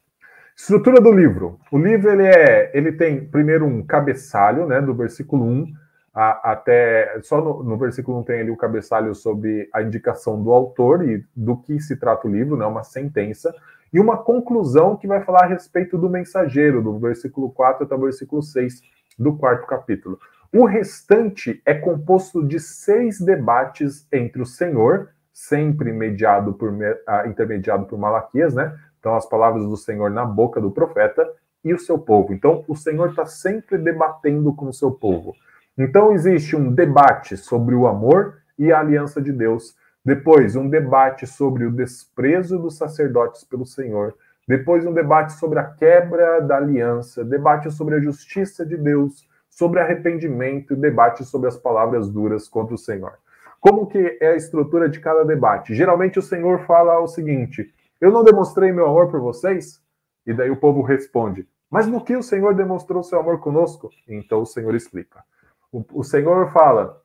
Estrutura 0.57 1.03
do 1.03 1.13
livro. 1.13 1.61
O 1.71 1.79
livro 1.79 2.11
ele 2.11 2.27
é, 2.27 2.71
ele 2.73 2.93
tem 2.93 3.27
primeiro 3.27 3.67
um 3.67 3.85
cabeçalho, 3.85 4.67
né, 4.67 4.81
do 4.81 4.95
versículo 4.95 5.45
1 5.45 5.67
a, 6.15 6.53
até 6.53 7.21
só 7.23 7.43
no, 7.43 7.63
no, 7.63 7.77
versículo 7.77 8.19
1 8.21 8.23
tem 8.23 8.41
ali 8.41 8.51
o 8.51 8.57
cabeçalho 8.57 9.15
sobre 9.15 9.69
a 9.71 9.83
indicação 9.83 10.43
do 10.43 10.51
autor 10.51 11.07
e 11.07 11.23
do 11.37 11.59
que 11.59 11.79
se 11.79 11.95
trata 11.97 12.27
o 12.27 12.31
livro, 12.31 12.57
né, 12.57 12.65
uma 12.65 12.83
sentença, 12.83 13.55
e 13.93 14.01
uma 14.01 14.17
conclusão 14.17 14.97
que 14.97 15.07
vai 15.07 15.23
falar 15.23 15.45
a 15.45 15.49
respeito 15.49 15.99
do 15.99 16.09
mensageiro, 16.09 16.83
do 16.83 16.99
versículo 16.99 17.51
4 17.51 17.85
até 17.85 17.95
o 17.95 18.01
versículo 18.01 18.43
6 18.43 18.81
do 19.19 19.37
quarto 19.37 19.67
capítulo. 19.67 20.19
O 20.51 20.65
restante 20.65 21.61
é 21.67 21.75
composto 21.75 22.43
de 22.43 22.59
seis 22.59 23.21
debates 23.21 24.09
entre 24.11 24.41
o 24.41 24.47
Senhor, 24.47 25.11
sempre 25.37 25.93
mediado 25.93 26.55
por, 26.55 26.73
uh, 26.73 27.29
intermediado 27.29 27.85
por 27.85 27.99
Malaquias, 27.99 28.55
né? 28.55 28.75
Então, 29.07 29.15
as 29.15 29.25
palavras 29.25 29.65
do 29.65 29.77
Senhor 29.77 30.11
na 30.11 30.25
boca 30.25 30.61
do 30.61 30.69
profeta 30.69 31.25
e 31.65 31.73
o 31.73 31.79
seu 31.79 31.97
povo. 31.97 32.35
Então, 32.35 32.65
o 32.67 32.75
Senhor 32.75 33.11
está 33.11 33.25
sempre 33.25 33.79
debatendo 33.79 34.53
com 34.53 34.67
o 34.67 34.73
seu 34.73 34.91
povo. 34.91 35.33
Então, 35.79 36.13
existe 36.13 36.57
um 36.57 36.73
debate 36.73 37.37
sobre 37.37 37.77
o 37.77 37.87
amor 37.87 38.39
e 38.59 38.73
a 38.73 38.81
aliança 38.81 39.23
de 39.23 39.31
Deus. 39.31 39.77
Depois, 40.05 40.57
um 40.57 40.69
debate 40.69 41.25
sobre 41.25 41.65
o 41.65 41.71
desprezo 41.71 42.59
dos 42.59 42.77
sacerdotes 42.77 43.45
pelo 43.45 43.65
Senhor. 43.65 44.13
depois 44.49 44.85
um 44.85 44.93
debate 44.93 45.35
sobre 45.35 45.61
a 45.61 45.65
quebra 45.65 46.41
da 46.41 46.57
aliança, 46.57 47.25
debate 47.25 47.71
sobre 47.71 47.95
a 47.95 48.01
justiça 48.01 48.67
de 48.67 48.77
Deus, 48.77 49.25
sobre 49.49 49.79
arrependimento 49.79 50.75
debate 50.75 51.25
sobre 51.25 51.47
as 51.47 51.57
palavras 51.57 52.11
duras 52.11 52.49
contra 52.49 52.75
o 52.75 52.79
Senhor. 52.79 53.13
Como 53.61 53.87
que 53.87 54.19
é 54.21 54.33
a 54.33 54.37
estrutura 54.37 54.89
de 54.89 54.99
cada 54.99 55.25
debate? 55.25 55.77
Geralmente 55.77 56.19
o 56.19 56.23
Senhor 56.23 56.67
fala 56.67 56.99
o 56.99 57.07
seguinte: 57.07 57.73
Eu 58.01 58.11
não 58.11 58.25
demonstrei 58.25 58.73
meu 58.73 58.87
amor 58.87 59.11
por 59.11 59.21
vocês? 59.21 59.81
E 60.27 60.35
daí 60.35 60.51
o 60.51 60.57
povo 60.57 60.83
responde: 60.83 61.49
Mas 61.71 61.87
no 61.87 62.05
que 62.05 62.17
o 62.17 62.23
Senhor 62.23 62.55
demonstrou 62.55 63.03
seu 63.03 63.21
amor 63.21 63.41
conosco? 63.41 63.91
Então 64.09 64.43
o 64.43 64.47
Senhor 64.47 64.75
explica. 64.75 65.25
O, 65.73 65.85
o 65.93 66.05
Senhor 66.05 66.51
fala: 66.53 67.01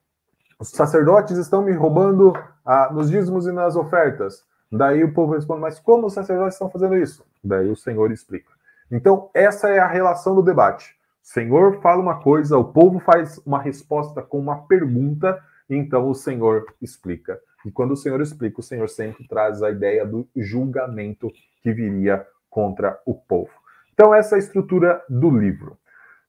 Os 0.60 0.70
sacerdotes 0.70 1.38
estão 1.38 1.62
me 1.62 1.72
roubando 1.72 2.34
ah, 2.66 2.90
nos 2.92 3.10
dízimos 3.10 3.48
e 3.48 3.52
nas 3.52 3.76
ofertas. 3.76 4.44
Daí 4.72 5.04
o 5.04 5.14
povo 5.14 5.34
responde: 5.34 5.62
Mas 5.62 5.80
como 5.80 6.08
os 6.08 6.14
sacerdotes 6.14 6.56
estão 6.56 6.70
fazendo 6.70 6.98
isso? 6.98 7.26
Daí 7.44 7.70
o 7.70 7.76
Senhor 7.76 8.12
explica. 8.12 8.52
Então, 8.92 9.30
essa 9.34 9.70
é 9.70 9.80
a 9.80 9.88
relação 9.88 10.36
do 10.36 10.42
debate. 10.42 10.96
O 11.24 11.28
Senhor 11.28 11.80
fala 11.82 12.02
uma 12.02 12.20
coisa, 12.20 12.58
o 12.58 12.66
povo 12.66 13.00
faz 13.00 13.40
uma 13.46 13.62
resposta 13.62 14.22
com 14.22 14.40
uma 14.40 14.68
pergunta, 14.68 15.42
então 15.70 16.10
o 16.10 16.16
Senhor 16.16 16.66
explica. 16.82 17.40
E 17.66 17.72
quando 17.72 17.92
o 17.92 17.98
Senhor 17.98 18.22
explica, 18.22 18.60
o 18.60 18.64
Senhor 18.64 18.90
sempre 18.90 19.28
traz 19.28 19.62
a 19.62 19.70
ideia 19.70 20.06
do 20.06 20.28
julgamento 20.36 21.32
que 21.62 21.72
viria 21.72 22.26
contra 22.50 23.00
o 23.06 23.14
povo. 23.14 23.52
Então, 23.94 24.14
essa 24.14 24.36
é 24.36 24.38
a 24.38 24.40
estrutura 24.40 25.04
do 25.10 25.30
livro. 25.30 25.78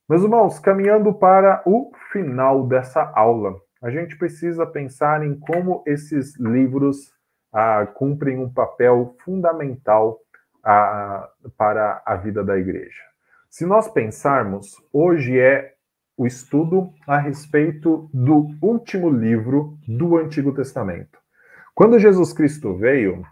Meus 0.09 0.23
irmãos, 0.23 0.59
caminhando 0.59 1.15
para 1.15 1.63
o 1.65 1.91
final 2.13 2.67
dessa 2.67 3.03
aula, 3.15 3.55
a 3.81 3.91
gente 3.91 4.17
precisa 4.17 4.67
pensar 4.67 5.25
em 5.25 5.39
como 5.39 5.83
esses 5.87 6.39
livros 6.39 7.13
ah, 7.53 7.87
cumprem 7.87 8.39
um 8.39 8.53
papel 8.53 9.17
fundamental 9.25 10.21
ah, 10.63 11.29
para 11.57 12.03
a 12.05 12.17
vida 12.17 12.45
da 12.45 12.59
igreja. 12.59 13.03
Se 13.49 13.67
nós 13.67 13.89
pensarmos, 13.89 14.77
hoje 14.93 15.39
é 15.39 15.75
o 16.17 16.27
estudo 16.27 16.93
a 17.07 17.19
respeito 17.19 18.09
do 18.13 18.49
último 18.63 19.11
livro 19.11 19.77
do 19.87 20.17
Antigo 20.17 20.53
Testamento. 20.53 21.22
Quando 21.75 21.99
Jesus 21.99 22.33
Cristo 22.33 22.75
veio, 22.77 23.25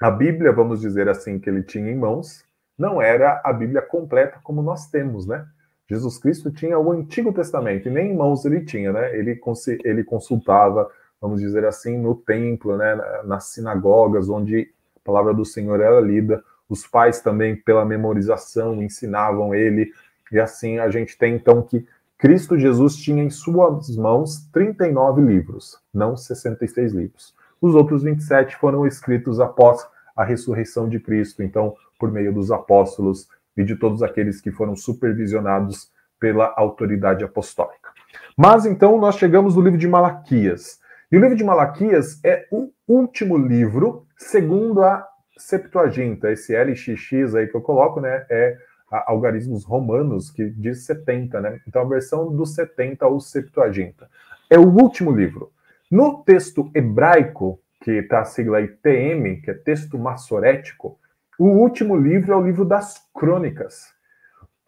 a 0.00 0.10
Bíblia, 0.10 0.52
vamos 0.52 0.80
dizer 0.80 1.08
assim, 1.08 1.38
que 1.38 1.48
ele 1.48 1.62
tinha 1.62 1.90
em 1.90 1.96
mãos, 1.96 2.44
não 2.78 3.00
era 3.00 3.40
a 3.44 3.52
Bíblia 3.52 3.82
completa 3.82 4.38
como 4.42 4.62
nós 4.62 4.88
temos, 4.88 5.26
né? 5.26 5.46
Jesus 5.88 6.18
Cristo 6.18 6.50
tinha 6.50 6.78
o 6.78 6.92
Antigo 6.92 7.32
Testamento 7.32 7.88
e 7.88 7.90
nem 7.90 8.12
em 8.12 8.16
mãos 8.16 8.44
ele 8.44 8.64
tinha, 8.64 8.92
né? 8.92 9.16
Ele, 9.16 9.40
ele 9.84 10.04
consultava 10.04 10.90
vamos 11.20 11.40
dizer 11.40 11.64
assim, 11.66 11.98
no 11.98 12.14
templo, 12.14 12.76
né, 12.76 12.98
nas 13.24 13.44
sinagogas, 13.44 14.28
onde 14.28 14.72
a 14.96 15.00
palavra 15.04 15.34
do 15.34 15.44
Senhor 15.44 15.80
era 15.80 16.00
lida. 16.00 16.42
Os 16.68 16.86
pais 16.86 17.20
também, 17.20 17.54
pela 17.54 17.84
memorização, 17.84 18.82
ensinavam 18.82 19.54
ele. 19.54 19.92
E 20.32 20.38
assim 20.40 20.78
a 20.78 20.88
gente 20.88 21.18
tem 21.18 21.34
então 21.34 21.62
que 21.62 21.86
Cristo 22.16 22.58
Jesus 22.58 22.96
tinha 22.96 23.22
em 23.22 23.30
suas 23.30 23.96
mãos 23.96 24.46
39 24.52 25.20
livros, 25.20 25.78
não 25.92 26.16
66 26.16 26.92
livros. 26.92 27.34
Os 27.60 27.74
outros 27.74 28.02
27 28.02 28.56
foram 28.56 28.86
escritos 28.86 29.40
após 29.40 29.86
a 30.16 30.24
ressurreição 30.24 30.88
de 30.88 30.98
Cristo, 30.98 31.42
então, 31.42 31.74
por 31.98 32.10
meio 32.10 32.32
dos 32.32 32.50
apóstolos 32.50 33.28
e 33.56 33.64
de 33.64 33.76
todos 33.76 34.02
aqueles 34.02 34.40
que 34.40 34.50
foram 34.50 34.74
supervisionados 34.74 35.90
pela 36.18 36.52
autoridade 36.56 37.24
apostólica. 37.24 37.90
Mas 38.36 38.66
então 38.66 38.98
nós 38.98 39.16
chegamos 39.16 39.56
no 39.56 39.62
livro 39.62 39.78
de 39.78 39.88
Malaquias. 39.88 40.78
E 41.10 41.16
o 41.16 41.20
livro 41.20 41.36
de 41.36 41.44
Malaquias 41.44 42.20
é 42.24 42.46
o 42.50 42.70
último 42.86 43.36
livro, 43.36 44.06
segundo 44.16 44.82
a 44.82 45.06
Septuaginta. 45.36 46.30
Esse 46.30 46.56
LXX 46.56 47.34
aí 47.34 47.48
que 47.48 47.56
eu 47.56 47.60
coloco, 47.60 48.00
né, 48.00 48.26
é 48.30 48.56
algarismos 48.90 49.64
romanos, 49.64 50.30
que 50.30 50.50
diz 50.50 50.84
70, 50.84 51.40
né? 51.40 51.60
Então 51.66 51.82
a 51.82 51.88
versão 51.88 52.34
do 52.34 52.44
70 52.44 53.06
ou 53.06 53.20
Septuaginta. 53.20 54.08
É 54.48 54.58
o 54.58 54.68
último 54.68 55.12
livro. 55.12 55.52
No 55.90 56.22
texto 56.22 56.70
hebraico, 56.72 57.60
que 57.82 57.90
está 57.90 58.20
a 58.20 58.24
sigla 58.24 58.58
aí 58.58 58.68
TM, 58.68 59.40
que 59.40 59.50
é 59.50 59.54
texto 59.54 59.98
massorético, 59.98 60.96
o 61.36 61.48
último 61.48 61.96
livro 61.96 62.32
é 62.32 62.36
o 62.36 62.42
livro 62.42 62.64
das 62.64 63.04
crônicas. 63.12 63.86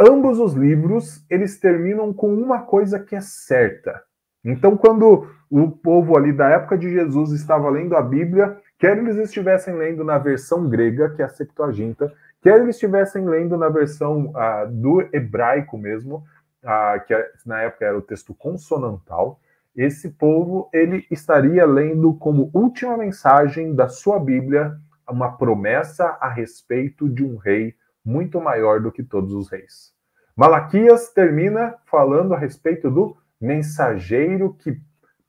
Ambos 0.01 0.41
os 0.41 0.55
livros, 0.55 1.25
eles 1.31 1.61
terminam 1.61 2.13
com 2.13 2.35
uma 2.35 2.63
coisa 2.63 2.99
que 2.99 3.15
é 3.15 3.21
certa. 3.21 4.03
Então, 4.45 4.77
quando 4.77 5.31
o 5.49 5.71
povo 5.71 6.17
ali 6.17 6.33
da 6.33 6.49
época 6.49 6.77
de 6.77 6.91
Jesus 6.91 7.31
estava 7.31 7.71
lendo 7.71 7.95
a 7.95 8.03
Bíblia, 8.03 8.57
quer 8.77 8.99
eles 8.99 9.17
estivessem 9.17 9.75
lendo 9.75 10.03
na 10.03 10.19
versão 10.19 10.69
grega, 10.69 11.11
que 11.11 11.23
é 11.23 11.25
a 11.25 11.29
Septuaginta, 11.29 12.13
quer 12.43 12.61
eles 12.61 12.75
estivessem 12.75 13.25
lendo 13.25 13.57
na 13.57 13.69
versão 13.69 14.31
uh, 14.31 14.69
do 14.69 15.03
hebraico 15.13 15.79
mesmo, 15.79 16.25
uh, 16.65 17.07
que 17.07 17.15
é, 17.15 17.31
na 17.47 17.63
época 17.63 17.85
era 17.85 17.97
o 17.97 18.03
texto 18.03 18.35
consonantal, 18.35 19.39
esse 19.75 20.11
povo 20.11 20.69
ele 20.73 21.07
estaria 21.11 21.65
lendo 21.65 22.15
como 22.15 22.51
última 22.53 22.97
mensagem 22.97 23.75
da 23.75 23.89
sua 23.89 24.19
Bíblia 24.19 24.77
uma 25.09 25.33
promessa 25.37 26.17
a 26.21 26.29
respeito 26.29 27.09
de 27.09 27.25
um 27.25 27.37
rei 27.37 27.75
muito 28.05 28.41
maior 28.41 28.81
do 28.81 28.93
que 28.93 29.03
todos 29.03 29.33
os 29.33 29.51
reis. 29.51 29.93
Malaquias 30.37 31.11
termina 31.11 31.75
falando 31.87 32.35
a 32.35 32.39
respeito 32.39 32.91
do 32.91 33.17
mensageiro 33.41 34.55
que 34.55 34.81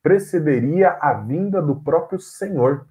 precederia 0.01 0.97
a 0.99 1.13
vinda 1.13 1.61
do 1.61 1.75
próprio 1.75 2.19
Senhor. 2.19 2.85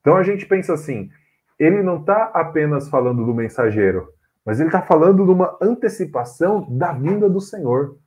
Então 0.00 0.16
a 0.16 0.22
gente 0.22 0.46
pensa 0.46 0.74
assim: 0.74 1.10
ele 1.58 1.82
não 1.82 2.00
está 2.00 2.30
apenas 2.34 2.88
falando 2.88 3.24
do 3.24 3.34
mensageiro, 3.34 4.08
mas 4.44 4.60
ele 4.60 4.68
está 4.68 4.82
falando 4.82 5.24
de 5.24 5.30
uma 5.30 5.56
antecipação 5.60 6.66
da 6.70 6.92
vinda 6.92 7.28
do 7.28 7.40
Senhor. 7.40 7.98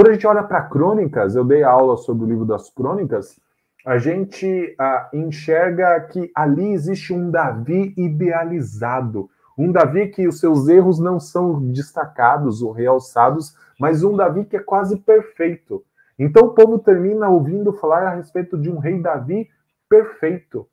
Quando 0.00 0.08
a 0.08 0.12
gente 0.14 0.26
olha 0.26 0.42
para 0.42 0.62
crônicas, 0.62 1.36
eu 1.36 1.44
dei 1.44 1.62
aula 1.62 1.94
sobre 1.98 2.24
o 2.24 2.26
livro 2.26 2.46
das 2.46 2.70
crônicas, 2.70 3.38
a 3.84 3.98
gente 3.98 4.74
ah, 4.78 5.10
enxerga 5.12 6.00
que 6.00 6.30
ali 6.34 6.72
existe 6.72 7.12
um 7.12 7.30
Davi 7.30 7.92
idealizado, 7.98 9.28
um 9.58 9.70
Davi 9.70 10.08
que 10.08 10.26
os 10.26 10.40
seus 10.40 10.68
erros 10.68 10.98
não 10.98 11.20
são 11.20 11.70
destacados 11.70 12.62
ou 12.62 12.72
realçados, 12.72 13.54
mas 13.78 14.02
um 14.02 14.16
Davi 14.16 14.46
que 14.46 14.56
é 14.56 14.60
quase 14.60 14.96
perfeito. 14.96 15.84
Então 16.18 16.46
o 16.46 16.54
povo 16.54 16.78
termina 16.78 17.28
ouvindo 17.28 17.70
falar 17.70 18.04
a 18.04 18.14
respeito 18.14 18.56
de 18.56 18.70
um 18.70 18.78
rei 18.78 19.02
Davi 19.02 19.50
perfeito. 19.86 20.66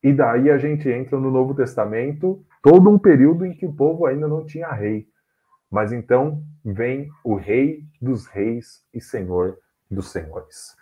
E 0.00 0.12
daí 0.12 0.48
a 0.48 0.58
gente 0.58 0.88
entra 0.88 1.18
no 1.18 1.28
Novo 1.28 1.56
Testamento, 1.56 2.40
todo 2.62 2.88
um 2.88 3.00
período 3.00 3.44
em 3.44 3.52
que 3.52 3.66
o 3.66 3.72
povo 3.72 4.06
ainda 4.06 4.28
não 4.28 4.44
tinha 4.44 4.70
rei. 4.70 5.08
Mas 5.74 5.90
então 5.90 6.40
vem 6.64 7.10
o 7.24 7.34
rei 7.34 7.82
dos 8.00 8.28
reis 8.28 8.84
e 8.94 9.00
senhor 9.00 9.58
dos 9.90 10.12
senhores. 10.12 10.76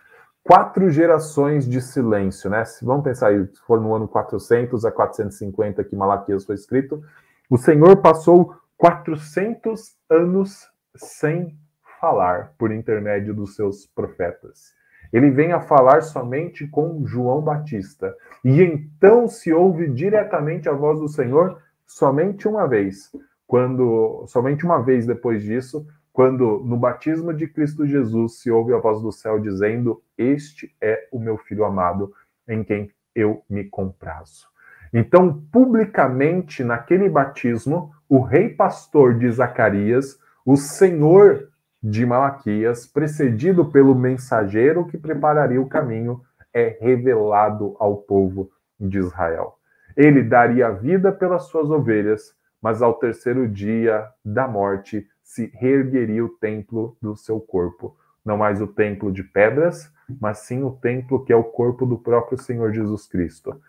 Quatro 0.44 0.90
gerações 0.90 1.66
de 1.66 1.80
silêncio, 1.80 2.50
né? 2.50 2.62
Se 2.66 2.84
vamos 2.84 3.02
pensar 3.02 3.28
aí, 3.28 3.46
se 3.46 3.58
for 3.66 3.80
no 3.80 3.94
ano 3.94 4.06
400 4.06 4.84
a 4.84 4.92
450 4.92 5.82
que 5.82 5.96
Malaquias 5.96 6.44
foi 6.44 6.56
escrito, 6.56 7.02
o 7.48 7.56
Senhor 7.56 8.02
passou 8.02 8.54
400 8.76 9.96
anos 10.10 10.68
sem 10.94 11.56
falar 11.98 12.52
por 12.58 12.70
intermédio 12.70 13.32
dos 13.32 13.54
seus 13.56 13.86
profetas. 13.86 14.74
Ele 15.10 15.30
vem 15.30 15.52
a 15.52 15.60
falar 15.62 16.02
somente 16.02 16.66
com 16.66 17.06
João 17.06 17.40
Batista. 17.40 18.14
E 18.44 18.60
então 18.60 19.26
se 19.26 19.54
ouve 19.54 19.88
diretamente 19.88 20.68
a 20.68 20.72
voz 20.74 21.00
do 21.00 21.08
Senhor 21.08 21.62
somente 21.86 22.46
uma 22.46 22.68
vez. 22.68 23.10
Quando 23.52 24.24
somente 24.28 24.64
uma 24.64 24.80
vez 24.80 25.04
depois 25.04 25.42
disso, 25.42 25.86
quando 26.10 26.62
no 26.64 26.74
batismo 26.74 27.34
de 27.34 27.46
Cristo 27.46 27.86
Jesus 27.86 28.40
se 28.40 28.50
ouve 28.50 28.72
a 28.72 28.78
voz 28.78 29.02
do 29.02 29.12
céu 29.12 29.38
dizendo: 29.38 30.02
"Este 30.16 30.74
é 30.80 31.06
o 31.12 31.18
meu 31.18 31.36
filho 31.36 31.66
amado, 31.66 32.14
em 32.48 32.64
quem 32.64 32.90
eu 33.14 33.42
me 33.50 33.64
comprazo". 33.64 34.46
Então, 34.90 35.44
publicamente 35.52 36.64
naquele 36.64 37.10
batismo, 37.10 37.92
o 38.08 38.22
rei 38.22 38.48
pastor 38.48 39.18
de 39.18 39.30
Zacarias, 39.30 40.18
o 40.46 40.56
Senhor 40.56 41.50
de 41.82 42.06
Malaquias, 42.06 42.86
precedido 42.86 43.66
pelo 43.66 43.94
mensageiro 43.94 44.86
que 44.86 44.96
prepararia 44.96 45.60
o 45.60 45.68
caminho, 45.68 46.22
é 46.54 46.78
revelado 46.80 47.76
ao 47.78 47.98
povo 47.98 48.50
de 48.80 48.98
Israel. 48.98 49.58
Ele 49.94 50.22
daria 50.22 50.70
vida 50.70 51.12
pelas 51.12 51.42
suas 51.48 51.68
ovelhas, 51.68 52.34
mas 52.62 52.80
ao 52.80 52.94
terceiro 52.94 53.48
dia 53.48 54.08
da 54.24 54.46
morte 54.46 55.06
se 55.22 55.50
reergueria 55.54 56.24
o 56.24 56.28
templo 56.28 56.96
do 57.02 57.16
seu 57.16 57.40
corpo. 57.40 57.96
Não 58.24 58.36
mais 58.36 58.60
o 58.60 58.66
templo 58.68 59.10
de 59.10 59.24
pedras, 59.24 59.92
mas 60.20 60.38
sim 60.38 60.62
o 60.62 60.70
templo 60.70 61.24
que 61.24 61.32
é 61.32 61.36
o 61.36 61.42
corpo 61.42 61.84
do 61.84 61.98
próprio 61.98 62.38
Senhor 62.38 62.72
Jesus 62.72 63.06
Cristo. 63.08 63.60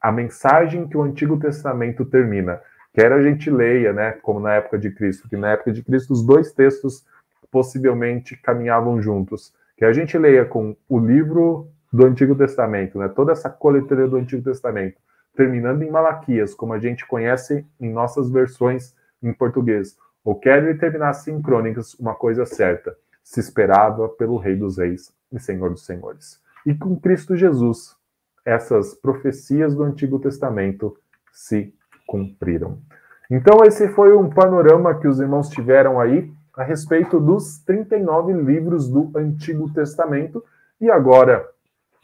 A 0.00 0.10
mensagem 0.10 0.88
que 0.88 0.96
o 0.96 1.02
Antigo 1.02 1.38
Testamento 1.38 2.04
termina, 2.04 2.60
quer 2.92 3.12
a 3.12 3.22
gente 3.22 3.50
leia, 3.50 3.92
né, 3.92 4.12
como 4.22 4.40
na 4.40 4.54
época 4.54 4.78
de 4.78 4.90
Cristo, 4.90 5.28
que 5.28 5.36
na 5.36 5.52
época 5.52 5.72
de 5.72 5.84
Cristo 5.84 6.12
os 6.12 6.24
dois 6.24 6.52
textos 6.52 7.04
possivelmente 7.50 8.36
caminhavam 8.36 9.00
juntos. 9.00 9.52
Que 9.76 9.84
a 9.84 9.92
gente 9.92 10.18
leia 10.18 10.44
com 10.44 10.76
o 10.88 10.98
livro 10.98 11.68
do 11.92 12.06
Antigo 12.06 12.34
Testamento, 12.34 12.98
né, 12.98 13.08
toda 13.08 13.32
essa 13.32 13.50
coletânea 13.50 14.08
do 14.08 14.16
Antigo 14.16 14.42
Testamento, 14.42 14.96
terminando 15.34 15.82
em 15.82 15.90
Malaquias, 15.90 16.54
como 16.54 16.72
a 16.72 16.78
gente 16.78 17.06
conhece 17.06 17.66
em 17.80 17.90
nossas 17.92 18.30
versões 18.30 18.94
em 19.22 19.32
português, 19.32 19.96
ou 20.24 20.38
quer 20.38 20.62
ele 20.62 20.78
terminasse 20.78 21.30
em 21.30 21.40
Crônicas, 21.40 21.94
uma 21.94 22.14
coisa 22.14 22.44
certa, 22.44 22.96
se 23.22 23.40
esperava 23.40 24.08
pelo 24.08 24.36
Rei 24.36 24.56
dos 24.56 24.78
Reis 24.78 25.12
e 25.32 25.38
Senhor 25.38 25.70
dos 25.70 25.86
Senhores. 25.86 26.40
E 26.66 26.74
com 26.74 26.98
Cristo 26.98 27.36
Jesus, 27.36 27.96
essas 28.44 28.94
profecias 28.94 29.74
do 29.74 29.82
Antigo 29.82 30.18
Testamento 30.18 30.96
se 31.32 31.74
cumpriram. 32.06 32.78
Então, 33.30 33.64
esse 33.64 33.88
foi 33.90 34.12
um 34.12 34.28
panorama 34.28 34.98
que 34.98 35.06
os 35.06 35.20
irmãos 35.20 35.48
tiveram 35.48 36.00
aí 36.00 36.32
a 36.56 36.64
respeito 36.64 37.20
dos 37.20 37.58
39 37.60 38.32
livros 38.32 38.88
do 38.88 39.10
Antigo 39.14 39.72
Testamento. 39.72 40.44
E 40.80 40.90
agora, 40.90 41.48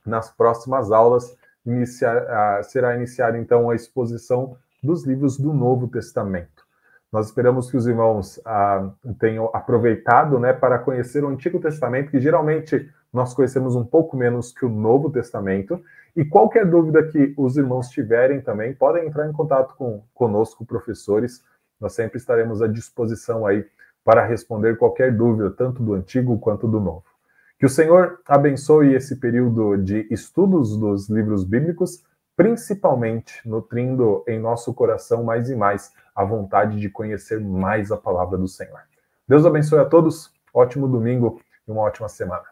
nas 0.04 0.30
próximas 0.30 0.92
aulas, 0.92 1.36
inicia, 1.66 2.62
será 2.62 2.94
iniciada 2.94 3.36
então 3.38 3.68
a 3.68 3.74
exposição 3.74 4.56
dos 4.82 5.04
livros 5.04 5.38
do 5.38 5.52
Novo 5.52 5.88
Testamento. 5.88 6.64
Nós 7.12 7.26
esperamos 7.26 7.70
que 7.70 7.76
os 7.76 7.86
irmãos 7.86 8.40
ah, 8.44 8.90
tenham 9.18 9.50
aproveitado 9.52 10.38
né, 10.38 10.52
para 10.52 10.78
conhecer 10.78 11.24
o 11.24 11.28
Antigo 11.28 11.60
Testamento, 11.60 12.10
que 12.10 12.20
geralmente 12.20 12.90
nós 13.12 13.32
conhecemos 13.32 13.74
um 13.74 13.84
pouco 13.84 14.16
menos 14.16 14.52
que 14.52 14.64
o 14.64 14.68
Novo 14.68 15.10
Testamento. 15.10 15.82
E 16.14 16.24
qualquer 16.24 16.68
dúvida 16.68 17.02
que 17.02 17.32
os 17.36 17.56
irmãos 17.56 17.88
tiverem 17.88 18.40
também, 18.40 18.74
podem 18.74 19.06
entrar 19.06 19.28
em 19.28 19.32
contato 19.32 19.74
com 19.76 20.02
conosco, 20.14 20.64
professores. 20.64 21.42
Nós 21.80 21.94
sempre 21.94 22.18
estaremos 22.18 22.60
à 22.60 22.66
disposição 22.66 23.46
aí 23.46 23.64
para 24.04 24.24
responder 24.24 24.76
qualquer 24.76 25.14
dúvida, 25.16 25.50
tanto 25.50 25.82
do 25.82 25.94
Antigo 25.94 26.38
quanto 26.38 26.68
do 26.68 26.80
Novo. 26.80 27.15
Que 27.58 27.64
o 27.64 27.70
Senhor 27.70 28.20
abençoe 28.26 28.94
esse 28.94 29.16
período 29.16 29.78
de 29.78 30.06
estudos 30.10 30.76
dos 30.76 31.08
livros 31.08 31.42
bíblicos, 31.42 32.04
principalmente 32.36 33.40
nutrindo 33.48 34.22
em 34.28 34.38
nosso 34.38 34.74
coração 34.74 35.24
mais 35.24 35.48
e 35.48 35.56
mais 35.56 35.90
a 36.14 36.22
vontade 36.22 36.78
de 36.78 36.90
conhecer 36.90 37.40
mais 37.40 37.90
a 37.90 37.96
palavra 37.96 38.36
do 38.36 38.46
Senhor. 38.46 38.80
Deus 39.26 39.46
abençoe 39.46 39.80
a 39.80 39.86
todos, 39.86 40.30
ótimo 40.52 40.86
domingo 40.86 41.40
e 41.66 41.70
uma 41.70 41.80
ótima 41.80 42.10
semana. 42.10 42.46